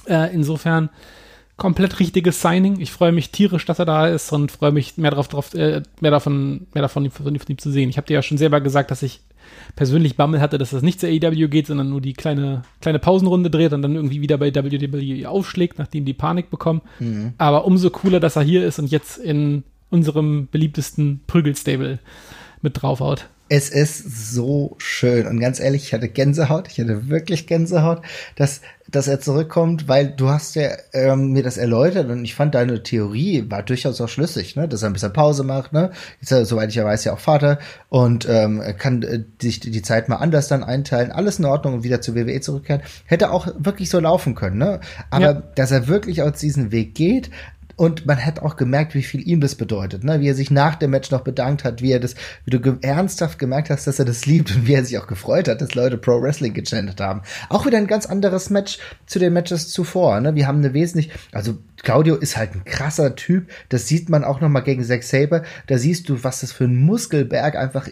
Äh, 0.07 0.33
insofern 0.33 0.89
komplett 1.61 1.99
richtiges 1.99 2.41
Signing. 2.41 2.79
Ich 2.79 2.91
freue 2.91 3.11
mich 3.11 3.29
tierisch, 3.29 3.65
dass 3.65 3.77
er 3.77 3.85
da 3.85 4.07
ist 4.07 4.31
und 4.31 4.51
freue 4.51 4.71
mich 4.71 4.97
mehr 4.97 5.11
darauf, 5.11 5.27
drauf, 5.27 5.53
äh, 5.53 5.83
mehr 5.99 6.09
davon, 6.09 6.65
mehr 6.73 6.81
davon 6.81 7.11
von 7.11 7.35
ihm 7.35 7.57
zu 7.59 7.71
sehen. 7.71 7.89
Ich 7.89 7.97
habe 7.97 8.07
dir 8.07 8.15
ja 8.15 8.23
schon 8.23 8.39
selber 8.39 8.61
gesagt, 8.61 8.89
dass 8.89 9.03
ich 9.03 9.21
persönlich 9.75 10.15
Bammel 10.15 10.41
hatte, 10.41 10.57
dass 10.57 10.71
das 10.71 10.81
nicht 10.81 10.99
zur 10.99 11.09
AEW 11.09 11.47
geht, 11.47 11.67
sondern 11.67 11.89
nur 11.89 12.01
die 12.01 12.13
kleine, 12.13 12.63
kleine 12.81 12.99
Pausenrunde 12.99 13.49
dreht 13.49 13.73
und 13.73 13.81
dann 13.81 13.95
irgendwie 13.95 14.21
wieder 14.21 14.37
bei 14.37 14.53
WWE 14.53 15.29
aufschlägt, 15.29 15.79
nachdem 15.79 16.05
die 16.05 16.13
Panik 16.13 16.49
bekommen. 16.49 16.81
Mhm. 16.99 17.33
Aber 17.37 17.65
umso 17.65 17.89
cooler, 17.89 18.19
dass 18.19 18.35
er 18.35 18.43
hier 18.43 18.65
ist 18.65 18.79
und 18.79 18.91
jetzt 18.91 19.17
in 19.17 19.63
unserem 19.89 20.47
beliebtesten 20.51 21.21
Prügelstable 21.27 21.99
mit 22.61 22.81
draufhaut. 22.81 23.27
Es 23.53 23.67
ist 23.67 24.31
so 24.31 24.75
schön. 24.77 25.27
Und 25.27 25.41
ganz 25.41 25.59
ehrlich, 25.59 25.83
ich 25.83 25.93
hatte 25.93 26.07
Gänsehaut. 26.07 26.69
Ich 26.69 26.79
hatte 26.79 27.09
wirklich 27.09 27.47
Gänsehaut, 27.47 28.01
dass, 28.37 28.61
dass 28.87 29.09
er 29.09 29.19
zurückkommt, 29.19 29.89
weil 29.89 30.09
du 30.09 30.29
hast 30.29 30.55
ja 30.55 30.69
ähm, 30.93 31.33
mir 31.33 31.43
das 31.43 31.57
erläutert 31.57 32.09
und 32.09 32.23
ich 32.23 32.33
fand 32.33 32.55
deine 32.55 32.81
Theorie 32.81 33.43
war 33.49 33.61
durchaus 33.61 33.99
auch 33.99 34.07
schlüssig, 34.07 34.55
ne? 34.55 34.69
Dass 34.69 34.83
er 34.83 34.89
ein 34.89 34.93
bisschen 34.93 35.11
Pause 35.11 35.43
macht, 35.43 35.73
ne? 35.73 35.91
Ist 36.21 36.31
er, 36.31 36.45
soweit 36.45 36.69
ich 36.69 36.75
ja 36.75 36.85
weiß, 36.85 37.03
ja 37.03 37.11
auch 37.11 37.19
Vater 37.19 37.59
und 37.89 38.25
ähm, 38.29 38.63
kann 38.77 39.03
äh, 39.03 39.25
sich 39.41 39.59
die 39.59 39.81
Zeit 39.81 40.07
mal 40.07 40.15
anders 40.15 40.47
dann 40.47 40.63
einteilen. 40.63 41.11
Alles 41.11 41.37
in 41.37 41.43
Ordnung 41.43 41.73
und 41.73 41.83
wieder 41.83 41.99
zur 41.99 42.15
WWE 42.15 42.39
zurückkehren. 42.39 42.83
Hätte 43.05 43.31
auch 43.31 43.49
wirklich 43.57 43.89
so 43.89 43.99
laufen 43.99 44.33
können, 44.33 44.59
ne? 44.59 44.79
Aber 45.09 45.25
ja. 45.25 45.43
dass 45.55 45.71
er 45.71 45.89
wirklich 45.89 46.21
aus 46.21 46.39
diesem 46.39 46.71
Weg 46.71 46.95
geht, 46.95 47.29
und 47.81 48.05
man 48.05 48.23
hat 48.23 48.43
auch 48.43 48.57
gemerkt, 48.57 48.93
wie 48.93 49.01
viel 49.01 49.27
ihm 49.27 49.41
das 49.41 49.55
bedeutet, 49.55 50.03
ne? 50.03 50.19
wie 50.19 50.27
er 50.27 50.35
sich 50.35 50.51
nach 50.51 50.75
dem 50.75 50.91
Match 50.91 51.09
noch 51.09 51.21
bedankt 51.21 51.63
hat, 51.63 51.81
wie 51.81 51.91
er 51.91 51.99
das, 51.99 52.13
wie 52.45 52.51
du 52.51 52.77
ernsthaft 52.79 53.39
gemerkt 53.39 53.71
hast, 53.71 53.87
dass 53.87 53.97
er 53.97 54.05
das 54.05 54.27
liebt 54.27 54.55
und 54.55 54.67
wie 54.67 54.75
er 54.75 54.85
sich 54.85 54.99
auch 54.99 55.07
gefreut 55.07 55.47
hat, 55.47 55.61
dass 55.61 55.73
Leute 55.73 55.97
Pro 55.97 56.21
Wrestling 56.21 56.53
gechantet 56.53 57.01
haben. 57.01 57.23
Auch 57.49 57.65
wieder 57.65 57.79
ein 57.79 57.87
ganz 57.87 58.05
anderes 58.05 58.51
Match 58.51 58.77
zu 59.07 59.17
den 59.17 59.33
Matches 59.33 59.69
zuvor. 59.69 60.21
Ne? 60.21 60.35
Wir 60.35 60.45
haben 60.45 60.59
eine 60.59 60.75
wesentlich, 60.75 61.09
also 61.31 61.57
Claudio 61.81 62.17
ist 62.17 62.37
halt 62.37 62.53
ein 62.53 62.65
krasser 62.65 63.15
Typ. 63.15 63.49
Das 63.69 63.87
sieht 63.87 64.09
man 64.09 64.23
auch 64.23 64.41
noch 64.41 64.49
mal 64.49 64.59
gegen 64.59 64.83
Zack 64.83 65.01
Saber. 65.01 65.41
Da 65.65 65.79
siehst 65.79 66.07
du, 66.07 66.23
was 66.23 66.41
das 66.41 66.51
für 66.51 66.65
ein 66.65 66.77
Muskelberg 66.77 67.55
einfach 67.55 67.87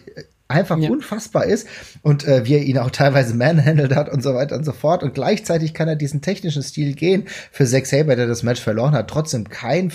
einfach 0.50 0.78
ja. 0.78 0.90
unfassbar 0.90 1.44
ist 1.46 1.66
und 2.02 2.26
äh, 2.26 2.44
wie 2.44 2.54
er 2.54 2.62
ihn 2.62 2.78
auch 2.78 2.90
teilweise 2.90 3.34
manhandelt 3.34 3.94
hat 3.94 4.08
und 4.08 4.22
so 4.22 4.34
weiter 4.34 4.56
und 4.56 4.64
so 4.64 4.72
fort. 4.72 5.02
Und 5.02 5.14
gleichzeitig 5.14 5.74
kann 5.74 5.88
er 5.88 5.96
diesen 5.96 6.20
technischen 6.20 6.62
Stil 6.62 6.94
gehen 6.94 7.24
für 7.52 7.66
Zack 7.66 7.86
Saber, 7.86 8.16
der 8.16 8.26
das 8.26 8.42
Match 8.42 8.60
verloren 8.60 8.92
hat. 8.92 9.08
Trotzdem 9.08 9.48
kein, 9.48 9.92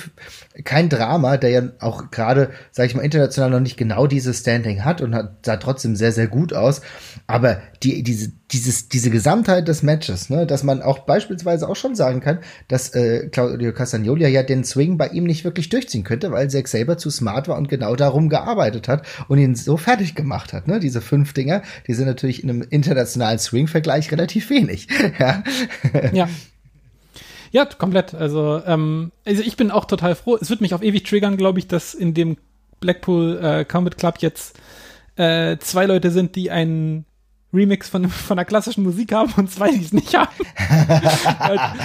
kein 0.64 0.90
Drama, 0.90 1.38
der 1.38 1.50
ja 1.50 1.62
auch 1.80 2.10
gerade, 2.12 2.50
sag 2.72 2.88
ich 2.88 2.96
mal, 2.96 3.04
international 3.04 3.50
noch 3.50 3.60
nicht 3.60 3.78
genau 3.78 4.08
dieses 4.08 4.40
Standing 4.40 4.86
hat 4.86 5.02
und 5.02 5.14
hat, 5.14 5.46
sah 5.46 5.58
trotzdem 5.58 5.96
sehr, 5.96 6.12
sehr 6.12 6.28
gut 6.28 6.54
aus. 6.54 6.82
Aber 7.28 7.62
die, 7.84 8.04
diese, 8.04 8.32
dieses, 8.56 8.88
diese 8.88 9.10
Gesamtheit 9.10 9.68
des 9.68 9.84
Matches, 9.84 10.30
ne, 10.30 10.46
dass 10.48 10.64
man 10.64 10.82
auch 10.82 11.00
beispielsweise 11.00 11.68
auch 11.68 11.76
schon 11.76 11.94
sagen 11.94 12.22
kann, 12.22 12.40
dass 12.70 12.94
äh, 12.96 13.28
Claudio 13.28 13.74
Castagnoli 13.74 14.28
ja 14.28 14.44
den 14.44 14.64
Swing 14.64 14.98
bei 14.98 15.10
ihm 15.10 15.26
nicht 15.26 15.44
wirklich 15.44 15.68
durchziehen 15.70 16.04
könnte, 16.04 16.32
weil 16.32 16.50
Zack 16.50 16.70
Saber 16.70 16.98
zu 16.98 17.10
smart 17.10 17.50
war 17.50 17.58
und 17.58 17.68
genau 17.68 17.96
darum 17.96 18.30
gearbeitet 18.30 18.88
hat 18.88 19.06
und 19.28 19.38
ihn 19.40 19.56
so 19.56 19.76
fertig 19.76 20.16
gemacht 20.16 20.54
hat. 20.54 20.68
Ne? 20.68 20.80
Diese 20.80 21.02
fünf 21.02 21.34
Dinger, 21.34 21.64
die 21.88 21.94
sind 21.94 22.06
natürlich 22.06 22.44
in 22.44 22.50
einem 22.50 22.62
internationalen 22.62 23.40
Swing-Vergleich 23.40 24.12
relativ 24.12 24.50
wenig. 24.50 24.88
ja. 25.20 25.44
ja. 26.14 26.30
Ja, 27.52 27.66
komplett. 27.66 28.14
Also, 28.14 28.62
ähm, 28.66 29.12
also 29.26 29.42
ich 29.42 29.56
bin 29.56 29.72
auch 29.72 29.86
total 29.86 30.16
froh. 30.16 30.38
Es 30.40 30.50
wird 30.50 30.62
mich 30.62 30.74
auf 30.74 30.84
ewig 30.84 31.04
triggern, 31.04 31.38
glaube 31.38 31.60
ich, 31.60 31.68
dass 31.68 31.94
in 31.94 32.14
dem 32.14 32.38
Blackpool 32.80 33.40
äh, 33.42 33.66
Combat 33.66 33.98
Club 33.98 34.16
jetzt 34.20 34.60
äh, 35.16 35.58
zwei 35.60 35.86
Leute 35.86 36.12
sind, 36.12 36.36
die 36.36 36.52
einen 36.52 37.06
Remix 37.56 37.90
von, 37.90 38.08
von 38.10 38.38
der 38.38 38.46
klassischen 38.46 38.84
Musik 38.84 39.14
haben 39.14 39.34
und 39.38 39.50
zwei, 39.50 39.72
die 39.72 39.84
es 39.84 39.94
nicht 39.94 40.14
haben. 40.14 40.32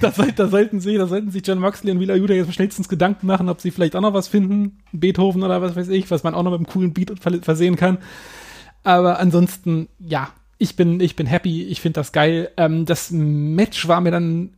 da, 0.00 0.10
da, 0.36 0.48
sollten 0.48 0.80
sie, 0.80 0.96
da 0.96 1.06
sollten 1.06 1.30
sich 1.30 1.46
John 1.46 1.58
Moxley 1.58 1.92
und 1.92 2.00
Wheeler 2.00 2.16
Yuta 2.16 2.34
jetzt 2.34 2.52
schnellstens 2.54 2.88
Gedanken 2.88 3.26
machen, 3.26 3.48
ob 3.48 3.60
sie 3.60 3.70
vielleicht 3.70 3.94
auch 3.96 4.00
noch 4.00 4.14
was 4.14 4.28
finden, 4.28 4.78
Beethoven 4.92 5.42
oder 5.42 5.60
was 5.62 5.76
weiß 5.76 5.88
ich, 5.88 6.10
was 6.10 6.22
man 6.24 6.34
auch 6.34 6.42
noch 6.42 6.52
mit 6.52 6.60
einem 6.60 6.66
coolen 6.66 6.92
Beat 6.92 7.12
versehen 7.42 7.76
kann. 7.76 7.98
Aber 8.82 9.18
ansonsten, 9.18 9.88
ja, 9.98 10.30
ich 10.58 10.76
bin, 10.76 11.00
ich 11.00 11.16
bin 11.16 11.26
happy, 11.26 11.64
ich 11.64 11.80
finde 11.80 12.00
das 12.00 12.12
geil. 12.12 12.50
Ähm, 12.56 12.86
das 12.86 13.10
Match 13.10 13.88
war 13.88 14.00
mir 14.00 14.10
dann 14.10 14.50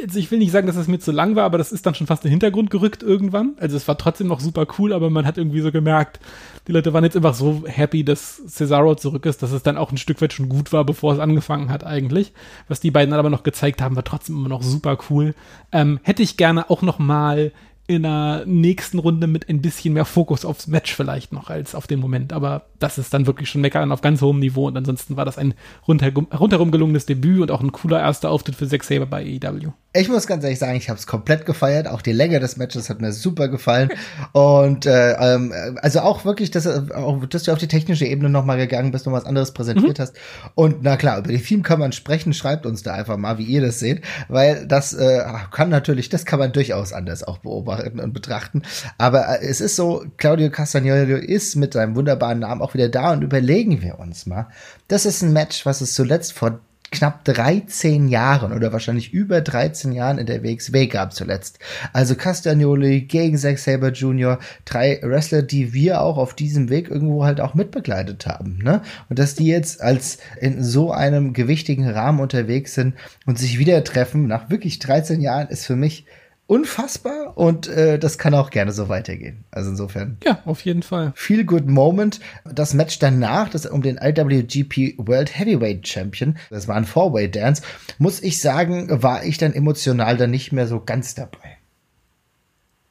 also 0.00 0.18
ich 0.18 0.30
will 0.30 0.38
nicht 0.38 0.52
sagen, 0.52 0.66
dass 0.66 0.76
es 0.76 0.88
mir 0.88 0.98
zu 0.98 1.12
lang 1.12 1.36
war, 1.36 1.44
aber 1.44 1.58
das 1.58 1.70
ist 1.70 1.84
dann 1.84 1.94
schon 1.94 2.06
fast 2.06 2.24
in 2.24 2.28
den 2.28 2.32
Hintergrund 2.32 2.70
gerückt 2.70 3.02
irgendwann. 3.02 3.54
Also 3.58 3.76
es 3.76 3.86
war 3.88 3.98
trotzdem 3.98 4.28
noch 4.28 4.40
super 4.40 4.66
cool, 4.78 4.92
aber 4.92 5.10
man 5.10 5.26
hat 5.26 5.38
irgendwie 5.38 5.60
so 5.60 5.70
gemerkt, 5.70 6.18
die 6.66 6.72
Leute 6.72 6.92
waren 6.92 7.04
jetzt 7.04 7.16
einfach 7.16 7.34
so 7.34 7.64
happy, 7.66 8.04
dass 8.04 8.42
Cesaro 8.46 8.94
zurück 8.94 9.26
ist, 9.26 9.42
dass 9.42 9.52
es 9.52 9.62
dann 9.62 9.76
auch 9.76 9.92
ein 9.92 9.98
Stück 9.98 10.20
weit 10.22 10.32
schon 10.32 10.48
gut 10.48 10.72
war, 10.72 10.84
bevor 10.84 11.12
es 11.12 11.18
angefangen 11.18 11.68
hat 11.70 11.84
eigentlich. 11.84 12.32
Was 12.68 12.80
die 12.80 12.90
beiden 12.90 13.10
dann 13.10 13.20
aber 13.20 13.30
noch 13.30 13.42
gezeigt 13.42 13.82
haben, 13.82 13.96
war 13.96 14.04
trotzdem 14.04 14.36
immer 14.36 14.48
noch 14.48 14.62
super 14.62 14.98
cool. 15.10 15.34
Ähm, 15.72 16.00
hätte 16.02 16.22
ich 16.22 16.36
gerne 16.36 16.70
auch 16.70 16.82
noch 16.82 16.98
mal 16.98 17.52
in 17.86 18.02
der 18.02 18.44
nächsten 18.46 18.98
Runde 18.98 19.26
mit 19.26 19.48
ein 19.48 19.60
bisschen 19.60 19.94
mehr 19.94 20.04
Fokus 20.04 20.44
aufs 20.44 20.66
Match 20.68 20.94
vielleicht 20.94 21.32
noch 21.32 21.50
als 21.50 21.74
auf 21.74 21.86
den 21.86 22.00
Moment. 22.00 22.32
Aber 22.32 22.66
das 22.82 22.98
ist 22.98 23.14
dann 23.14 23.26
wirklich 23.26 23.48
schon 23.48 23.60
meckern 23.60 23.92
auf 23.92 24.00
ganz 24.00 24.20
hohem 24.20 24.38
Niveau. 24.38 24.66
Und 24.66 24.76
ansonsten 24.76 25.16
war 25.16 25.24
das 25.24 25.38
ein 25.38 25.54
rundherum, 25.86 26.26
rundherum 26.26 26.70
gelungenes 26.70 27.06
Debüt 27.06 27.40
und 27.40 27.50
auch 27.50 27.60
ein 27.60 27.72
cooler 27.72 28.00
erster 28.00 28.30
Auftritt 28.30 28.56
für 28.56 28.68
Zack 28.68 28.84
Saber 28.84 29.06
bei 29.06 29.22
AEW. 29.22 29.72
Ich 29.94 30.08
muss 30.08 30.26
ganz 30.26 30.42
ehrlich 30.42 30.58
sagen, 30.58 30.76
ich 30.76 30.88
habe 30.88 30.98
es 30.98 31.06
komplett 31.06 31.44
gefeiert. 31.44 31.86
Auch 31.86 32.00
die 32.00 32.12
Länge 32.12 32.40
des 32.40 32.56
Matches 32.56 32.88
hat 32.88 33.02
mir 33.02 33.12
super 33.12 33.48
gefallen. 33.48 33.90
und 34.32 34.86
äh, 34.86 35.12
ähm, 35.12 35.52
also 35.82 36.00
auch 36.00 36.24
wirklich, 36.24 36.50
dass, 36.50 36.66
auch, 36.66 37.24
dass 37.26 37.42
du 37.42 37.52
auf 37.52 37.58
die 37.58 37.68
technische 37.68 38.06
Ebene 38.06 38.30
nochmal 38.30 38.56
gegangen 38.56 38.90
bist 38.90 39.06
und 39.06 39.12
was 39.12 39.26
anderes 39.26 39.52
präsentiert 39.52 39.98
mhm. 39.98 40.02
hast. 40.02 40.16
Und 40.54 40.82
na 40.82 40.96
klar, 40.96 41.18
über 41.18 41.28
die 41.28 41.42
Theme 41.42 41.62
kann 41.62 41.78
man 41.78 41.92
sprechen. 41.92 42.32
Schreibt 42.32 42.64
uns 42.64 42.82
da 42.82 42.94
einfach 42.94 43.18
mal, 43.18 43.36
wie 43.36 43.44
ihr 43.44 43.60
das 43.60 43.80
seht. 43.80 44.02
Weil 44.28 44.66
das 44.66 44.94
äh, 44.94 45.22
kann 45.50 45.68
natürlich, 45.68 46.08
das 46.08 46.24
kann 46.24 46.38
man 46.38 46.52
durchaus 46.52 46.94
anders 46.94 47.22
auch 47.22 47.38
beobachten 47.38 48.00
und 48.00 48.14
betrachten. 48.14 48.62
Aber 48.96 49.28
äh, 49.28 49.44
es 49.44 49.60
ist 49.60 49.76
so, 49.76 50.06
Claudio 50.16 50.50
Castagnolo 50.50 51.16
ist 51.16 51.54
mit 51.56 51.74
seinem 51.74 51.96
wunderbaren 51.96 52.38
Namen 52.38 52.62
auch 52.62 52.71
wieder 52.74 52.88
da 52.88 53.12
und 53.12 53.22
überlegen 53.22 53.82
wir 53.82 53.98
uns 53.98 54.26
mal. 54.26 54.48
Das 54.88 55.06
ist 55.06 55.22
ein 55.22 55.32
Match, 55.32 55.66
was 55.66 55.80
es 55.80 55.94
zuletzt 55.94 56.32
vor 56.32 56.60
knapp 56.92 57.24
13 57.24 58.06
Jahren 58.08 58.52
oder 58.52 58.72
wahrscheinlich 58.72 59.12
über 59.12 59.40
13 59.40 59.92
Jahren 59.92 60.18
in 60.18 60.26
der 60.26 60.44
WXW 60.44 60.86
gab 60.86 61.12
zuletzt. 61.12 61.58
Also 61.92 62.14
Castagnoli 62.14 63.00
gegen 63.02 63.38
Zack 63.38 63.58
Saber 63.58 63.88
Jr., 63.88 64.38
drei 64.64 65.00
Wrestler, 65.02 65.42
die 65.42 65.72
wir 65.72 66.02
auch 66.02 66.18
auf 66.18 66.34
diesem 66.34 66.68
Weg 66.68 66.90
irgendwo 66.90 67.24
halt 67.24 67.40
auch 67.40 67.54
mitbegleitet 67.54 68.26
haben. 68.26 68.58
Ne? 68.62 68.82
Und 69.08 69.18
dass 69.18 69.34
die 69.34 69.46
jetzt 69.46 69.80
als 69.80 70.18
in 70.40 70.62
so 70.62 70.92
einem 70.92 71.32
gewichtigen 71.32 71.88
Rahmen 71.88 72.20
unterwegs 72.20 72.74
sind 72.74 72.94
und 73.26 73.38
sich 73.38 73.58
wieder 73.58 73.82
treffen 73.82 74.26
nach 74.26 74.50
wirklich 74.50 74.78
13 74.78 75.20
Jahren 75.20 75.48
ist 75.48 75.66
für 75.66 75.76
mich 75.76 76.04
unfassbar 76.46 77.36
und 77.36 77.68
äh, 77.68 77.98
das 77.98 78.18
kann 78.18 78.34
auch 78.34 78.50
gerne 78.50 78.72
so 78.72 78.88
weitergehen. 78.88 79.44
Also 79.50 79.70
insofern. 79.70 80.18
Ja, 80.24 80.42
auf 80.44 80.64
jeden 80.64 80.82
Fall. 80.82 81.12
Feel 81.14 81.44
good 81.44 81.66
moment. 81.66 82.20
Das 82.44 82.74
Match 82.74 82.98
danach, 82.98 83.48
das 83.48 83.66
um 83.66 83.82
den 83.82 83.98
IWGP 83.98 84.98
World 84.98 85.38
Heavyweight 85.38 85.86
Champion, 85.86 86.36
das 86.50 86.68
war 86.68 86.76
ein 86.76 86.84
Four-Way 86.84 87.30
Dance, 87.30 87.62
muss 87.98 88.22
ich 88.22 88.40
sagen, 88.40 89.02
war 89.02 89.24
ich 89.24 89.38
dann 89.38 89.54
emotional 89.54 90.16
dann 90.16 90.30
nicht 90.30 90.52
mehr 90.52 90.66
so 90.66 90.80
ganz 90.80 91.14
dabei. 91.14 91.58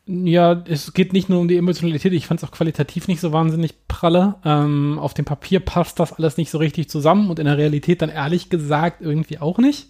Ja, 0.07 0.63
es 0.67 0.93
geht 0.93 1.13
nicht 1.13 1.29
nur 1.29 1.39
um 1.39 1.47
die 1.47 1.57
Emotionalität, 1.57 2.11
ich 2.13 2.25
fand 2.25 2.41
es 2.41 2.49
auch 2.49 2.51
qualitativ 2.51 3.07
nicht 3.07 3.21
so 3.21 3.31
wahnsinnig 3.31 3.87
pralle. 3.87 4.35
Ähm, 4.43 4.97
auf 4.99 5.13
dem 5.13 5.25
Papier 5.25 5.59
passt 5.59 5.99
das 5.99 6.13
alles 6.13 6.37
nicht 6.37 6.49
so 6.49 6.57
richtig 6.57 6.89
zusammen 6.89 7.29
und 7.29 7.37
in 7.37 7.45
der 7.45 7.57
Realität 7.57 8.01
dann 8.01 8.09
ehrlich 8.09 8.49
gesagt 8.49 9.01
irgendwie 9.01 9.37
auch 9.37 9.59
nicht. 9.59 9.89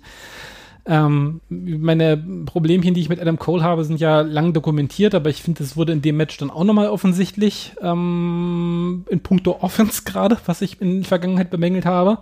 Ähm, 0.86 1.42
meine 1.50 2.18
Problemchen, 2.46 2.94
die 2.94 3.02
ich 3.02 3.10
mit 3.10 3.20
Adam 3.20 3.38
Cole 3.38 3.64
habe, 3.64 3.86
sind 3.86 4.00
ja 4.00 4.22
lang 4.22 4.54
dokumentiert, 4.54 5.14
aber 5.14 5.30
ich 5.30 5.44
finde, 5.44 5.64
es 5.64 5.78
wurde 5.78 5.94
in 5.94 6.02
dem 6.02 6.18
Match 6.18 6.38
dann 6.38 6.50
auch 6.50 6.64
nochmal 6.64 6.90
offensichtlich 6.90 7.74
ähm, 7.82 9.06
in 9.10 9.20
puncto 9.20 9.58
Offense 9.62 10.04
gerade, 10.06 10.38
was 10.46 10.62
ich 10.62 10.82
in 10.82 11.02
der 11.02 11.08
Vergangenheit 11.08 11.52
bemängelt 11.52 11.86
habe, 11.86 12.20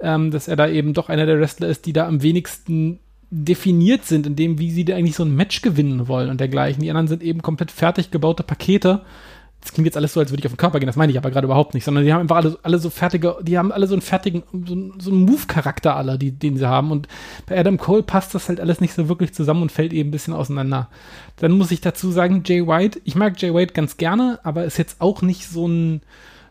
ähm, 0.00 0.30
dass 0.30 0.46
er 0.46 0.56
da 0.56 0.68
eben 0.68 0.92
doch 0.92 1.08
einer 1.08 1.24
der 1.24 1.40
Wrestler 1.40 1.68
ist, 1.68 1.86
die 1.86 1.94
da 1.94 2.06
am 2.06 2.22
wenigsten 2.22 2.98
definiert 3.30 4.04
sind, 4.04 4.26
in 4.26 4.36
dem, 4.36 4.58
wie 4.58 4.70
sie 4.70 4.84
da 4.84 4.94
eigentlich 4.94 5.16
so 5.16 5.24
ein 5.24 5.34
Match 5.34 5.62
gewinnen 5.62 6.06
wollen 6.06 6.30
und 6.30 6.38
dergleichen. 6.38 6.82
Die 6.82 6.90
anderen 6.90 7.08
sind 7.08 7.22
eben 7.22 7.42
komplett 7.42 7.70
fertig 7.70 8.10
gebaute 8.10 8.42
Pakete 8.42 9.00
das 9.66 9.72
klingt 9.72 9.86
jetzt 9.86 9.96
alles 9.96 10.12
so, 10.12 10.20
als 10.20 10.30
würde 10.30 10.40
ich 10.40 10.46
auf 10.46 10.52
den 10.52 10.58
Körper 10.58 10.78
gehen, 10.78 10.86
das 10.86 10.94
meine 10.94 11.10
ich 11.10 11.18
aber 11.18 11.32
gerade 11.32 11.46
überhaupt 11.46 11.74
nicht, 11.74 11.82
sondern 11.82 12.04
die 12.04 12.12
haben 12.12 12.20
einfach 12.20 12.36
alle, 12.36 12.56
alle 12.62 12.78
so 12.78 12.88
fertige, 12.88 13.36
die 13.42 13.58
haben 13.58 13.72
alle 13.72 13.88
so 13.88 13.94
einen 13.94 14.00
fertigen, 14.00 14.44
so, 14.64 14.92
so 14.96 15.10
einen 15.10 15.24
Move-Charakter 15.24 15.96
aller, 15.96 16.18
die, 16.18 16.30
den 16.30 16.56
sie 16.56 16.68
haben. 16.68 16.92
Und 16.92 17.08
bei 17.46 17.58
Adam 17.58 17.76
Cole 17.76 18.04
passt 18.04 18.32
das 18.32 18.48
halt 18.48 18.60
alles 18.60 18.80
nicht 18.80 18.94
so 18.94 19.08
wirklich 19.08 19.34
zusammen 19.34 19.62
und 19.62 19.72
fällt 19.72 19.92
eben 19.92 20.10
ein 20.10 20.12
bisschen 20.12 20.34
auseinander. 20.34 20.88
Dann 21.34 21.50
muss 21.50 21.72
ich 21.72 21.80
dazu 21.80 22.12
sagen, 22.12 22.44
Jay 22.46 22.64
White, 22.64 23.00
ich 23.02 23.16
mag 23.16 23.42
Jay 23.42 23.52
White 23.52 23.74
ganz 23.74 23.96
gerne, 23.96 24.38
aber 24.44 24.64
ist 24.64 24.78
jetzt 24.78 25.00
auch 25.00 25.20
nicht 25.20 25.48
so 25.48 25.66
ein 25.66 26.02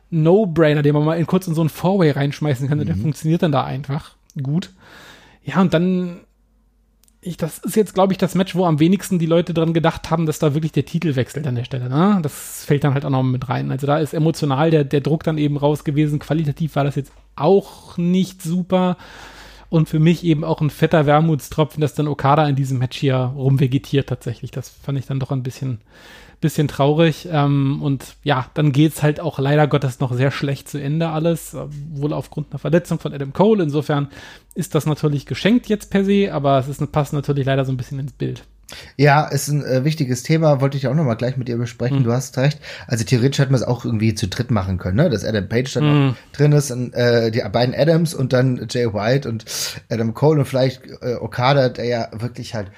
No-Brainer, 0.10 0.82
den 0.82 0.94
man 0.94 1.06
mal 1.06 1.18
in 1.18 1.26
kurz 1.26 1.48
in 1.48 1.56
so 1.56 1.64
ein 1.64 1.70
Four-Way 1.70 2.12
reinschmeißen 2.12 2.68
kann, 2.68 2.80
mhm. 2.80 2.86
der 2.86 2.98
funktioniert 2.98 3.44
dann 3.44 3.54
da 3.54 3.64
einfach 3.64 4.12
gut. 4.44 4.72
Ja, 5.46 5.62
und 5.62 5.74
dann 5.74 6.25
ich, 7.26 7.38
das 7.38 7.58
ist 7.60 7.76
jetzt, 7.76 7.94
glaube 7.94 8.14
ich, 8.14 8.18
das 8.18 8.36
Match, 8.36 8.56
wo 8.56 8.66
am 8.66 8.80
wenigsten 8.80 9.18
die 9.18 9.26
Leute 9.26 9.54
dran 9.54 9.74
gedacht 9.74 10.12
haben, 10.12 10.26
dass 10.26 10.40
da 10.40 10.54
wirklich 10.54 10.72
der 10.72 10.86
Titel 10.86 11.16
wechselt 11.16 11.48
an 11.48 11.56
der 11.56 11.64
Stelle. 11.64 11.90
Ne? 11.90 12.20
Das 12.22 12.66
fällt 12.66 12.84
dann 12.84 12.94
halt 12.94 13.04
auch 13.04 13.10
noch 13.10 13.24
mit 13.24 13.50
rein. 13.50 13.72
Also 13.72 13.88
da 13.88 13.98
ist 13.98 14.14
emotional 14.14 14.70
der, 14.70 14.84
der 14.84 15.02
Druck 15.02 15.24
dann 15.24 15.38
eben 15.38 15.58
raus 15.58 15.84
gewesen. 15.84 16.20
Qualitativ 16.20 16.76
war 16.76 16.84
das 16.84 16.96
jetzt 16.96 17.12
auch 17.36 17.98
nicht 17.98 18.44
super. 18.44 18.98
Und 19.70 19.90
für 19.90 20.00
mich 20.00 20.24
eben 20.24 20.44
auch 20.44 20.62
ein 20.62 20.70
fetter 20.70 21.08
Wermutstropfen, 21.08 21.82
dass 21.82 21.96
dann 21.96 22.08
Okada 22.08 22.48
in 22.48 22.56
diesem 22.56 22.78
Match 22.78 22.98
hier 22.98 23.16
rumvegetiert 23.18 24.08
tatsächlich. 24.08 24.52
Das 24.52 24.70
fand 24.70 25.00
ich 25.00 25.08
dann 25.08 25.20
doch 25.20 25.32
ein 25.32 25.44
bisschen, 25.44 25.80
bisschen 26.42 26.68
traurig. 26.68 27.28
Ähm, 27.32 27.82
und 27.82 28.16
ja, 28.24 28.50
dann 28.54 28.72
geht's 28.72 29.04
halt 29.04 29.20
auch 29.20 29.40
leider 29.40 29.68
Gottes 29.68 30.00
noch 30.00 30.14
sehr 30.14 30.32
schlecht 30.32 30.70
zu 30.70 30.82
Ende 30.82 31.10
alles, 31.10 31.54
äh, 31.54 31.66
wohl 31.94 32.14
aufgrund 32.14 32.52
einer 32.52 32.60
Verletzung 32.60 33.00
von 33.00 33.14
Adam 33.14 33.34
Cole. 33.34 33.64
Insofern 33.64 34.10
ist 34.54 34.76
das 34.76 34.86
natürlich 34.86 35.26
geschenkt 35.26 35.68
jetzt 35.68 35.90
per 35.90 36.06
se, 36.06 36.34
aber 36.34 36.60
es 36.60 36.68
ist, 36.68 36.92
passt 36.92 37.14
natürlich 37.14 37.46
leider 37.46 37.66
so 37.66 37.72
ein 37.72 37.78
bisschen 37.78 38.00
ins 38.00 38.14
Bild. 38.14 38.44
Ja, 38.98 39.26
ist 39.26 39.48
ein 39.48 39.64
äh, 39.64 39.84
wichtiges 39.84 40.24
Thema, 40.24 40.60
wollte 40.60 40.78
ich 40.78 40.88
auch 40.88 40.96
noch 40.96 41.04
mal 41.04 41.16
gleich 41.16 41.38
mit 41.38 41.48
dir 41.48 41.58
besprechen. 41.58 42.00
Mhm. 42.00 42.04
Du 42.04 42.12
hast 42.12 42.38
recht. 42.38 42.60
Also 42.88 43.04
theoretisch 43.04 43.40
hätte 43.40 43.52
man 43.52 43.62
es 43.62 43.68
auch 43.68 43.86
irgendwie 43.86 44.16
zu 44.16 44.28
dritt 44.28 44.50
machen 44.52 44.78
können, 44.78 44.98
ne? 44.98 45.10
Dass 45.10 45.24
Adam 45.24 45.48
Page 45.48 45.72
dann 45.74 46.08
mhm. 46.08 46.16
drin 46.34 46.52
ist, 46.52 46.72
und, 46.72 46.94
äh, 46.94 47.32
die 47.32 47.44
beiden 47.52 47.76
Adams 47.76 48.14
und 48.14 48.34
dann 48.34 48.66
Jay 48.70 48.92
White 48.92 49.30
und 49.30 49.46
Adam 49.90 50.14
Cole 50.14 50.40
und 50.40 50.46
vielleicht 50.46 50.82
äh, 51.02 51.16
Okada, 51.20 51.70
der 51.70 51.86
ja 51.86 52.08
wirklich 52.14 52.56
halt 52.56 52.72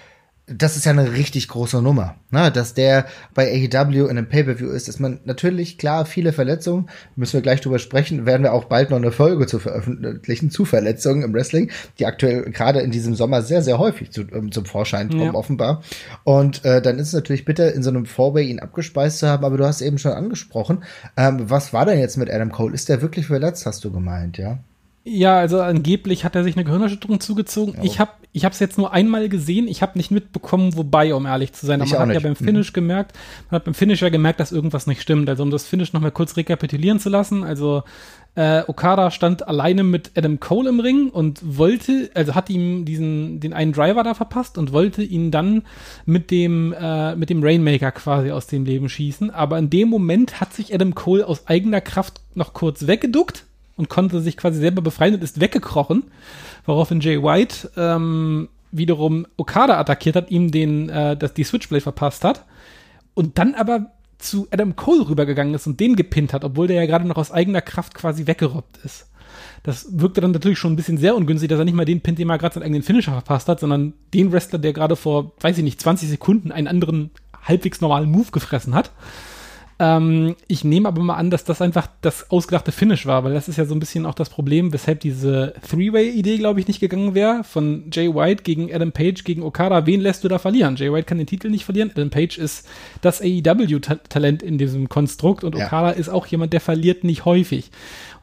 das 0.47 0.77
ist 0.77 0.85
ja 0.85 0.93
eine 0.93 1.11
richtig 1.11 1.49
große 1.49 1.81
Nummer, 1.81 2.15
ne? 2.31 2.49
dass 2.51 2.73
der 2.73 3.05
bei 3.33 3.51
AEW 3.51 4.05
in 4.05 4.17
einem 4.17 4.29
Pay-Per-View 4.29 4.69
ist, 4.69 4.87
ist 4.87 4.99
man 4.99 5.19
natürlich 5.25 5.77
klar 5.77 6.05
viele 6.05 6.31
Verletzungen, 6.31 6.89
müssen 7.17 7.33
wir 7.33 7.41
gleich 7.41 7.59
drüber 7.59 7.79
sprechen, 7.79 8.25
werden 8.25 8.43
wir 8.43 8.53
auch 8.53 8.63
bald 8.63 8.89
noch 8.89 8.97
eine 8.97 9.11
Folge 9.11 9.45
zu 9.45 9.59
veröffentlichen 9.59 10.49
zu 10.49 10.63
Verletzungen 10.63 11.23
im 11.23 11.33
Wrestling, 11.33 11.69
die 11.99 12.05
aktuell 12.05 12.43
gerade 12.51 12.79
in 12.79 12.91
diesem 12.91 13.13
Sommer 13.13 13.41
sehr, 13.41 13.61
sehr 13.61 13.77
häufig 13.77 14.11
zu, 14.11 14.21
ähm, 14.31 14.53
zum 14.53 14.63
Vorschein 14.63 15.09
kommen, 15.09 15.21
ja. 15.21 15.33
offenbar. 15.33 15.83
Und 16.23 16.63
äh, 16.63 16.81
dann 16.81 16.97
ist 16.97 17.07
es 17.07 17.13
natürlich 17.13 17.43
bitter, 17.43 17.73
in 17.73 17.83
so 17.83 17.89
einem 17.89 18.05
Four-Way 18.05 18.47
ihn 18.47 18.59
abgespeist 18.59 19.19
zu 19.19 19.27
haben, 19.27 19.43
aber 19.43 19.57
du 19.57 19.65
hast 19.65 19.81
eben 19.81 19.97
schon 19.97 20.13
angesprochen, 20.13 20.85
ähm, 21.17 21.49
was 21.49 21.73
war 21.73 21.85
denn 21.85 21.99
jetzt 21.99 22.15
mit 22.15 22.31
Adam 22.31 22.53
Cole? 22.53 22.73
Ist 22.73 22.87
der 22.87 23.01
wirklich 23.01 23.27
verletzt, 23.27 23.65
hast 23.65 23.83
du 23.83 23.91
gemeint, 23.91 24.37
ja? 24.37 24.59
Ja, 25.09 25.39
also 25.39 25.61
angeblich 25.61 26.25
hat 26.25 26.35
er 26.35 26.43
sich 26.43 26.55
eine 26.55 26.65
Gehirnerschütterung 26.65 27.21
zugezogen. 27.21 27.75
Ja. 27.77 27.83
Ich 27.83 27.99
habe 27.99 28.11
ich 28.33 28.45
habe 28.45 28.53
es 28.53 28.59
jetzt 28.59 28.77
nur 28.77 28.93
einmal 28.93 29.29
gesehen. 29.29 29.67
Ich 29.67 29.81
habe 29.81 29.97
nicht 29.97 30.11
mitbekommen, 30.11 30.75
wobei, 30.75 31.15
um 31.15 31.25
ehrlich 31.25 31.53
zu 31.53 31.65
sein. 31.65 31.81
Aber 31.81 31.89
man 31.89 31.99
hat 31.99 32.07
nicht. 32.09 32.15
ja 32.15 32.21
beim 32.21 32.35
Finish 32.35 32.71
mhm. 32.71 32.75
gemerkt, 32.75 33.13
man 33.49 33.55
hat 33.55 33.65
beim 33.65 33.73
Finish 33.73 34.01
ja 34.01 34.09
gemerkt, 34.09 34.39
dass 34.39 34.51
irgendwas 34.51 34.85
nicht 34.85 35.01
stimmt. 35.01 35.29
Also 35.29 35.43
um 35.43 35.49
das 35.49 35.65
Finish 35.65 35.93
noch 35.93 36.01
mal 36.01 36.11
kurz 36.11 36.35
rekapitulieren 36.35 36.99
zu 36.99 37.09
lassen. 37.09 37.43
Also 37.43 37.83
äh, 38.35 38.63
Okada 38.67 39.09
stand 39.09 39.47
alleine 39.47 39.83
mit 39.83 40.11
Adam 40.15 40.39
Cole 40.39 40.69
im 40.69 40.79
Ring 40.81 41.09
und 41.09 41.57
wollte, 41.57 42.11
also 42.13 42.35
hat 42.35 42.49
ihm 42.49 42.85
diesen 42.85 43.39
den 43.39 43.53
einen 43.53 43.71
Driver 43.71 44.03
da 44.03 44.13
verpasst 44.13 44.57
und 44.57 44.73
wollte 44.73 45.03
ihn 45.03 45.31
dann 45.31 45.63
mit 46.05 46.29
dem 46.29 46.73
äh, 46.79 47.15
mit 47.15 47.31
dem 47.31 47.41
Rainmaker 47.41 47.91
quasi 47.91 48.29
aus 48.29 48.45
dem 48.45 48.65
Leben 48.65 48.89
schießen. 48.89 49.31
Aber 49.31 49.57
in 49.57 49.69
dem 49.69 49.89
Moment 49.89 50.41
hat 50.41 50.53
sich 50.53 50.73
Adam 50.75 50.93
Cole 50.93 51.25
aus 51.25 51.47
eigener 51.47 51.81
Kraft 51.81 52.21
noch 52.35 52.53
kurz 52.53 52.85
weggeduckt 52.85 53.46
und 53.77 53.89
konnte 53.89 54.19
sich 54.19 54.35
quasi 54.35 54.59
selber 54.59 54.81
befreien 54.81 55.15
und 55.15 55.23
ist 55.23 55.39
weggekrochen, 55.39 56.03
woraufhin 56.65 56.99
Jay 56.99 57.21
White 57.21 57.71
ähm, 57.77 58.49
wiederum 58.71 59.25
Okada 59.37 59.79
attackiert 59.79 60.15
hat, 60.15 60.31
ihm 60.31 60.51
den, 60.51 60.89
äh, 60.89 61.15
das, 61.15 61.33
die 61.33 61.43
Switchblade 61.43 61.81
verpasst 61.81 62.23
hat 62.23 62.45
und 63.13 63.37
dann 63.37 63.55
aber 63.55 63.91
zu 64.17 64.47
Adam 64.51 64.75
Cole 64.75 65.07
rübergegangen 65.07 65.53
ist 65.53 65.67
und 65.67 65.79
den 65.79 65.95
gepinnt 65.95 66.33
hat, 66.33 66.43
obwohl 66.43 66.67
der 66.67 66.77
ja 66.77 66.85
gerade 66.85 67.07
noch 67.07 67.17
aus 67.17 67.31
eigener 67.31 67.61
Kraft 67.61 67.93
quasi 67.93 68.27
weggerobbt 68.27 68.77
ist. 68.83 69.07
Das 69.63 69.99
wirkte 69.99 70.21
dann 70.21 70.31
natürlich 70.31 70.57
schon 70.57 70.73
ein 70.73 70.75
bisschen 70.75 70.97
sehr 70.97 71.15
ungünstig, 71.15 71.49
dass 71.49 71.59
er 71.59 71.65
nicht 71.65 71.73
mal 71.73 71.85
den 71.85 72.01
pinnt, 72.01 72.17
den 72.19 72.29
er 72.29 72.37
gerade 72.37 72.55
seinen 72.55 72.63
eigenen 72.63 72.83
Finisher 72.83 73.11
verpasst 73.11 73.47
hat, 73.47 73.59
sondern 73.59 73.93
den 74.13 74.31
Wrestler, 74.31 74.59
der 74.59 74.73
gerade 74.73 74.95
vor, 74.95 75.33
weiß 75.39 75.57
ich 75.57 75.63
nicht, 75.63 75.81
20 75.81 76.09
Sekunden 76.09 76.51
einen 76.51 76.67
anderen 76.67 77.11
halbwegs 77.43 77.81
normalen 77.81 78.09
Move 78.09 78.31
gefressen 78.31 78.73
hat. 78.73 78.91
Ähm, 79.79 80.35
ich 80.47 80.63
nehme 80.63 80.87
aber 80.87 81.03
mal 81.03 81.15
an, 81.15 81.29
dass 81.29 81.43
das 81.43 81.61
einfach 81.61 81.87
das 82.01 82.31
ausgedachte 82.31 82.71
Finish 82.71 83.05
war, 83.05 83.23
weil 83.23 83.33
das 83.33 83.47
ist 83.47 83.57
ja 83.57 83.65
so 83.65 83.75
ein 83.75 83.79
bisschen 83.79 84.07
auch 84.07 84.15
das 84.15 84.29
Problem, 84.29 84.73
weshalb 84.73 85.01
diese 85.01 85.53
Three-Way-Idee, 85.69 86.37
glaube 86.37 86.59
ich, 86.59 86.67
nicht 86.67 86.79
gegangen 86.79 87.13
wäre. 87.13 87.43
Von 87.43 87.89
Jay 87.91 88.13
White 88.13 88.43
gegen 88.43 88.73
Adam 88.73 88.91
Page 88.91 89.23
gegen 89.23 89.43
Okada. 89.43 89.85
Wen 89.85 90.01
lässt 90.01 90.23
du 90.23 90.27
da 90.27 90.39
verlieren? 90.39 90.75
Jay 90.77 90.91
White 90.91 91.05
kann 91.05 91.19
den 91.19 91.27
Titel 91.27 91.49
nicht 91.49 91.65
verlieren. 91.65 91.91
Adam 91.91 92.09
Page 92.09 92.39
ist 92.39 92.67
das 93.01 93.21
AEW-Talent 93.21 94.41
in 94.41 94.57
diesem 94.57 94.89
Konstrukt 94.89 95.43
und 95.43 95.55
Okada 95.55 95.91
ja. 95.91 95.97
ist 95.97 96.09
auch 96.09 96.25
jemand, 96.25 96.53
der 96.53 96.61
verliert 96.61 97.03
nicht 97.03 97.25
häufig. 97.25 97.69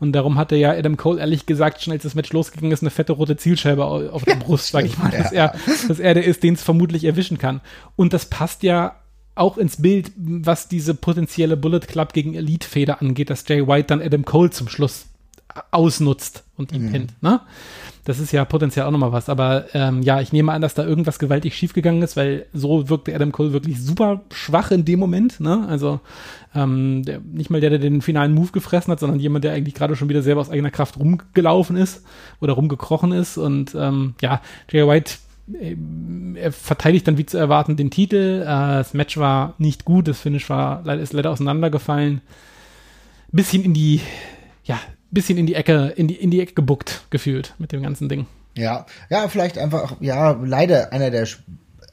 Und 0.01 0.13
darum 0.13 0.39
hatte 0.39 0.57
ja 0.57 0.73
Adam 0.73 0.97
Cole 0.97 1.21
ehrlich 1.21 1.47
gesagt, 1.47 1.83
schon 1.83 1.93
als 1.93 2.03
das 2.03 2.17
Match 2.17 2.33
losgegangen 2.33 2.73
ist, 2.73 2.83
eine 2.83 2.91
fette 2.91 3.13
rote 3.13 3.37
Zielscheibe 3.37 3.85
auf 3.85 4.25
der 4.25 4.35
Brust, 4.35 4.73
sage 4.73 4.89
ich 4.89 4.99
mal, 4.99 5.11
dass, 5.11 5.31
er, 5.31 5.55
dass 5.89 6.01
er 6.01 6.15
der 6.15 6.25
ist, 6.25 6.43
den 6.43 6.55
es 6.55 6.63
vermutlich 6.63 7.05
erwischen 7.05 7.39
kann. 7.39 7.61
Und 7.95 8.13
das 8.13 8.27
passt 8.27 8.65
ja 8.65 8.97
auch 9.35 9.59
ins 9.59 9.83
Bild, 9.83 10.13
was 10.17 10.69
diese 10.69 10.95
potenzielle 10.95 11.57
Bullet 11.57 11.81
Club 11.81 12.13
gegen 12.13 12.35
Elite-Feder 12.35 13.01
angeht, 13.01 13.31
dass 13.31 13.47
Jay 13.49 13.67
White 13.67 13.89
dann 13.89 14.01
Adam 14.01 14.25
Cole 14.25 14.51
zum 14.51 14.69
Schluss 14.69 15.07
ausnutzt 15.71 16.45
und 16.57 16.73
ihn 16.73 16.87
mhm. 16.87 16.93
pinnt. 16.93 17.23
Ne? 17.23 17.41
Das 18.05 18.19
ist 18.19 18.33
ja 18.33 18.45
potenziell 18.45 18.85
auch 18.85 18.91
nochmal 18.91 19.13
was. 19.13 19.29
Aber 19.29 19.67
ähm, 19.73 20.03
ja, 20.03 20.21
ich 20.21 20.33
nehme 20.33 20.53
an, 20.53 20.63
dass 20.63 20.75
da 20.75 20.85
irgendwas 20.85 21.19
gewaltig 21.19 21.55
schiefgegangen 21.55 22.03
ist, 22.03 22.17
weil 22.17 22.47
so 22.53 22.89
wirkte 22.89 23.15
Adam 23.15 23.33
Cole 23.33 23.53
wirklich 23.53 23.81
super 23.81 24.23
schwach 24.33 24.71
in 24.71 24.85
dem 24.85 24.99
Moment. 24.99 25.41
Ne? 25.41 25.67
Also 25.69 26.01
ähm, 26.55 27.03
der, 27.05 27.21
nicht 27.21 27.51
mal 27.51 27.61
der, 27.61 27.71
der 27.71 27.79
den 27.79 28.03
finalen 28.03 28.35
Move 28.35 28.53
gefressen 28.53 28.93
hat, 28.93 29.01
sondern 29.01 29.21
jemand, 29.21 29.45
der 29.45 29.53
eigentlich 29.53 29.75
gerade 29.75 29.97
schon 29.97 30.09
wieder 30.09 30.23
selber 30.23 30.41
aus 30.41 30.51
eigener 30.51 30.71
Kraft 30.71 30.99
rumgelaufen 30.99 31.77
ist 31.77 32.05
oder 32.41 32.55
rumgekrochen 32.55 33.13
ist. 33.13 33.39
Und 33.39 33.75
ähm, 33.75 34.15
ja, 34.21 34.41
Jay 34.71 34.87
White 34.87 35.15
er 35.47 36.53
verteidigt 36.53 37.07
dann 37.07 37.19
wie 37.19 37.27
zu 37.27 37.37
erwarten 37.39 37.77
den 37.77 37.91
Titel. 37.91 38.43
Äh, 38.43 38.47
das 38.47 38.95
Match 38.95 39.17
war 39.19 39.55
nicht 39.59 39.85
gut, 39.85 40.09
das 40.09 40.21
Finish 40.21 40.49
war 40.49 40.87
ist 40.87 41.13
leider 41.13 41.31
auseinandergefallen. 41.31 42.21
Bisschen 43.31 43.65
in 43.65 43.75
die, 43.75 44.01
ja, 44.65 44.79
bisschen 45.11 45.39
in 45.39 45.47
die 45.47 45.55
Ecke, 45.55 45.93
in 45.97 46.09
die, 46.09 46.15
in 46.15 46.31
die 46.31 46.41
Ecke 46.41 46.55
gebuckt 46.55 47.03
gefühlt 47.11 47.55
mit 47.59 47.73
dem 47.73 47.83
ganzen 47.83 48.09
Ding. 48.09 48.27
Ja, 48.57 48.87
ja, 49.11 49.29
vielleicht 49.29 49.59
einfach, 49.59 49.97
ja, 50.01 50.31
leider 50.31 50.93
einer 50.93 51.11
der 51.11 51.27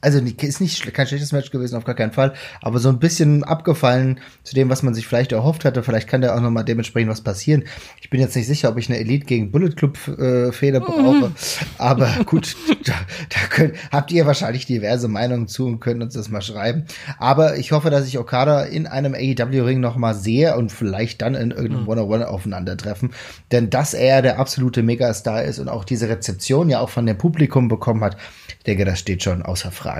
also 0.02 0.18
ist 0.18 0.60
nicht 0.60 0.92
kein 0.92 1.06
schlechtes 1.06 1.32
Match 1.32 1.50
gewesen, 1.52 1.76
auf 1.76 1.84
gar 1.84 1.94
keinen 1.94 2.10
Fall, 2.10 2.34
aber 2.60 2.80
so 2.80 2.88
ein 2.88 2.98
bisschen 2.98 3.44
abgefallen 3.44 4.18
zu 4.42 4.54
dem, 4.54 4.68
was 4.68 4.82
man 4.82 4.94
sich 4.94 5.06
vielleicht 5.06 5.30
erhofft 5.30 5.64
hatte. 5.64 5.84
Vielleicht 5.84 6.08
kann 6.08 6.20
da 6.20 6.34
auch 6.34 6.40
nochmal 6.40 6.64
dementsprechend 6.64 7.10
was 7.10 7.20
passieren. 7.20 7.64
Ich 8.00 8.10
bin 8.10 8.20
jetzt 8.20 8.34
nicht 8.34 8.48
sicher, 8.48 8.68
ob 8.68 8.78
ich 8.78 8.88
eine 8.88 8.98
Elite 8.98 9.24
gegen 9.24 9.52
Bullet 9.52 9.70
Club 9.70 9.96
äh, 10.08 10.50
Feder 10.50 10.80
brauche, 10.80 11.28
mhm. 11.28 11.34
aber 11.78 12.10
gut, 12.26 12.56
da, 12.84 12.94
da 13.28 13.38
könnt, 13.48 13.74
habt 13.92 14.10
ihr 14.10 14.26
wahrscheinlich 14.26 14.66
diverse 14.66 15.06
Meinungen 15.06 15.46
zu 15.46 15.66
und 15.66 15.78
könnt 15.78 16.02
uns 16.02 16.14
das 16.14 16.28
mal 16.28 16.42
schreiben. 16.42 16.84
Aber 17.18 17.56
ich 17.56 17.70
hoffe, 17.70 17.90
dass 17.90 18.08
ich 18.08 18.18
Okada 18.18 18.62
in 18.62 18.88
einem 18.88 19.14
AEW-Ring 19.14 19.78
nochmal 19.78 20.16
sehe 20.16 20.56
und 20.56 20.72
vielleicht 20.72 21.22
dann 21.22 21.36
in 21.36 21.52
irgendeinem 21.52 21.84
mhm. 21.84 21.88
One-on-One 21.88 22.28
aufeinandertreffen, 22.28 23.10
denn 23.52 23.70
dass 23.70 23.94
er 23.94 24.20
der 24.20 24.40
absolute 24.40 24.82
Megastar 24.82 25.44
ist 25.44 25.60
und 25.60 25.68
auch 25.68 25.84
diese 25.84 26.08
Rezeption 26.08 26.68
ja 26.68 26.80
auch 26.80 26.90
von 26.90 27.06
dem 27.06 27.18
Publikum 27.18 27.68
bekommen 27.68 28.02
hat, 28.02 28.16
ich 28.58 28.64
denke, 28.64 28.84
das 28.84 28.98
steht 28.98 29.22
schon 29.22 29.42
außer 29.42 29.70
Frage. 29.70 29.91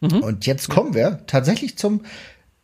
Mhm. 0.00 0.22
Und 0.22 0.46
jetzt 0.46 0.68
kommen 0.68 0.94
wir 0.94 1.20
tatsächlich 1.26 1.78
zum 1.78 2.02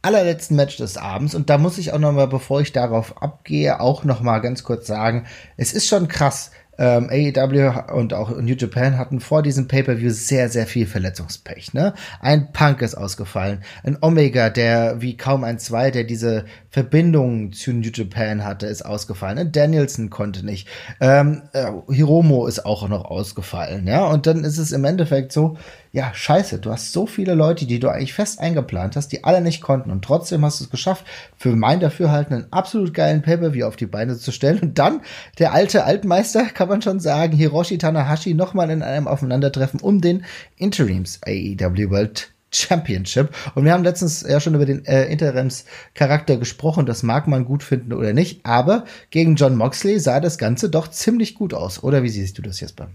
allerletzten 0.02 0.56
Match 0.56 0.76
des 0.76 0.96
Abends 0.96 1.34
und 1.34 1.50
da 1.50 1.58
muss 1.58 1.78
ich 1.78 1.92
auch 1.92 1.98
noch 1.98 2.12
mal, 2.12 2.28
bevor 2.28 2.60
ich 2.60 2.72
darauf 2.72 3.20
abgehe, 3.20 3.80
auch 3.80 4.04
noch 4.04 4.20
mal 4.20 4.38
ganz 4.38 4.62
kurz 4.62 4.86
sagen, 4.86 5.26
es 5.56 5.72
ist 5.72 5.88
schon 5.88 6.08
krass, 6.08 6.52
ähm, 6.78 7.08
AEW 7.10 7.92
und 7.92 8.14
auch 8.14 8.30
New 8.30 8.54
Japan 8.54 8.96
hatten 8.96 9.20
vor 9.20 9.42
diesem 9.42 9.66
Pay-Per-View 9.66 10.10
sehr, 10.10 10.48
sehr 10.48 10.66
viel 10.66 10.86
Verletzungspech. 10.86 11.74
Ne? 11.74 11.92
Ein 12.20 12.52
Punk 12.52 12.82
ist 12.82 12.94
ausgefallen, 12.94 13.64
ein 13.82 13.98
Omega, 14.00 14.48
der 14.48 15.02
wie 15.02 15.16
kaum 15.16 15.42
ein 15.42 15.58
zwei, 15.58 15.90
der 15.90 16.04
diese 16.04 16.44
Verbindung 16.70 17.52
zu 17.52 17.72
New 17.72 17.90
Japan 17.92 18.44
hatte, 18.44 18.66
ist 18.66 18.82
ausgefallen. 18.82 19.38
Ein 19.38 19.52
Danielson 19.52 20.08
konnte 20.08 20.46
nicht. 20.46 20.68
Ähm, 21.00 21.42
äh, 21.52 21.72
Hiromo 21.90 22.46
ist 22.46 22.64
auch 22.64 22.88
noch 22.88 23.04
ausgefallen. 23.04 23.86
Ja, 23.88 24.06
und 24.06 24.26
dann 24.26 24.44
ist 24.44 24.58
es 24.58 24.70
im 24.70 24.84
Endeffekt 24.84 25.32
so, 25.32 25.56
ja, 25.92 26.12
scheiße, 26.12 26.58
du 26.58 26.70
hast 26.70 26.92
so 26.92 27.06
viele 27.06 27.34
Leute, 27.34 27.66
die 27.66 27.78
du 27.78 27.88
eigentlich 27.88 28.12
fest 28.12 28.40
eingeplant 28.40 28.96
hast, 28.96 29.08
die 29.12 29.24
alle 29.24 29.40
nicht 29.40 29.60
konnten 29.60 29.90
und 29.90 30.04
trotzdem 30.04 30.44
hast 30.44 30.60
du 30.60 30.64
es 30.64 30.70
geschafft, 30.70 31.04
für 31.36 31.56
mein 31.56 31.80
Dafürhalten 31.80 32.34
einen 32.34 32.52
absolut 32.52 32.92
geilen 32.94 33.22
Pay-Per-View 33.22 33.66
auf 33.66 33.76
die 33.76 33.86
Beine 33.86 34.16
zu 34.16 34.32
stellen 34.32 34.60
und 34.60 34.78
dann 34.78 35.00
der 35.38 35.52
alte 35.52 35.84
Altmeister, 35.84 36.44
kann 36.46 36.68
man 36.68 36.82
schon 36.82 37.00
sagen, 37.00 37.36
Hiroshi 37.36 37.78
Tanahashi 37.78 38.34
nochmal 38.34 38.70
in 38.70 38.82
einem 38.82 39.08
Aufeinandertreffen 39.08 39.80
um 39.80 40.00
den 40.00 40.24
Interims 40.56 41.20
AEW 41.26 41.90
World 41.90 42.32
Championship. 42.50 43.34
Und 43.54 43.64
wir 43.64 43.72
haben 43.72 43.84
letztens 43.84 44.22
ja 44.22 44.40
schon 44.40 44.54
über 44.54 44.66
den 44.66 44.84
äh, 44.86 45.04
Interims-Charakter 45.06 46.38
gesprochen. 46.38 46.86
Das 46.86 47.02
mag 47.02 47.28
man 47.28 47.44
gut 47.44 47.62
finden 47.62 47.92
oder 47.92 48.12
nicht. 48.12 48.44
Aber 48.44 48.84
gegen 49.10 49.36
John 49.36 49.56
Moxley 49.56 50.00
sah 50.00 50.20
das 50.20 50.38
Ganze 50.38 50.70
doch 50.70 50.88
ziemlich 50.88 51.34
gut 51.34 51.52
aus. 51.52 51.82
Oder 51.82 52.02
wie 52.02 52.08
siehst 52.08 52.38
du 52.38 52.42
das, 52.42 52.60
Jesper? 52.60 52.88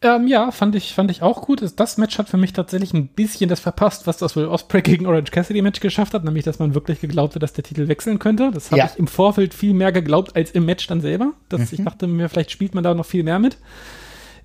Ähm, 0.00 0.28
ja, 0.28 0.52
fand 0.52 0.76
ich, 0.76 0.94
fand 0.94 1.10
ich 1.10 1.22
auch 1.22 1.42
gut. 1.42 1.60
Das 1.76 1.98
Match 1.98 2.18
hat 2.18 2.28
für 2.28 2.36
mich 2.36 2.52
tatsächlich 2.52 2.94
ein 2.94 3.08
bisschen 3.08 3.48
das 3.48 3.58
verpasst, 3.58 4.06
was 4.06 4.16
das 4.16 4.36
Will 4.36 4.46
Osprey 4.46 4.80
gegen 4.82 5.06
Orange 5.06 5.32
Cassidy 5.32 5.60
Match 5.60 5.80
geschafft 5.80 6.14
hat, 6.14 6.22
nämlich, 6.24 6.44
dass 6.44 6.60
man 6.60 6.74
wirklich 6.74 7.00
geglaubt 7.00 7.34
hat, 7.34 7.42
dass 7.42 7.52
der 7.52 7.64
Titel 7.64 7.88
wechseln 7.88 8.20
könnte. 8.20 8.52
Das 8.52 8.70
habe 8.70 8.78
ja. 8.78 8.86
ich 8.92 8.98
im 8.98 9.08
Vorfeld 9.08 9.54
viel 9.54 9.74
mehr 9.74 9.90
geglaubt 9.90 10.36
als 10.36 10.52
im 10.52 10.66
Match 10.66 10.86
dann 10.86 11.00
selber. 11.00 11.32
Dass 11.48 11.60
mhm. 11.60 11.68
Ich 11.72 11.84
dachte 11.84 12.06
mir, 12.06 12.28
vielleicht 12.28 12.52
spielt 12.52 12.76
man 12.76 12.84
da 12.84 12.94
noch 12.94 13.06
viel 13.06 13.24
mehr 13.24 13.40
mit 13.40 13.58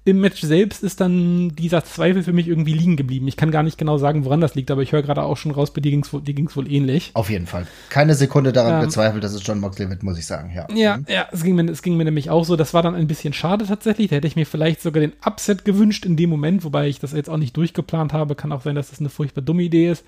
im 0.06 0.20
Match 0.20 0.42
selbst 0.42 0.84
ist 0.84 1.00
dann 1.00 1.56
dieser 1.56 1.86
Zweifel 1.86 2.24
für 2.24 2.34
mich 2.34 2.50
irgendwie 2.50 2.74
liegen 2.74 2.98
geblieben. 2.98 3.28
Ich 3.30 3.38
kann 3.38 3.52
gar 3.52 3.64
nicht 3.64 3.78
genau 3.78 3.98
sagen, 3.98 4.26
woran 4.26 4.42
das 4.42 4.54
liegt, 4.54 4.70
aber 4.70 4.82
ich 4.82 4.92
höre 4.92 5.02
gerade 5.02 5.24
auch 5.24 5.38
schon 5.38 5.52
raus, 5.52 5.72
bei 5.72 5.80
dir 5.80 5.92
ging 5.92 6.04
es 6.04 6.12
wohl, 6.12 6.24
wohl 6.56 6.72
ähnlich. 6.72 7.12
Auf 7.14 7.30
jeden 7.30 7.48
Fall. 7.48 7.68
Keine 7.90 8.14
Sekunde 8.16 8.52
daran 8.52 8.76
ähm, 8.76 8.82
gezweifelt, 8.82 9.24
dass 9.24 9.34
es 9.34 9.48
John 9.48 9.62
Moxley 9.62 9.90
wird, 9.90 10.04
muss 10.04 10.20
ich 10.20 10.26
sagen, 10.26 10.52
ja. 10.54 10.68
Ja, 10.76 10.98
mhm. 10.98 11.06
ja, 11.08 11.28
es 11.32 11.44
ging, 11.44 11.56
mir, 11.56 11.70
es 11.72 11.82
ging 11.82 11.96
mir 11.96 12.04
nämlich 12.04 12.30
auch 12.30 12.44
so. 12.44 12.58
Das 12.58 12.74
war 12.74 12.82
dann 12.82 12.96
ein 12.96 13.08
bisschen 13.08 13.34
schade 13.34 13.66
tatsächlich. 13.66 14.10
Da 14.10 14.18
hätte 14.18 14.28
ich 14.28 14.36
mir 14.36 14.46
vielleicht 14.46 14.82
sogar 14.82 15.00
den 15.00 15.14
Upset 15.26 15.64
gewünscht 15.64 16.06
in 16.06 16.18
dem 16.18 16.30
Moment, 16.30 16.66
wobei 16.66 16.90
ich 16.90 17.00
das 17.00 17.14
jetzt 17.14 17.30
auch 17.30 17.38
nicht 17.38 17.56
durchgeplant 17.56 18.12
habe. 18.12 18.36
Kann 18.36 18.52
auch 18.52 18.62
sein, 18.62 18.76
dass 18.76 18.90
das 18.90 19.00
eine 19.00 19.10
furchtbar 19.10 19.42
dumme 19.42 19.64
Idee 19.64 19.90
ist. 19.90 20.04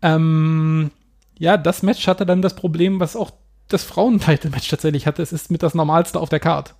Ähm, 0.00 0.92
ja, 1.38 1.56
das 1.56 1.82
Match 1.82 2.06
hatte 2.06 2.24
dann 2.24 2.40
das 2.40 2.54
Problem, 2.54 3.00
was 3.00 3.16
auch 3.16 3.32
das 3.66 3.82
Frauen-Title-Match 3.82 4.68
tatsächlich 4.68 5.08
hatte. 5.08 5.22
Es 5.22 5.32
ist 5.32 5.50
mit 5.50 5.64
das 5.64 5.74
Normalste 5.74 6.20
auf 6.20 6.28
der 6.28 6.38
Card. 6.38 6.76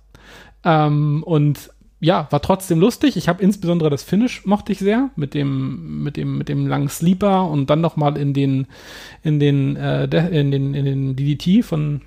Ähm, 0.63 1.21
und 1.23 1.71
ja, 1.99 2.27
war 2.29 2.41
trotzdem 2.41 2.79
lustig. 2.79 3.15
Ich 3.17 3.29
habe 3.29 3.41
insbesondere 3.41 3.89
das 3.89 4.03
Finish 4.03 4.45
mochte 4.45 4.71
ich 4.71 4.79
sehr 4.79 5.09
mit 5.15 5.33
dem 5.33 6.03
mit 6.03 6.17
dem 6.17 6.37
mit 6.37 6.49
dem 6.49 6.67
langen 6.67 6.89
Sleeper 6.89 7.49
und 7.49 7.69
dann 7.69 7.81
noch 7.81 7.95
mal 7.95 8.17
in 8.17 8.33
den 8.33 8.67
in 9.23 9.39
den 9.39 9.75
äh, 9.75 10.05
in 10.27 10.51
den 10.51 10.73
in 10.73 10.85
den 10.85 11.15
DDT 11.15 11.63
von 11.63 12.01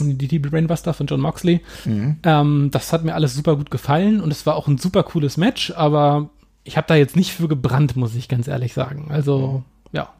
DDT 0.00 0.40
Brainbuster 0.40 0.94
von 0.94 1.06
John 1.06 1.20
Moxley. 1.20 1.60
Mhm. 1.84 2.18
Ähm, 2.22 2.68
das 2.70 2.92
hat 2.92 3.04
mir 3.04 3.14
alles 3.14 3.34
super 3.34 3.56
gut 3.56 3.70
gefallen 3.70 4.20
und 4.20 4.30
es 4.30 4.46
war 4.46 4.54
auch 4.54 4.68
ein 4.68 4.78
super 4.78 5.02
cooles 5.02 5.36
Match, 5.36 5.72
aber 5.72 6.30
ich 6.64 6.76
habe 6.76 6.86
da 6.86 6.94
jetzt 6.94 7.16
nicht 7.16 7.32
für 7.32 7.48
gebrannt, 7.48 7.96
muss 7.96 8.14
ich 8.14 8.28
ganz 8.28 8.46
ehrlich 8.46 8.72
sagen. 8.72 9.08
Also 9.10 9.64
ja. 9.92 10.12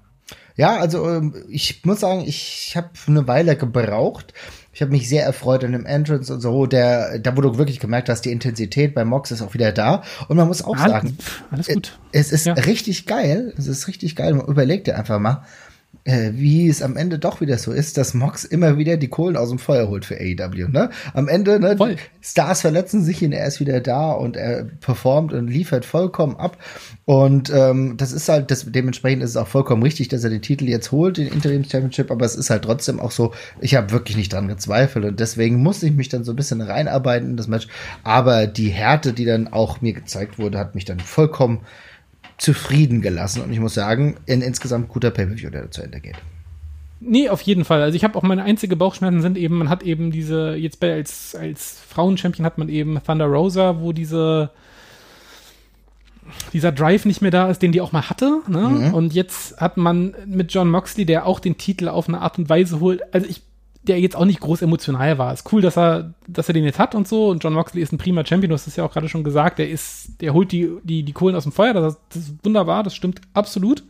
Ja, 0.57 0.77
also 0.77 1.09
ähm, 1.09 1.35
ich 1.49 1.85
muss 1.85 2.01
sagen, 2.01 2.25
ich 2.27 2.77
habe 2.77 2.89
eine 3.07 3.29
Weile 3.29 3.57
gebraucht, 3.57 4.35
ich 4.79 4.83
habe 4.83 4.93
mich 4.93 5.09
sehr 5.09 5.25
erfreut 5.25 5.65
an 5.65 5.73
dem 5.73 5.87
Entrance 5.87 6.33
und 6.33 6.41
so. 6.41 6.67
Der, 6.67 7.19
da 7.19 7.37
wo 7.37 7.41
du 7.41 7.59
wirklich 7.59 7.81
gemerkt 7.81 8.09
hast, 8.09 8.21
die 8.21 8.31
Intensität 8.31 8.95
bei 8.95 9.05
Mox 9.05 9.33
ist 9.33 9.43
auch 9.43 9.53
wieder 9.53 9.73
da. 9.73 10.05
Und 10.29 10.37
man 10.37 10.47
muss 10.47 10.63
auch 10.63 10.77
alles, 10.77 10.93
sagen, 10.93 11.19
alles 11.51 11.67
gut. 11.67 11.99
Es 12.13 12.31
ist 12.31 12.47
ja. 12.47 12.53
richtig 12.53 13.07
geil. 13.07 13.53
Es 13.59 13.67
ist 13.67 13.89
richtig 13.89 14.15
geil. 14.15 14.35
Man 14.35 14.47
überlegt 14.47 14.87
dir 14.87 14.97
einfach 14.97 15.19
mal, 15.19 15.43
äh, 16.09 16.33
wie 16.33 16.69
es 16.69 16.81
am 16.81 16.97
Ende 16.97 17.19
doch 17.19 17.43
wieder 17.43 17.59
so 17.59 17.71
ist, 17.71 17.99
dass 17.99 18.15
Mox 18.15 18.45
immer 18.45 18.79
wieder 18.79 18.97
die 18.97 19.09
Kohlen 19.09 19.37
aus 19.37 19.51
dem 19.51 19.59
Feuer 19.59 19.89
holt 19.89 20.07
für 20.07 20.17
AEW. 20.17 20.69
Ne? 20.69 20.89
Am 21.13 21.29
Ende, 21.29 21.61
ne. 21.61 21.97
Stars 22.23 22.63
verletzen 22.63 23.05
sich 23.05 23.23
und 23.23 23.33
er 23.33 23.47
ist 23.47 23.61
wieder 23.61 23.83
da 23.83 24.13
und 24.13 24.35
er 24.35 24.65
performt 24.65 25.35
und 25.35 25.49
liefert 25.49 25.85
vollkommen 25.85 26.37
ab. 26.37 26.57
Und 27.05 27.53
ähm, 27.55 27.99
das 27.99 28.13
ist 28.13 28.31
halt, 28.31 28.51
das, 28.51 28.65
dementsprechend 28.67 29.23
ist 29.23 29.31
es 29.31 29.37
auch 29.37 29.49
vollkommen 29.49 29.83
richtig, 29.83 30.09
dass 30.09 30.25
er 30.25 30.31
den 30.31 30.41
Titel 30.41 30.67
jetzt 30.67 30.93
holt, 30.93 31.19
den 31.19 31.29
Interims 31.29 31.71
Championship, 31.71 32.11
aber 32.11 32.25
es 32.25 32.37
ist 32.37 32.49
halt 32.49 32.63
trotzdem 32.63 33.01
auch 33.01 33.11
so, 33.11 33.35
ich 33.61 33.75
habe 33.75 33.91
wirklich 33.91 34.17
nicht 34.17 34.33
dran 34.33 34.49
gezweifelt 34.49 35.05
und 35.05 35.21
deswegen 35.21 35.63
musste 35.63 35.87
ich 35.87 35.93
mich 35.93 36.09
dann 36.09 36.25
so 36.25 36.33
ein 36.33 36.37
bisschen 36.37 36.63
reinarbeiten 36.63 37.31
in 37.31 37.37
das 37.37 37.49
Match. 37.49 37.69
Aber 38.03 38.47
die 38.47 38.71
Härte, 38.71 39.13
die 39.13 39.27
dann 39.27 39.49
auch 39.49 39.83
mir 39.83 39.93
gezeigt 39.93 40.39
wurde, 40.39 40.59
hat 40.59 40.75
mich 40.75 40.87
dann 40.87 41.01
vollkommen 41.01 41.61
zufrieden 42.39 43.03
gelassen. 43.03 43.43
Und 43.43 43.53
ich 43.53 43.61
muss 43.61 43.75
sagen, 43.75 44.17
ein 44.29 44.43
insgesamt 44.43 44.89
guter 44.89 45.11
Pay-Per-View, 45.11 45.51
der 45.51 45.71
zu 45.71 45.83
Ende 45.83 46.01
geht. 46.01 46.17
Nee, 47.01 47.29
auf 47.29 47.43
jeden 47.43 47.65
Fall. 47.65 47.83
Also 47.83 47.95
ich 47.95 48.03
habe 48.03 48.17
auch 48.17 48.23
meine 48.23 48.43
einzige 48.43 48.75
Bauchschmerzen 48.75 49.23
sind 49.23 49.39
eben, 49.39 49.59
man 49.59 49.69
hat 49.69 49.83
eben 49.83 50.11
diese, 50.11 50.55
jetzt 50.55 50.81
bei 50.81 50.93
als, 50.93 51.37
als 51.37 51.79
Frauenchampion 51.89 52.45
hat 52.45 52.59
man 52.59 52.69
eben 52.69 53.01
Thunder 53.05 53.27
Rosa, 53.27 53.81
wo 53.81 53.93
diese 53.93 54.51
dieser 56.53 56.73
Drive 56.73 57.07
nicht 57.07 57.23
mehr 57.23 57.31
da 57.31 57.51
ist, 57.51 57.63
den 57.63 57.73
die 57.73 57.81
auch 57.81 57.93
mal 57.93 58.11
hatte. 58.11 58.43
Ne? 58.49 58.61
Mhm. 58.61 58.95
Und 58.95 59.15
jetzt 59.15 59.61
hat 59.61 59.77
man 59.77 60.15
mit 60.27 60.53
John 60.53 60.71
Moxley, 60.71 61.07
der 61.07 61.27
auch 61.27 61.41
den 61.41 61.57
Titel 61.57 61.89
auf 61.89 62.09
eine 62.09 62.21
Art 62.21 62.39
und 62.39 62.49
Weise 62.49 62.81
holt. 62.81 63.03
Also 63.15 63.27
ich 63.27 63.43
der 63.83 64.01
jetzt 64.01 64.17
auch 64.17 64.25
nicht 64.25 64.41
groß 64.41 64.63
emotional 64.63 65.19
war. 65.19 65.33
Ist 65.33 65.51
cool, 65.53 65.63
dass 65.63 65.77
er, 65.79 66.15
dass 66.27 66.49
er 66.49 66.55
den 66.55 66.65
jetzt 66.65 66.79
hat 66.79 66.95
und 66.95 67.09
so. 67.09 67.29
Und 67.29 67.43
John 67.43 67.55
Moxley 67.55 67.83
ist 67.83 67.93
ein 67.93 67.99
prima 67.99 68.25
Champion, 68.25 68.51
du 68.51 68.55
hast 68.55 68.67
es 68.67 68.77
ja 68.77 68.85
auch 68.85 68.93
gerade 68.93 69.09
schon 69.09 69.25
gesagt. 69.25 69.59
Der 69.59 69.71
ist, 69.71 70.21
der 70.21 70.35
holt 70.35 70.53
die, 70.53 70.71
die, 70.83 71.03
die 71.03 71.13
Kohlen 71.13 71.37
aus 71.37 71.45
dem 71.45 71.53
Feuer. 71.53 71.73
Das, 71.73 71.99
das 72.09 72.23
ist 72.23 72.45
wunderbar, 72.45 72.83
das 72.83 72.95
stimmt 72.95 73.21
absolut. 73.35 73.85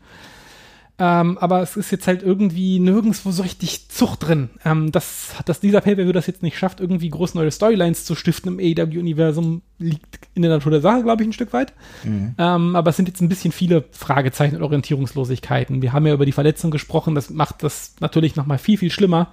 Ähm, 1.01 1.39
aber 1.39 1.62
es 1.62 1.76
ist 1.76 1.93
jetzt 1.93 2.09
halt 2.09 2.24
irgendwie 2.24 2.80
nirgendwo 2.80 3.30
so 3.30 3.43
richtig 3.43 3.89
Zucht 3.89 4.26
drin. 4.26 4.51
Ähm, 4.64 4.91
dass, 4.91 5.36
dass 5.45 5.61
dieser 5.61 5.80
Pay-Per-View 5.80 6.12
das 6.12 6.26
jetzt 6.26 6.43
nicht 6.43 6.59
schafft, 6.59 6.80
irgendwie 6.80 7.09
groß 7.09 7.34
neue 7.34 7.53
Storylines 7.53 8.05
zu 8.05 8.16
stiften 8.16 8.59
im 8.59 8.59
AEW-Universum, 8.59 9.62
liegt 9.78 10.18
in 10.34 10.43
der 10.43 10.51
Natur 10.51 10.72
der 10.72 10.80
Sache, 10.80 11.05
glaube 11.05 11.22
ich, 11.22 11.28
ein 11.28 11.32
Stück 11.32 11.53
weit. 11.53 11.72
Mhm. 12.03 12.34
Ähm, 12.36 12.74
aber 12.74 12.91
es 12.91 12.97
sind 12.97 13.07
jetzt 13.07 13.20
ein 13.20 13.28
bisschen 13.28 13.53
viele 13.53 13.84
Fragezeichen 13.93 14.57
und 14.57 14.62
Orientierungslosigkeiten. 14.62 15.82
Wir 15.82 15.93
haben 15.93 16.05
ja 16.05 16.14
über 16.14 16.26
die 16.26 16.32
Verletzung 16.32 16.72
gesprochen, 16.72 17.14
das 17.14 17.30
macht 17.30 17.62
das 17.62 17.95
natürlich 18.01 18.34
nochmal 18.34 18.59
viel, 18.59 18.76
viel 18.76 18.91
schlimmer 18.91 19.28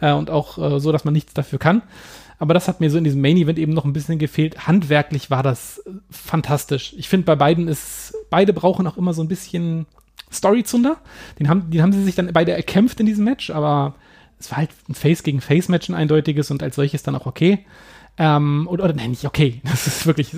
äh, 0.00 0.12
und 0.12 0.30
auch 0.30 0.58
äh, 0.58 0.80
so, 0.80 0.92
dass 0.92 1.04
man 1.04 1.14
nichts 1.14 1.34
dafür 1.34 1.58
kann. 1.58 1.82
Aber 2.38 2.54
das 2.54 2.68
hat 2.68 2.80
mir 2.80 2.90
so 2.90 2.98
in 2.98 3.04
diesem 3.04 3.20
Main-Event 3.20 3.58
eben 3.58 3.72
noch 3.72 3.84
ein 3.84 3.92
bisschen 3.92 4.18
gefehlt. 4.18 4.66
Handwerklich 4.66 5.30
war 5.30 5.42
das 5.42 5.78
äh, 5.78 5.90
fantastisch. 6.10 6.94
Ich 6.96 7.08
finde, 7.08 7.26
bei 7.26 7.36
beiden 7.36 7.68
ist, 7.68 8.14
beide 8.30 8.52
brauchen 8.52 8.86
auch 8.86 8.96
immer 8.96 9.12
so 9.12 9.22
ein 9.22 9.28
bisschen 9.28 9.86
Storyzunder. 10.30 10.98
Den 11.38 11.48
haben, 11.48 11.70
den 11.70 11.82
haben 11.82 11.92
sie 11.92 12.04
sich 12.04 12.14
dann 12.14 12.32
beide 12.32 12.52
erkämpft 12.52 13.00
in 13.00 13.06
diesem 13.06 13.24
Match, 13.24 13.50
aber 13.50 13.94
es 14.38 14.50
war 14.50 14.58
halt 14.58 14.70
ein 14.88 14.94
Face 14.94 15.22
gegen 15.22 15.40
Face 15.40 15.68
Match, 15.68 15.88
ein 15.88 15.94
eindeutiges 15.94 16.50
und 16.50 16.62
als 16.62 16.76
solches 16.76 17.02
dann 17.02 17.16
auch 17.16 17.26
okay. 17.26 17.64
Ähm, 18.18 18.66
oder, 18.68 18.84
oder 18.84 18.94
nein, 18.94 19.10
nicht 19.10 19.24
okay. 19.24 19.60
Das 19.64 19.86
ist 19.86 20.06
wirklich, 20.06 20.32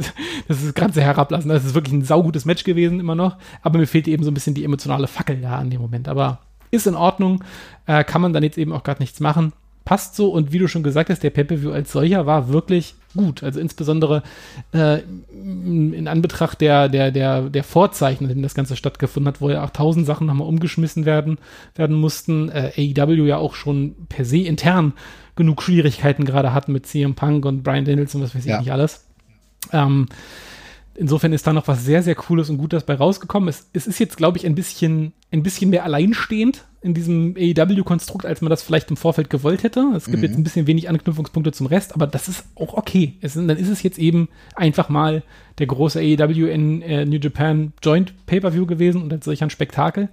das 0.49 0.63
ist 0.63 0.75
ganz 0.75 0.95
sehr 0.95 1.05
herablassen. 1.05 1.49
Das 1.49 1.65
ist 1.65 1.75
wirklich 1.75 1.95
ein 1.95 2.05
saugutes 2.05 2.45
Match 2.45 2.65
gewesen 2.65 3.01
immer 3.01 3.15
noch. 3.15 3.37
Aber 3.63 3.79
mir 3.79 3.87
fehlt 3.87 4.09
eben 4.09 4.23
so 4.25 4.31
ein 4.31 4.35
bisschen 4.35 4.55
die 4.55 4.65
emotionale 4.65 5.07
Fackel 5.07 5.41
da 5.41 5.59
an 5.59 5.71
dem 5.71 5.81
Moment. 5.81 6.09
Aber 6.09 6.41
ist 6.71 6.87
in 6.87 6.95
Ordnung. 6.95 7.45
Äh, 7.87 8.05
kann 8.05 8.21
man 8.23 8.33
dann 8.33 8.43
jetzt 8.43 8.59
eben 8.59 8.73
auch 8.73 8.83
gerade 8.83 9.03
nichts 9.03 9.21
machen 9.21 9.53
passt 9.91 10.14
so 10.14 10.29
und 10.31 10.53
wie 10.53 10.59
du 10.59 10.68
schon 10.68 10.83
gesagt 10.83 11.11
hast, 11.11 11.23
der 11.23 11.31
Pay-Per-View 11.31 11.73
als 11.73 11.91
solcher 11.91 12.25
war 12.27 12.49
wirklich 12.49 12.95
gut. 13.16 13.43
Also 13.43 13.59
insbesondere 13.59 14.23
äh, 14.73 15.01
in 15.33 16.07
Anbetracht 16.07 16.61
der, 16.61 16.89
der, 16.89 17.11
der, 17.11 17.51
der 17.51 17.64
Vorzeichen, 17.64 18.25
in 18.25 18.29
denen 18.29 18.43
das 18.43 18.55
Ganze 18.55 18.77
stattgefunden 18.77 19.27
hat, 19.27 19.41
wo 19.41 19.51
ja 19.51 19.64
auch 19.64 19.71
tausend 19.71 20.07
Sachen 20.07 20.29
nochmal 20.29 20.47
umgeschmissen 20.47 21.07
werden, 21.07 21.39
werden 21.75 21.97
mussten. 21.97 22.51
Äh, 22.51 22.71
AEW 22.77 23.27
ja 23.27 23.39
auch 23.39 23.55
schon 23.55 23.97
per 24.09 24.25
se 24.25 24.39
intern 24.39 24.93
genug 25.35 25.62
Schwierigkeiten 25.62 26.25
gerade 26.25 26.53
hatten 26.53 26.73
mit 26.73 26.87
CM 26.87 27.14
Punk 27.14 27.45
und 27.47 27.62
Brian 27.62 27.85
Daniels 27.85 28.14
und 28.14 28.23
was 28.23 28.35
weiß 28.35 28.45
ich 28.45 28.51
ja. 28.51 28.61
nicht 28.61 28.71
alles. 28.71 29.07
Ähm, 29.73 30.07
insofern 31.01 31.33
ist 31.33 31.47
da 31.47 31.53
noch 31.53 31.67
was 31.67 31.85
sehr, 31.85 32.03
sehr 32.03 32.15
Cooles 32.15 32.51
und 32.51 32.59
Gutes 32.59 32.85
bei 32.85 32.95
rausgekommen. 32.95 33.49
Es, 33.49 33.69
es 33.73 33.87
ist 33.87 33.99
jetzt, 33.99 34.19
glaube 34.19 34.37
ich, 34.37 34.45
ein 34.47 34.55
bisschen, 34.55 35.13
ein 35.33 35.43
bisschen 35.43 35.71
mehr 35.71 35.85
alleinstehend 35.85 36.67
in 36.83 36.95
diesem 36.95 37.35
AEW-Konstrukt, 37.37 38.27
als 38.27 38.43
man 38.43 38.51
das 38.51 38.63
vielleicht 38.63 38.91
im 38.91 38.97
Vorfeld 38.97 39.31
gewollt 39.31 39.63
hätte. 39.63 39.81
Es 39.97 40.05
gibt 40.05 40.19
mhm. 40.19 40.25
jetzt 40.25 40.37
ein 40.37 40.45
bisschen 40.45 40.67
wenig 40.67 40.89
Anknüpfungspunkte 40.89 41.53
zum 41.53 41.67
Rest, 41.67 41.95
aber 41.95 42.07
das 42.07 42.29
ist 42.29 42.45
auch 42.55 42.75
okay. 42.75 43.15
Es, 43.23 43.35
dann 43.35 43.49
ist 43.49 43.69
es 43.69 43.83
jetzt 43.83 43.99
eben 43.99 44.29
einfach 44.55 44.91
mal 44.91 45.23
der 45.59 45.67
große 45.67 45.99
AEW 45.99 46.47
in 46.47 46.83
äh, 46.83 47.05
New 47.07 47.19
Japan 47.19 47.73
Joint 47.83 48.15
Pay-Per-View 48.27 48.67
gewesen 48.67 49.03
und 49.03 49.13
als 49.13 49.25
solch 49.25 49.43
ein 49.43 49.51
Spektakel. 49.51 50.11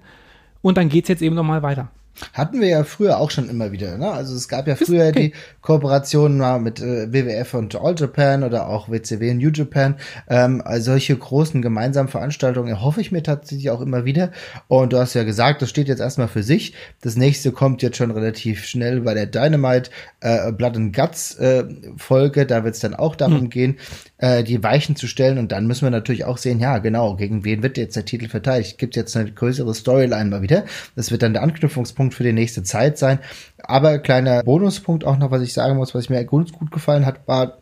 Und 0.61 0.77
dann 0.77 0.89
geht 0.89 1.03
es 1.05 1.09
jetzt 1.09 1.21
eben 1.21 1.35
nochmal 1.35 1.63
weiter. 1.63 1.91
Hatten 2.33 2.61
wir 2.61 2.67
ja 2.67 2.83
früher 2.83 3.19
auch 3.19 3.31
schon 3.31 3.49
immer 3.49 3.71
wieder, 3.71 3.97
ne? 3.97 4.11
Also 4.11 4.35
es 4.35 4.47
gab 4.47 4.67
ja 4.67 4.75
früher 4.75 5.07
okay. 5.07 5.19
die 5.19 5.33
Kooperationen 5.61 6.37
mal 6.37 6.59
mit 6.59 6.79
äh, 6.79 7.11
WWF 7.11 7.53
und 7.53 7.75
All 7.75 7.95
Japan 7.97 8.43
oder 8.43 8.67
auch 8.67 8.89
WCW 8.89 9.31
und 9.31 9.37
New 9.37 9.49
Japan. 9.49 9.95
Ähm, 10.29 10.61
also 10.63 10.91
solche 10.91 11.15
großen 11.15 11.61
gemeinsamen 11.61 12.09
Veranstaltungen 12.09 12.69
erhoffe 12.69 13.01
ich 13.01 13.11
mir 13.11 13.23
tatsächlich 13.23 13.69
auch 13.69 13.81
immer 13.81 14.05
wieder. 14.05 14.31
Und 14.67 14.93
du 14.93 14.97
hast 14.97 15.13
ja 15.13 15.23
gesagt, 15.23 15.61
das 15.61 15.69
steht 15.69 15.87
jetzt 15.87 15.99
erstmal 15.99 16.27
für 16.27 16.43
sich. 16.43 16.73
Das 17.01 17.15
nächste 17.15 17.51
kommt 17.51 17.81
jetzt 17.81 17.97
schon 17.97 18.11
relativ 18.11 18.65
schnell 18.65 19.01
bei 19.01 19.13
der 19.13 19.25
Dynamite 19.25 19.91
äh, 20.21 20.51
Blood 20.51 20.77
and 20.77 20.95
Guts 20.95 21.35
äh, 21.35 21.65
Folge. 21.97 22.45
Da 22.45 22.63
wird 22.63 22.75
es 22.75 22.81
dann 22.81 22.95
auch 22.95 23.15
darum 23.15 23.41
hm. 23.41 23.49
gehen, 23.49 23.77
äh, 24.17 24.43
die 24.43 24.63
Weichen 24.63 24.95
zu 24.95 25.07
stellen. 25.07 25.37
Und 25.37 25.51
dann 25.51 25.67
müssen 25.67 25.85
wir 25.85 25.91
natürlich 25.91 26.25
auch 26.25 26.37
sehen, 26.37 26.59
ja, 26.59 26.77
genau, 26.79 27.15
gegen 27.15 27.43
wen 27.43 27.63
wird 27.63 27.77
jetzt 27.77 27.95
der 27.95 28.05
Titel 28.05 28.29
verteidigt? 28.29 28.77
Gibt 28.77 28.95
jetzt 28.95 29.15
eine 29.15 29.31
größere 29.31 29.73
Storyline 29.73 30.29
mal 30.29 30.41
wieder. 30.41 30.65
Das 30.95 31.11
wird 31.11 31.21
dann 31.21 31.33
der 31.33 31.43
Anknüpfungspunkt 31.43 32.06
für 32.13 32.23
die 32.23 32.33
nächste 32.33 32.63
Zeit 32.63 32.97
sein. 32.97 33.19
Aber 33.63 33.99
kleiner 33.99 34.43
Bonuspunkt 34.43 35.05
auch 35.05 35.17
noch, 35.17 35.31
was 35.31 35.41
ich 35.41 35.53
sagen 35.53 35.77
muss, 35.77 35.93
was 35.95 36.09
mir 36.09 36.23
ganz 36.25 36.51
gut 36.51 36.71
gefallen 36.71 37.05
hat, 37.05 37.27
war 37.27 37.57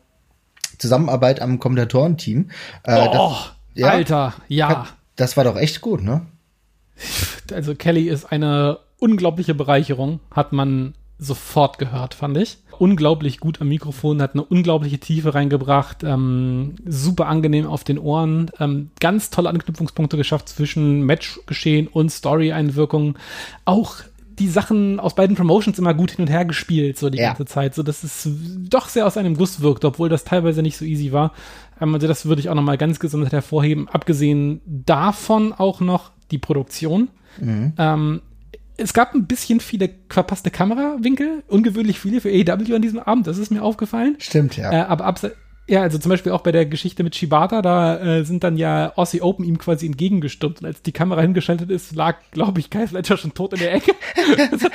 Zusammenarbeit 0.78 1.42
am 1.42 1.60
Kommentatorenteam. 1.60 2.50
Äh, 2.84 3.08
oh, 3.14 3.36
ja, 3.74 3.88
Alter, 3.88 4.34
ja. 4.48 4.88
Das 5.16 5.38
war 5.38 5.44
doch 5.44 5.58
echt 5.58 5.82
gut, 5.82 6.04
ne? 6.04 6.26
Also 7.54 7.76
Kelly 7.76 8.08
ist 8.10 8.32
eine 8.32 8.80
unglaubliche 8.98 9.54
Bereicherung, 9.54 10.20
hat 10.32 10.54
man 10.54 10.96
sofort 11.18 11.78
gehört, 11.78 12.14
fand 12.14 12.38
ich. 12.38 12.58
Unglaublich 12.78 13.40
gut 13.40 13.62
am 13.62 13.70
Mikrofon, 13.70 14.22
hat 14.22 14.34
eine 14.34 14.44
unglaubliche 14.44 15.00
Tiefe 15.00 15.34
reingebracht, 15.34 16.04
ähm, 16.04 16.76
super 16.86 17.28
angenehm 17.28 17.68
auf 17.68 17.86
den 17.86 17.98
Ohren, 17.98 18.52
ähm, 18.60 18.92
ganz 19.00 19.30
tolle 19.30 19.50
Anknüpfungspunkte 19.50 20.18
geschafft 20.18 20.50
zwischen 20.50 21.04
Matchgeschehen 21.04 21.88
und 21.88 22.12
Story-Einwirkungen. 22.12 23.18
Auch 23.64 23.96
die 24.40 24.48
Sachen 24.48 25.00
aus 25.00 25.16
beiden 25.16 25.36
Promotions 25.36 25.80
immer 25.80 25.94
gut 25.94 26.12
hin 26.12 26.22
und 26.22 26.32
her 26.32 26.46
gespielt, 26.46 26.98
so 26.98 27.10
die 27.10 27.18
ja. 27.18 27.28
ganze 27.28 27.46
Zeit, 27.46 27.76
so 27.76 27.84
dass 27.84 28.04
es 28.04 28.30
doch 28.70 28.90
sehr 28.90 29.06
aus 29.06 29.18
einem 29.18 29.38
Guss 29.38 29.62
wirkt, 29.62 29.86
obwohl 29.86 30.10
das 30.10 30.24
teilweise 30.24 30.62
nicht 30.62 30.78
so 30.78 30.86
easy 30.86 31.12
war. 31.12 31.34
Ähm, 31.82 31.94
also 31.94 32.08
das 32.08 32.26
würde 32.26 32.42
ich 32.42 32.50
auch 32.50 32.56
nochmal 32.56 32.78
ganz 32.78 33.00
gesondert 33.00 33.34
hervorheben. 33.34 33.88
Abgesehen 33.88 34.62
davon 34.66 35.54
auch 35.54 35.80
noch 35.80 36.12
die 36.32 36.38
Produktion. 36.38 37.10
Mhm. 37.40 37.74
Ähm, 37.78 38.22
es 38.78 38.94
gab 38.94 39.14
ein 39.14 39.26
bisschen 39.26 39.62
viele 39.62 39.90
verpasste 40.10 40.52
Kamerawinkel, 40.52 41.44
ungewöhnlich 41.48 42.00
viele 42.00 42.20
für 42.20 42.30
AEW 42.30 42.76
an 42.76 42.82
diesem 42.82 43.00
Abend, 43.00 43.28
das 43.28 43.38
ist 43.38 43.52
mir 43.52 43.64
aufgefallen. 43.64 44.18
Stimmt, 44.20 44.58
ja. 44.58 44.72
Äh, 44.72 44.82
aber 44.82 45.06
abseits 45.06 45.36
ja, 45.68 45.82
also 45.82 45.98
zum 45.98 46.12
Beispiel 46.12 46.32
auch 46.32 46.42
bei 46.42 46.52
der 46.52 46.68
Geschichte 46.68 47.04
mit 47.04 47.16
Shibata, 47.16 47.64
da 47.64 47.98
äh, 47.98 48.24
sind 48.24 48.44
dann 48.44 48.56
ja 48.56 48.94
Aussie 48.96 49.22
Open 49.22 49.44
ihm 49.44 49.58
quasi 49.58 49.88
entgegengestürmt 49.88 50.62
und 50.62 50.68
als 50.68 50.84
die 50.84 50.92
Kamera 50.92 51.22
hingeschaltet 51.22 51.72
ist, 51.72 51.96
lag, 51.96 52.18
glaube 52.30 52.60
ich, 52.60 52.70
Kai 52.70 52.86
Fletcher 52.86 53.18
schon 53.18 53.34
tot 53.34 53.54
in 53.54 53.60
der 53.60 53.74
Ecke. 53.74 53.94
das, 54.52 54.64
hat, 54.64 54.72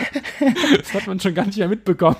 das, 0.78 0.94
hat, 0.94 1.06
man 1.06 1.20
schon 1.20 1.34
gar 1.34 1.46
nicht 1.46 1.58
mehr 1.58 1.68
mitbekommen. 1.68 2.16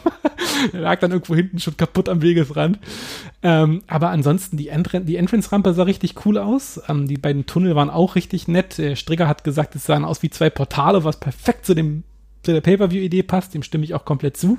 er 0.72 0.80
lag 0.80 1.00
dann 1.00 1.10
irgendwo 1.10 1.34
hinten 1.34 1.58
schon 1.58 1.76
kaputt 1.76 2.08
am 2.08 2.22
Wegesrand. 2.22 2.78
Ähm, 3.42 3.82
aber 3.88 4.10
ansonsten, 4.10 4.56
die, 4.56 4.68
Entr 4.68 5.00
die 5.00 5.16
Entrance-Rampe 5.16 5.74
sah 5.74 5.82
richtig 5.82 6.24
cool 6.24 6.38
aus. 6.38 6.80
Ähm, 6.88 7.08
die 7.08 7.18
beiden 7.18 7.46
Tunnel 7.46 7.74
waren 7.74 7.90
auch 7.90 8.14
richtig 8.14 8.46
nett. 8.46 8.78
Der 8.78 8.94
Strigger 8.94 9.26
hat 9.26 9.42
gesagt, 9.42 9.74
es 9.74 9.86
sahen 9.86 10.04
aus 10.04 10.22
wie 10.22 10.30
zwei 10.30 10.48
Portale, 10.48 11.02
was 11.02 11.18
perfekt 11.18 11.66
zu 11.66 11.74
dem 11.74 12.04
zu 12.42 12.52
der 12.52 12.60
Pay-Per-View-Idee 12.60 13.24
passt. 13.24 13.52
Dem 13.52 13.64
stimme 13.64 13.82
ich 13.82 13.94
auch 13.94 14.04
komplett 14.04 14.36
zu. 14.36 14.58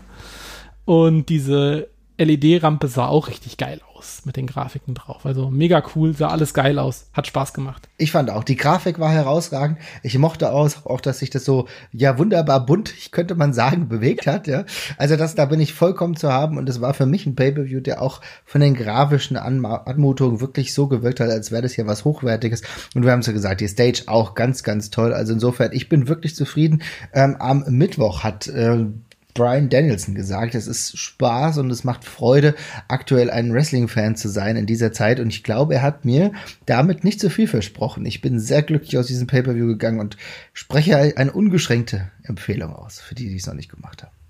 Und 0.83 1.29
diese 1.29 1.87
LED-Rampe 2.17 2.87
sah 2.89 3.07
auch 3.07 3.29
richtig 3.29 3.57
geil 3.57 3.79
aus 3.85 3.90
mit 4.25 4.37
den 4.37 4.47
Grafiken 4.47 4.93
drauf. 4.93 5.25
Also 5.25 5.49
mega 5.49 5.83
cool, 5.95 6.15
sah 6.15 6.29
alles 6.29 6.53
geil 6.53 6.79
aus, 6.79 7.07
hat 7.13 7.27
Spaß 7.27 7.53
gemacht. 7.53 7.89
Ich 7.97 8.11
fand 8.11 8.29
auch, 8.29 8.43
die 8.43 8.55
Grafik 8.55 8.99
war 8.99 9.11
herausragend. 9.11 9.77
Ich 10.03 10.17
mochte 10.17 10.51
auch, 10.51 11.01
dass 11.01 11.19
sich 11.19 11.29
das 11.29 11.45
so, 11.45 11.67
ja, 11.91 12.17
wunderbar 12.17 12.65
bunt, 12.65 12.93
ich 12.97 13.11
könnte 13.11 13.35
man 13.35 13.53
sagen, 13.53 13.89
bewegt 13.89 14.27
hat, 14.27 14.47
ja. 14.47 14.65
Also 14.97 15.15
das, 15.15 15.35
da 15.35 15.45
bin 15.45 15.59
ich 15.59 15.73
vollkommen 15.73 16.15
zu 16.15 16.31
haben 16.31 16.57
und 16.57 16.67
es 16.69 16.81
war 16.81 16.93
für 16.93 17.05
mich 17.05 17.25
ein 17.25 17.35
Pay-Per-View, 17.35 17.79
der 17.79 18.01
auch 18.01 18.21
von 18.45 18.61
den 18.61 18.73
grafischen 18.73 19.37
Anmutungen 19.37 20.41
wirklich 20.41 20.73
so 20.73 20.87
gewirkt 20.87 21.19
hat, 21.19 21.29
als 21.29 21.51
wäre 21.51 21.61
das 21.61 21.73
hier 21.73 21.87
was 21.87 22.05
Hochwertiges. 22.05 22.61
Und 22.95 23.03
wir 23.03 23.11
haben 23.11 23.19
es 23.19 23.27
ja 23.27 23.33
gesagt, 23.33 23.61
die 23.61 23.67
Stage 23.67 24.03
auch 24.07 24.35
ganz, 24.35 24.63
ganz 24.63 24.89
toll. 24.89 25.13
Also 25.13 25.33
insofern, 25.33 25.71
ich 25.73 25.89
bin 25.89 26.07
wirklich 26.07 26.35
zufrieden. 26.35 26.81
Ähm, 27.13 27.35
am 27.39 27.63
Mittwoch 27.67 28.23
hat 28.23 28.47
äh, 28.47 28.85
Brian 29.33 29.69
Danielson 29.69 30.15
gesagt, 30.15 30.55
es 30.55 30.67
ist 30.67 30.97
Spaß 30.97 31.57
und 31.57 31.71
es 31.71 31.83
macht 31.83 32.05
Freude, 32.05 32.55
aktuell 32.87 33.29
ein 33.29 33.53
Wrestling-Fan 33.53 34.15
zu 34.15 34.29
sein 34.29 34.55
in 34.55 34.65
dieser 34.65 34.91
Zeit. 34.91 35.19
Und 35.19 35.29
ich 35.29 35.43
glaube, 35.43 35.75
er 35.75 35.81
hat 35.81 36.05
mir 36.05 36.31
damit 36.65 37.03
nicht 37.03 37.19
so 37.19 37.29
viel 37.29 37.47
versprochen. 37.47 38.05
Ich 38.05 38.21
bin 38.21 38.39
sehr 38.39 38.61
glücklich 38.61 38.97
aus 38.97 39.07
diesem 39.07 39.27
Pay-Per-View 39.27 39.67
gegangen 39.67 39.99
und 39.99 40.17
spreche 40.53 41.17
eine 41.17 41.31
ungeschränkte 41.31 42.11
Empfehlung 42.23 42.75
aus, 42.75 42.99
für 42.99 43.15
die, 43.15 43.29
die 43.29 43.35
es 43.35 43.47
noch 43.47 43.53
nicht 43.53 43.71
gemacht 43.71 44.03
haben. 44.03 44.20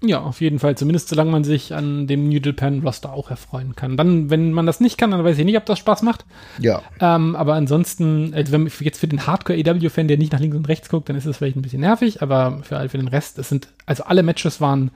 Ja, 0.00 0.20
auf 0.20 0.40
jeden 0.40 0.60
Fall. 0.60 0.76
Zumindest 0.76 1.08
solange 1.08 1.32
man 1.32 1.42
sich 1.42 1.74
an 1.74 2.06
dem 2.06 2.28
New 2.28 2.38
Japan 2.38 2.80
Roster 2.80 3.12
auch 3.12 3.30
erfreuen 3.30 3.74
kann. 3.74 3.96
Dann, 3.96 4.30
wenn 4.30 4.52
man 4.52 4.64
das 4.64 4.80
nicht 4.80 4.96
kann, 4.96 5.10
dann 5.10 5.24
weiß 5.24 5.38
ich 5.38 5.44
nicht, 5.44 5.56
ob 5.56 5.66
das 5.66 5.80
Spaß 5.80 6.02
macht. 6.02 6.24
Ja. 6.60 6.82
Ähm, 7.00 7.34
aber 7.34 7.54
ansonsten, 7.54 8.32
also 8.32 8.52
wenn 8.52 8.70
jetzt 8.80 9.00
für 9.00 9.08
den 9.08 9.26
Hardcore 9.26 9.58
EW-Fan, 9.58 10.06
der 10.06 10.16
nicht 10.16 10.32
nach 10.32 10.40
links 10.40 10.56
und 10.56 10.68
rechts 10.68 10.88
guckt, 10.88 11.08
dann 11.08 11.16
ist 11.16 11.26
es 11.26 11.36
vielleicht 11.36 11.56
ein 11.56 11.62
bisschen 11.62 11.80
nervig. 11.80 12.22
Aber 12.22 12.60
für, 12.62 12.88
für 12.88 12.98
den 12.98 13.08
Rest, 13.08 13.38
es 13.38 13.48
sind, 13.48 13.68
also 13.86 14.04
alle 14.04 14.22
Matches 14.22 14.60
waren, 14.60 14.92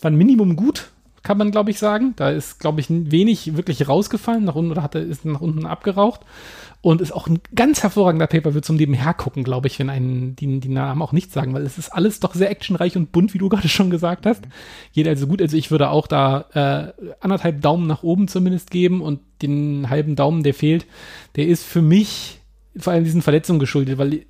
waren 0.00 0.16
Minimum 0.16 0.56
gut, 0.56 0.90
kann 1.22 1.38
man 1.38 1.50
glaube 1.50 1.70
ich 1.70 1.78
sagen. 1.78 2.14
Da 2.16 2.30
ist, 2.30 2.60
glaube 2.60 2.80
ich, 2.80 2.86
wenig 2.88 3.56
wirklich 3.56 3.88
rausgefallen 3.88 4.44
nach 4.44 4.54
unten 4.54 4.70
oder 4.70 4.82
hat, 4.82 4.94
ist 4.94 5.24
nach 5.24 5.40
unten 5.40 5.66
abgeraucht 5.66 6.20
und 6.82 7.00
ist 7.00 7.12
auch 7.12 7.28
ein 7.28 7.38
ganz 7.54 7.82
hervorragender 7.84 8.26
Pay-Per-View 8.26 8.60
zum 8.60 8.76
Nebenher 8.76 9.14
gucken, 9.14 9.44
glaube 9.44 9.68
ich, 9.68 9.78
wenn 9.78 9.88
einen 9.88 10.34
die, 10.34 10.58
die 10.58 10.68
Namen 10.68 11.00
auch 11.00 11.12
nichts 11.12 11.32
sagen, 11.32 11.54
weil 11.54 11.62
es 11.62 11.78
ist 11.78 11.90
alles 11.90 12.18
doch 12.18 12.34
sehr 12.34 12.50
actionreich 12.50 12.96
und 12.96 13.12
bunt, 13.12 13.34
wie 13.34 13.38
du 13.38 13.48
gerade 13.50 13.68
schon 13.68 13.88
gesagt 13.88 14.26
hast. 14.26 14.42
Geht 14.92 15.06
also 15.06 15.28
gut. 15.28 15.40
Also 15.40 15.56
ich 15.56 15.70
würde 15.70 15.90
auch 15.90 16.08
da 16.08 16.92
äh, 16.98 17.14
anderthalb 17.20 17.62
Daumen 17.62 17.86
nach 17.86 18.02
oben 18.02 18.26
zumindest 18.26 18.70
geben 18.70 19.00
und 19.00 19.20
den 19.42 19.88
halben 19.88 20.16
Daumen, 20.16 20.42
der 20.42 20.54
fehlt, 20.54 20.86
der 21.36 21.46
ist 21.46 21.64
für 21.64 21.82
mich 21.82 22.41
vor 22.76 22.92
allem 22.92 23.04
diesen 23.04 23.22
Verletzungen 23.22 23.58
geschuldet, 23.58 23.98
weil 23.98 24.24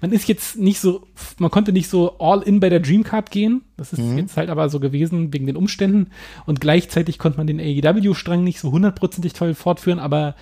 man 0.00 0.12
ist 0.12 0.28
jetzt 0.28 0.56
nicht 0.56 0.80
so, 0.80 1.06
man 1.38 1.50
konnte 1.50 1.72
nicht 1.72 1.88
so 1.88 2.18
all 2.18 2.42
in 2.42 2.60
bei 2.60 2.68
der 2.68 2.80
Dreamcard 2.80 3.30
gehen. 3.30 3.62
Das 3.76 3.92
ist 3.92 3.98
mhm. 3.98 4.18
jetzt 4.18 4.36
halt 4.36 4.48
aber 4.48 4.68
so 4.68 4.78
gewesen 4.78 5.32
wegen 5.32 5.46
den 5.46 5.56
Umständen. 5.56 6.10
Und 6.46 6.60
gleichzeitig 6.60 7.18
konnte 7.18 7.38
man 7.38 7.46
den 7.46 7.60
AEW-Strang 7.60 8.44
nicht 8.44 8.60
so 8.60 8.70
hundertprozentig 8.70 9.32
toll 9.32 9.54
fortführen, 9.54 9.98
aber 9.98 10.36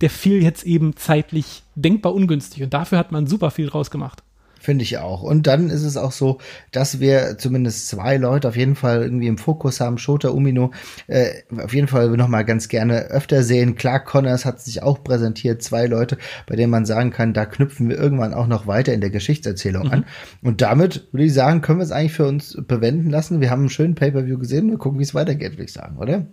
der 0.00 0.10
fiel 0.10 0.42
jetzt 0.42 0.64
eben 0.64 0.96
zeitlich 0.96 1.62
denkbar 1.74 2.14
ungünstig 2.14 2.62
und 2.62 2.74
dafür 2.74 2.98
hat 2.98 3.12
man 3.12 3.26
super 3.26 3.50
viel 3.50 3.66
draus 3.66 3.90
gemacht. 3.90 4.22
Finde 4.66 4.82
ich 4.82 4.98
auch. 4.98 5.22
Und 5.22 5.46
dann 5.46 5.70
ist 5.70 5.84
es 5.84 5.96
auch 5.96 6.10
so, 6.10 6.38
dass 6.72 6.98
wir 6.98 7.38
zumindest 7.38 7.86
zwei 7.86 8.16
Leute 8.16 8.48
auf 8.48 8.56
jeden 8.56 8.74
Fall 8.74 9.00
irgendwie 9.00 9.28
im 9.28 9.38
Fokus 9.38 9.78
haben. 9.78 9.96
Shota 9.96 10.30
Umino 10.30 10.72
äh, 11.06 11.34
auf 11.56 11.72
jeden 11.72 11.86
Fall 11.86 12.08
noch 12.16 12.26
mal 12.26 12.42
ganz 12.42 12.66
gerne 12.66 13.02
öfter 13.02 13.44
sehen. 13.44 13.76
Clark 13.76 14.06
Connors 14.06 14.44
hat 14.44 14.60
sich 14.60 14.82
auch 14.82 15.04
präsentiert. 15.04 15.62
Zwei 15.62 15.86
Leute, 15.86 16.18
bei 16.48 16.56
denen 16.56 16.72
man 16.72 16.84
sagen 16.84 17.12
kann, 17.12 17.32
da 17.32 17.46
knüpfen 17.46 17.88
wir 17.88 17.96
irgendwann 17.96 18.34
auch 18.34 18.48
noch 18.48 18.66
weiter 18.66 18.92
in 18.92 19.00
der 19.00 19.10
Geschichtserzählung 19.10 19.84
mhm. 19.84 19.92
an. 19.92 20.04
Und 20.42 20.62
damit 20.62 21.06
würde 21.12 21.26
ich 21.26 21.32
sagen, 21.32 21.60
können 21.60 21.78
wir 21.78 21.84
es 21.84 21.92
eigentlich 21.92 22.14
für 22.14 22.26
uns 22.26 22.60
bewenden 22.66 23.10
lassen. 23.10 23.40
Wir 23.40 23.50
haben 23.50 23.60
einen 23.60 23.70
schönen 23.70 23.94
Pay-Per-View 23.94 24.38
gesehen. 24.38 24.68
Wir 24.68 24.78
gucken, 24.78 24.98
wie 24.98 25.04
es 25.04 25.14
weitergeht, 25.14 25.52
würde 25.52 25.62
ich 25.62 25.72
sagen, 25.72 25.96
oder? 25.98 26.26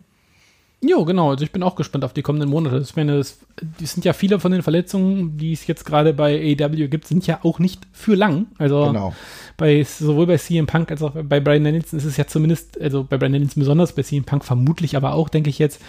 Jo, 0.85 1.05
genau. 1.05 1.29
Also 1.29 1.45
ich 1.45 1.51
bin 1.51 1.63
auch 1.63 1.75
gespannt 1.75 2.03
auf 2.03 2.11
die 2.11 2.21
kommenden 2.21 2.49
Monate. 2.49 2.79
Ich 2.79 2.95
meine, 2.97 3.15
es, 3.15 3.39
die 3.79 3.85
sind 3.85 4.03
ja 4.03 4.11
viele 4.11 4.39
von 4.41 4.51
den 4.51 4.63
Verletzungen, 4.63 5.37
die 5.37 5.53
es 5.53 5.65
jetzt 5.65 5.85
gerade 5.85 6.13
bei 6.13 6.35
AEW 6.59 6.89
gibt, 6.89 7.07
sind 7.07 7.25
ja 7.25 7.39
auch 7.43 7.57
nicht 7.59 7.87
für 7.93 8.15
lang. 8.15 8.47
Also 8.57 8.87
genau. 8.87 9.13
bei 9.55 9.83
sowohl 9.83 10.27
bei 10.27 10.37
CM 10.37 10.67
Punk 10.67 10.91
als 10.91 11.01
auch 11.01 11.11
bei 11.11 11.39
Brian 11.39 11.63
Danielson 11.63 11.97
ist 11.97 12.05
es 12.05 12.17
ja 12.17 12.27
zumindest, 12.27 12.79
also 12.81 13.05
bei 13.05 13.17
Brian 13.17 13.31
Danielson 13.31 13.61
besonders, 13.61 13.93
bei 13.93 14.03
CM 14.03 14.25
Punk 14.25 14.43
vermutlich, 14.43 14.97
aber 14.97 15.13
auch, 15.13 15.29
denke 15.29 15.49
ich 15.49 15.57
jetzt, 15.57 15.81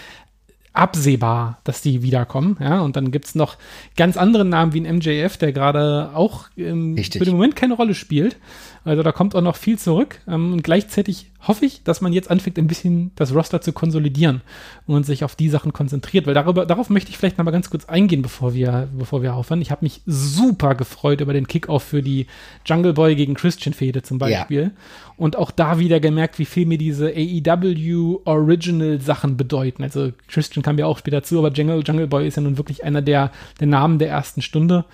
absehbar, 0.74 1.60
dass 1.64 1.82
die 1.82 2.02
wiederkommen. 2.02 2.56
Ja, 2.60 2.80
und 2.80 2.96
dann 2.96 3.10
gibt's 3.10 3.34
noch 3.34 3.56
ganz 3.96 4.16
andere 4.16 4.44
Namen 4.44 4.74
wie 4.74 4.80
ein 4.80 4.96
MJF, 4.96 5.36
der 5.38 5.52
gerade 5.52 6.10
auch 6.14 6.46
ähm, 6.56 6.96
für 6.96 7.24
den 7.24 7.34
Moment 7.34 7.56
keine 7.56 7.74
Rolle 7.74 7.94
spielt. 7.94 8.36
Also 8.84 9.02
da 9.02 9.12
kommt 9.12 9.34
auch 9.34 9.40
noch 9.40 9.56
viel 9.56 9.78
zurück. 9.78 10.20
Ähm, 10.28 10.52
und 10.52 10.62
gleichzeitig 10.62 11.30
hoffe 11.46 11.64
ich, 11.64 11.82
dass 11.82 12.00
man 12.00 12.12
jetzt 12.12 12.30
anfängt, 12.30 12.58
ein 12.58 12.66
bisschen 12.66 13.12
das 13.16 13.34
Roster 13.34 13.60
zu 13.60 13.72
konsolidieren 13.72 14.42
und 14.86 15.04
sich 15.04 15.24
auf 15.24 15.36
die 15.36 15.48
Sachen 15.48 15.72
konzentriert. 15.72 16.26
Weil 16.26 16.34
darüber, 16.34 16.66
darauf 16.66 16.90
möchte 16.90 17.10
ich 17.10 17.18
vielleicht 17.18 17.38
noch 17.38 17.44
mal 17.44 17.50
ganz 17.50 17.70
kurz 17.70 17.86
eingehen, 17.86 18.22
bevor 18.22 18.54
wir, 18.54 18.88
bevor 18.96 19.22
wir 19.22 19.34
aufhören. 19.34 19.62
Ich 19.62 19.70
habe 19.70 19.84
mich 19.84 20.02
super 20.06 20.74
gefreut 20.74 21.20
über 21.20 21.32
den 21.32 21.46
Kickoff 21.46 21.82
für 21.82 22.02
die 22.02 22.26
Jungle 22.66 22.92
Boy 22.92 23.14
gegen 23.14 23.34
Christian 23.34 23.74
Fehde 23.74 24.02
zum 24.02 24.18
Beispiel. 24.18 24.62
Ja. 24.62 24.70
Und 25.16 25.36
auch 25.36 25.50
da 25.50 25.78
wieder 25.78 26.00
gemerkt, 26.00 26.38
wie 26.38 26.44
viel 26.44 26.66
mir 26.66 26.78
diese 26.78 27.06
AEW 27.06 28.20
Original 28.24 29.00
Sachen 29.00 29.36
bedeuten. 29.36 29.82
Also 29.82 30.12
Christian 30.28 30.62
kam 30.62 30.78
ja 30.78 30.86
auch 30.86 30.98
später 30.98 31.22
zu, 31.22 31.38
aber 31.38 31.52
Jungle, 31.52 31.82
Jungle 31.86 32.06
Boy 32.06 32.26
ist 32.26 32.36
ja 32.36 32.42
nun 32.42 32.58
wirklich 32.58 32.84
einer 32.84 33.02
der, 33.02 33.30
der 33.60 33.66
Namen 33.66 33.98
der 33.98 34.08
ersten 34.08 34.42
Stunde. 34.42 34.84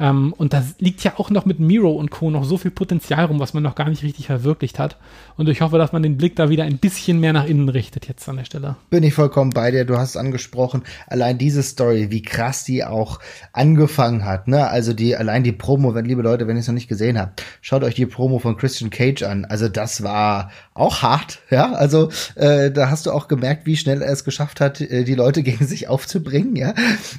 Ähm, 0.00 0.32
und 0.36 0.52
da 0.52 0.62
liegt 0.78 1.02
ja 1.04 1.14
auch 1.16 1.30
noch 1.30 1.44
mit 1.44 1.60
Miro 1.60 1.90
und 1.92 2.10
Co. 2.10 2.30
noch 2.30 2.44
so 2.44 2.56
viel 2.56 2.70
Potenzial 2.70 3.24
rum, 3.26 3.40
was 3.40 3.54
man 3.54 3.62
noch 3.62 3.74
gar 3.74 3.88
nicht 3.88 4.02
richtig 4.02 4.26
verwirklicht 4.26 4.78
hat. 4.78 4.96
Und 5.36 5.48
ich 5.48 5.60
hoffe, 5.60 5.78
dass 5.78 5.92
man 5.92 6.02
den 6.02 6.16
Blick 6.16 6.36
da 6.36 6.48
wieder 6.50 6.64
ein 6.64 6.78
bisschen 6.78 7.20
mehr 7.20 7.32
nach 7.32 7.46
innen 7.46 7.68
richtet 7.68 8.08
jetzt 8.08 8.28
an 8.28 8.36
der 8.36 8.44
Stelle. 8.44 8.76
Bin 8.90 9.02
ich 9.02 9.14
vollkommen 9.14 9.50
bei 9.50 9.70
dir. 9.70 9.84
Du 9.84 9.98
hast 9.98 10.16
angesprochen, 10.16 10.82
allein 11.06 11.38
diese 11.38 11.62
Story, 11.62 12.10
wie 12.10 12.22
krass 12.22 12.64
die 12.64 12.84
auch 12.84 13.20
angefangen 13.52 14.24
hat. 14.24 14.48
Ne? 14.48 14.68
Also 14.68 14.92
die, 14.92 15.16
allein 15.16 15.44
die 15.44 15.52
Promo, 15.52 15.94
wenn, 15.94 16.04
liebe 16.04 16.22
Leute, 16.22 16.46
wenn 16.46 16.56
ihr 16.56 16.60
es 16.60 16.68
noch 16.68 16.74
nicht 16.74 16.88
gesehen 16.88 17.18
habt, 17.18 17.42
schaut 17.60 17.82
euch 17.84 17.94
die 17.94 18.06
Promo 18.06 18.38
von 18.38 18.56
Christian 18.56 18.90
Cage 18.90 19.22
an. 19.22 19.44
Also 19.44 19.68
das 19.68 20.02
war 20.02 20.50
auch 20.74 21.02
hart, 21.02 21.40
ja. 21.50 21.72
Also 21.72 22.10
äh, 22.36 22.70
da 22.70 22.90
hast 22.90 23.06
du 23.06 23.12
auch 23.12 23.28
gemerkt, 23.28 23.66
wie 23.66 23.76
schnell 23.76 24.02
er 24.02 24.12
es 24.12 24.24
geschafft 24.24 24.60
hat, 24.60 24.80
äh, 24.80 25.04
die 25.04 25.14
Leute 25.14 25.42
gegen 25.48 25.66
sich 25.66 25.88
aufzubringen, 25.88 26.56
ja. 26.56 26.74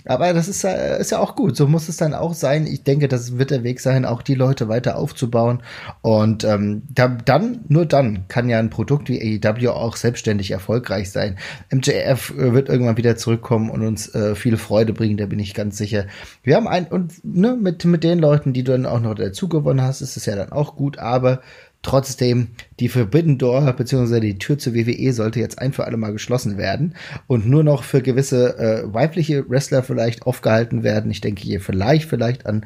Aber 0.06 0.34
das 0.34 0.48
ist, 0.48 0.64
ist 0.64 1.12
ja 1.12 1.20
auch 1.20 1.36
gut. 1.36 1.58
So 1.58 1.68
muss 1.68 1.90
es 1.90 1.98
dann 1.98 2.14
auch 2.14 2.34
sein 2.34 2.66
ich 2.70 2.84
denke, 2.84 3.08
das 3.08 3.38
wird 3.38 3.52
der 3.52 3.64
Weg 3.64 3.80
sein, 3.80 4.06
auch 4.06 4.22
die 4.22 4.36
Leute 4.36 4.68
weiter 4.68 4.98
aufzubauen. 4.98 5.62
Und 6.02 6.44
ähm, 6.44 6.84
da, 6.90 7.08
dann, 7.08 7.66
nur 7.68 7.86
dann 7.86 8.28
kann 8.28 8.50
ja 8.50 8.60
ein 8.60 8.70
Produkt 8.70 9.10
wie 9.10 9.42
AEW 9.44 9.70
auch 9.72 9.96
selbstständig 9.96 10.52
erfolgreich 10.52 11.12
sein. 11.12 11.38
MJF 11.72 12.32
äh, 12.32 12.54
wird 12.54 12.70
irgendwann 12.70 12.98
wieder 12.98 13.18
zurückkommen 13.18 13.70
und 13.70 13.82
uns 13.82 14.14
äh, 14.14 14.36
viel 14.36 14.58
Freude 14.58 14.94
bringen, 14.94 15.18
da 15.18 15.26
bin 15.26 15.40
ich 15.40 15.54
ganz 15.54 15.78
sicher. 15.78 16.06
Wir 16.44 16.56
haben 16.56 16.68
ein, 16.68 16.88
und 16.88 17.24
ne, 17.24 17.58
mit, 17.60 17.86
mit 17.86 18.04
den 18.04 18.20
Leuten, 18.20 18.54
die 18.54 18.64
du 18.64 18.72
dann 18.72 18.86
auch 18.86 19.00
noch 19.00 19.16
dazu 19.16 19.50
gewonnen 19.50 19.82
hast, 19.82 20.02
ist 20.02 20.18
es 20.18 20.26
ja 20.26 20.36
dann 20.36 20.52
auch 20.52 20.76
gut, 20.76 21.00
aber 21.00 21.42
Trotzdem, 21.82 22.50
die 22.80 22.90
Forbidden 22.90 23.38
Door 23.38 23.72
bzw. 23.74 24.20
die 24.20 24.38
Tür 24.38 24.58
zur 24.58 24.74
WWE 24.74 25.14
sollte 25.14 25.40
jetzt 25.40 25.60
ein 25.60 25.72
für 25.72 25.86
alle 25.86 25.96
Mal 25.96 26.12
geschlossen 26.12 26.58
werden 26.58 26.96
und 27.28 27.48
nur 27.48 27.64
noch 27.64 27.84
für 27.84 28.02
gewisse 28.02 28.58
äh, 28.58 28.94
weibliche 28.94 29.50
Wrestler 29.50 29.82
vielleicht 29.82 30.24
aufgehalten 30.24 30.84
werden. 30.84 31.10
Ich 31.10 31.22
denke 31.22 31.42
hier 31.42 31.62
vielleicht, 31.62 32.10
vielleicht 32.10 32.46
an 32.46 32.66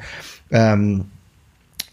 ähm, 0.50 1.06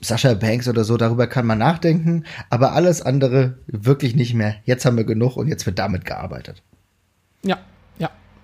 Sascha 0.01 0.33
Banks 0.33 0.67
oder 0.67 0.85
so, 0.85 0.97
darüber 0.97 1.27
kann 1.27 1.47
man 1.47 1.59
nachdenken, 1.59 2.25
aber 2.49 2.73
alles 2.73 3.03
andere 3.03 3.59
wirklich 3.67 4.17
nicht 4.17 4.33
mehr. 4.33 4.57
Jetzt 4.65 4.87
haben 4.87 4.97
wir 4.97 5.05
genug 5.05 5.37
und 5.37 5.47
jetzt 5.47 5.67
wird 5.67 5.79
damit 5.79 6.07
gearbeitet. 6.07 6.63
Ja, 7.43 7.59
ja, 7.59 7.59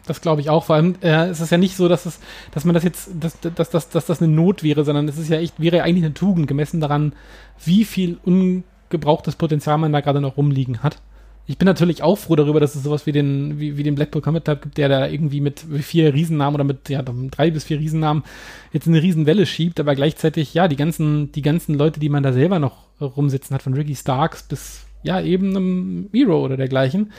das 0.07 0.21
glaube 0.21 0.41
ich 0.41 0.51
auch. 0.51 0.65
Vor 0.65 0.77
allem 0.77 0.95
äh, 1.03 1.29
es 1.29 1.41
ist 1.41 1.51
ja 1.51 1.59
nicht 1.59 1.77
so, 1.77 1.89
dass 1.89 2.07
es, 2.07 2.21
dass 2.53 2.65
man 2.65 2.75
das 2.75 2.85
jetzt, 2.85 3.11
dass, 3.19 3.39
dass, 3.41 3.71
dass, 3.71 3.89
dass 3.89 4.07
das 4.07 4.23
eine 4.23 4.33
Not 4.33 4.63
wäre, 4.63 4.85
sondern 4.85 5.09
es 5.09 5.19
ist 5.19 5.29
ja 5.29 5.39
echt, 5.39 5.61
wäre 5.61 5.83
eigentlich 5.83 6.05
eine 6.05 6.15
Tugend, 6.15 6.47
gemessen 6.47 6.81
daran, 6.81 7.13
wie 7.65 7.85
viel 7.85 8.19
ungebrauchtes 8.25 9.37
Potenzial 9.37 9.79
man 9.79 9.93
da 9.93 10.01
gerade 10.01 10.21
noch 10.21 10.37
rumliegen 10.37 10.83
hat. 10.83 10.99
Ich 11.49 11.59
bin 11.59 11.67
natürlich 11.67 12.03
auch 12.03 12.17
froh 12.19 12.35
darüber, 12.35 12.59
dass 12.59 12.75
es 12.75 12.83
sowas 12.83 13.07
wie 13.07 13.13
den, 13.13 13.61
wie, 13.61 13.77
wie 13.77 13.85
den 13.85 13.95
Blackpool 13.95 14.21
Comet 14.21 14.45
Club 14.45 14.63
gibt, 14.63 14.79
der 14.79 14.89
da 14.89 15.07
irgendwie 15.07 15.41
mit 15.41 15.65
vier 15.81 16.13
Riesennamen 16.13 16.57
oder 16.57 16.65
mit 16.65 16.89
ja, 16.89 17.03
drei 17.03 17.53
bis 17.53 17.65
vier 17.65 17.79
Riesennamen 17.79 18.25
jetzt 18.73 18.89
eine 18.89 19.01
Riesenwelle 19.01 19.47
schiebt, 19.47 19.79
aber 19.79 19.95
gleichzeitig, 19.95 20.55
ja, 20.55 20.67
die 20.67 20.75
ganzen, 20.75 21.31
die 21.31 21.43
ganzen 21.43 21.77
Leute, 21.77 22.01
die 22.01 22.09
man 22.09 22.25
da 22.25 22.33
selber 22.33 22.59
noch 22.59 22.87
rumsitzen 23.01 23.55
hat, 23.55 23.63
von 23.63 23.75
Ricky 23.75 23.95
Starks 23.95 24.43
bis 24.43 24.86
ja, 25.07 25.21
eben 25.21 25.51
einem 25.51 26.09
Hero 26.13 26.45
oder 26.45 26.57
dergleichen. 26.57 27.13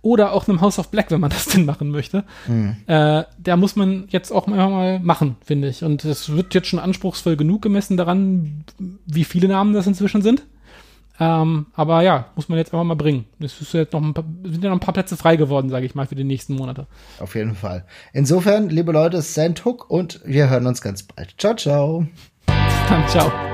Oder 0.00 0.32
auch 0.32 0.48
einem 0.48 0.60
House 0.60 0.80
of 0.80 0.90
Black, 0.90 1.12
wenn 1.12 1.20
man 1.20 1.30
das 1.30 1.46
denn 1.46 1.64
machen 1.64 1.90
möchte. 1.90 2.24
Mhm. 2.48 2.76
Äh, 2.86 3.22
da 3.38 3.56
muss 3.56 3.76
man 3.76 4.04
jetzt 4.08 4.32
auch 4.32 4.48
mal, 4.48 4.68
mal 4.68 4.98
machen, 4.98 5.36
finde 5.44 5.68
ich. 5.68 5.84
Und 5.84 6.04
es 6.04 6.32
wird 6.32 6.54
jetzt 6.54 6.66
schon 6.66 6.80
anspruchsvoll 6.80 7.36
genug 7.36 7.62
gemessen 7.62 7.96
daran, 7.96 8.64
wie 9.06 9.24
viele 9.24 9.46
Namen 9.46 9.74
das 9.74 9.86
inzwischen 9.86 10.22
sind. 10.22 10.42
Ähm, 11.20 11.66
aber 11.74 12.02
ja, 12.02 12.26
muss 12.34 12.48
man 12.48 12.58
jetzt 12.58 12.72
einfach 12.72 12.84
mal 12.84 12.94
bringen. 12.94 13.26
Es 13.38 13.60
ist 13.60 13.74
jetzt 13.74 13.92
noch 13.92 14.02
ein 14.02 14.14
paar, 14.14 14.24
sind 14.42 14.64
ja 14.64 14.70
noch 14.70 14.76
ein 14.76 14.80
paar 14.80 14.94
Plätze 14.94 15.16
frei 15.16 15.36
geworden, 15.36 15.70
sage 15.70 15.86
ich 15.86 15.94
mal, 15.94 16.06
für 16.06 16.16
die 16.16 16.24
nächsten 16.24 16.54
Monate. 16.54 16.86
Auf 17.20 17.36
jeden 17.36 17.54
Fall. 17.54 17.84
Insofern, 18.12 18.70
liebe 18.70 18.90
Leute, 18.90 19.22
Sand 19.22 19.64
Hook 19.64 19.88
und 19.88 20.20
wir 20.24 20.50
hören 20.50 20.66
uns 20.66 20.80
ganz 20.80 21.04
bald. 21.04 21.34
Ciao, 21.38 21.54
ciao. 21.54 22.06
Bis 22.46 22.54
dann, 22.88 23.06
ciao. 23.08 23.51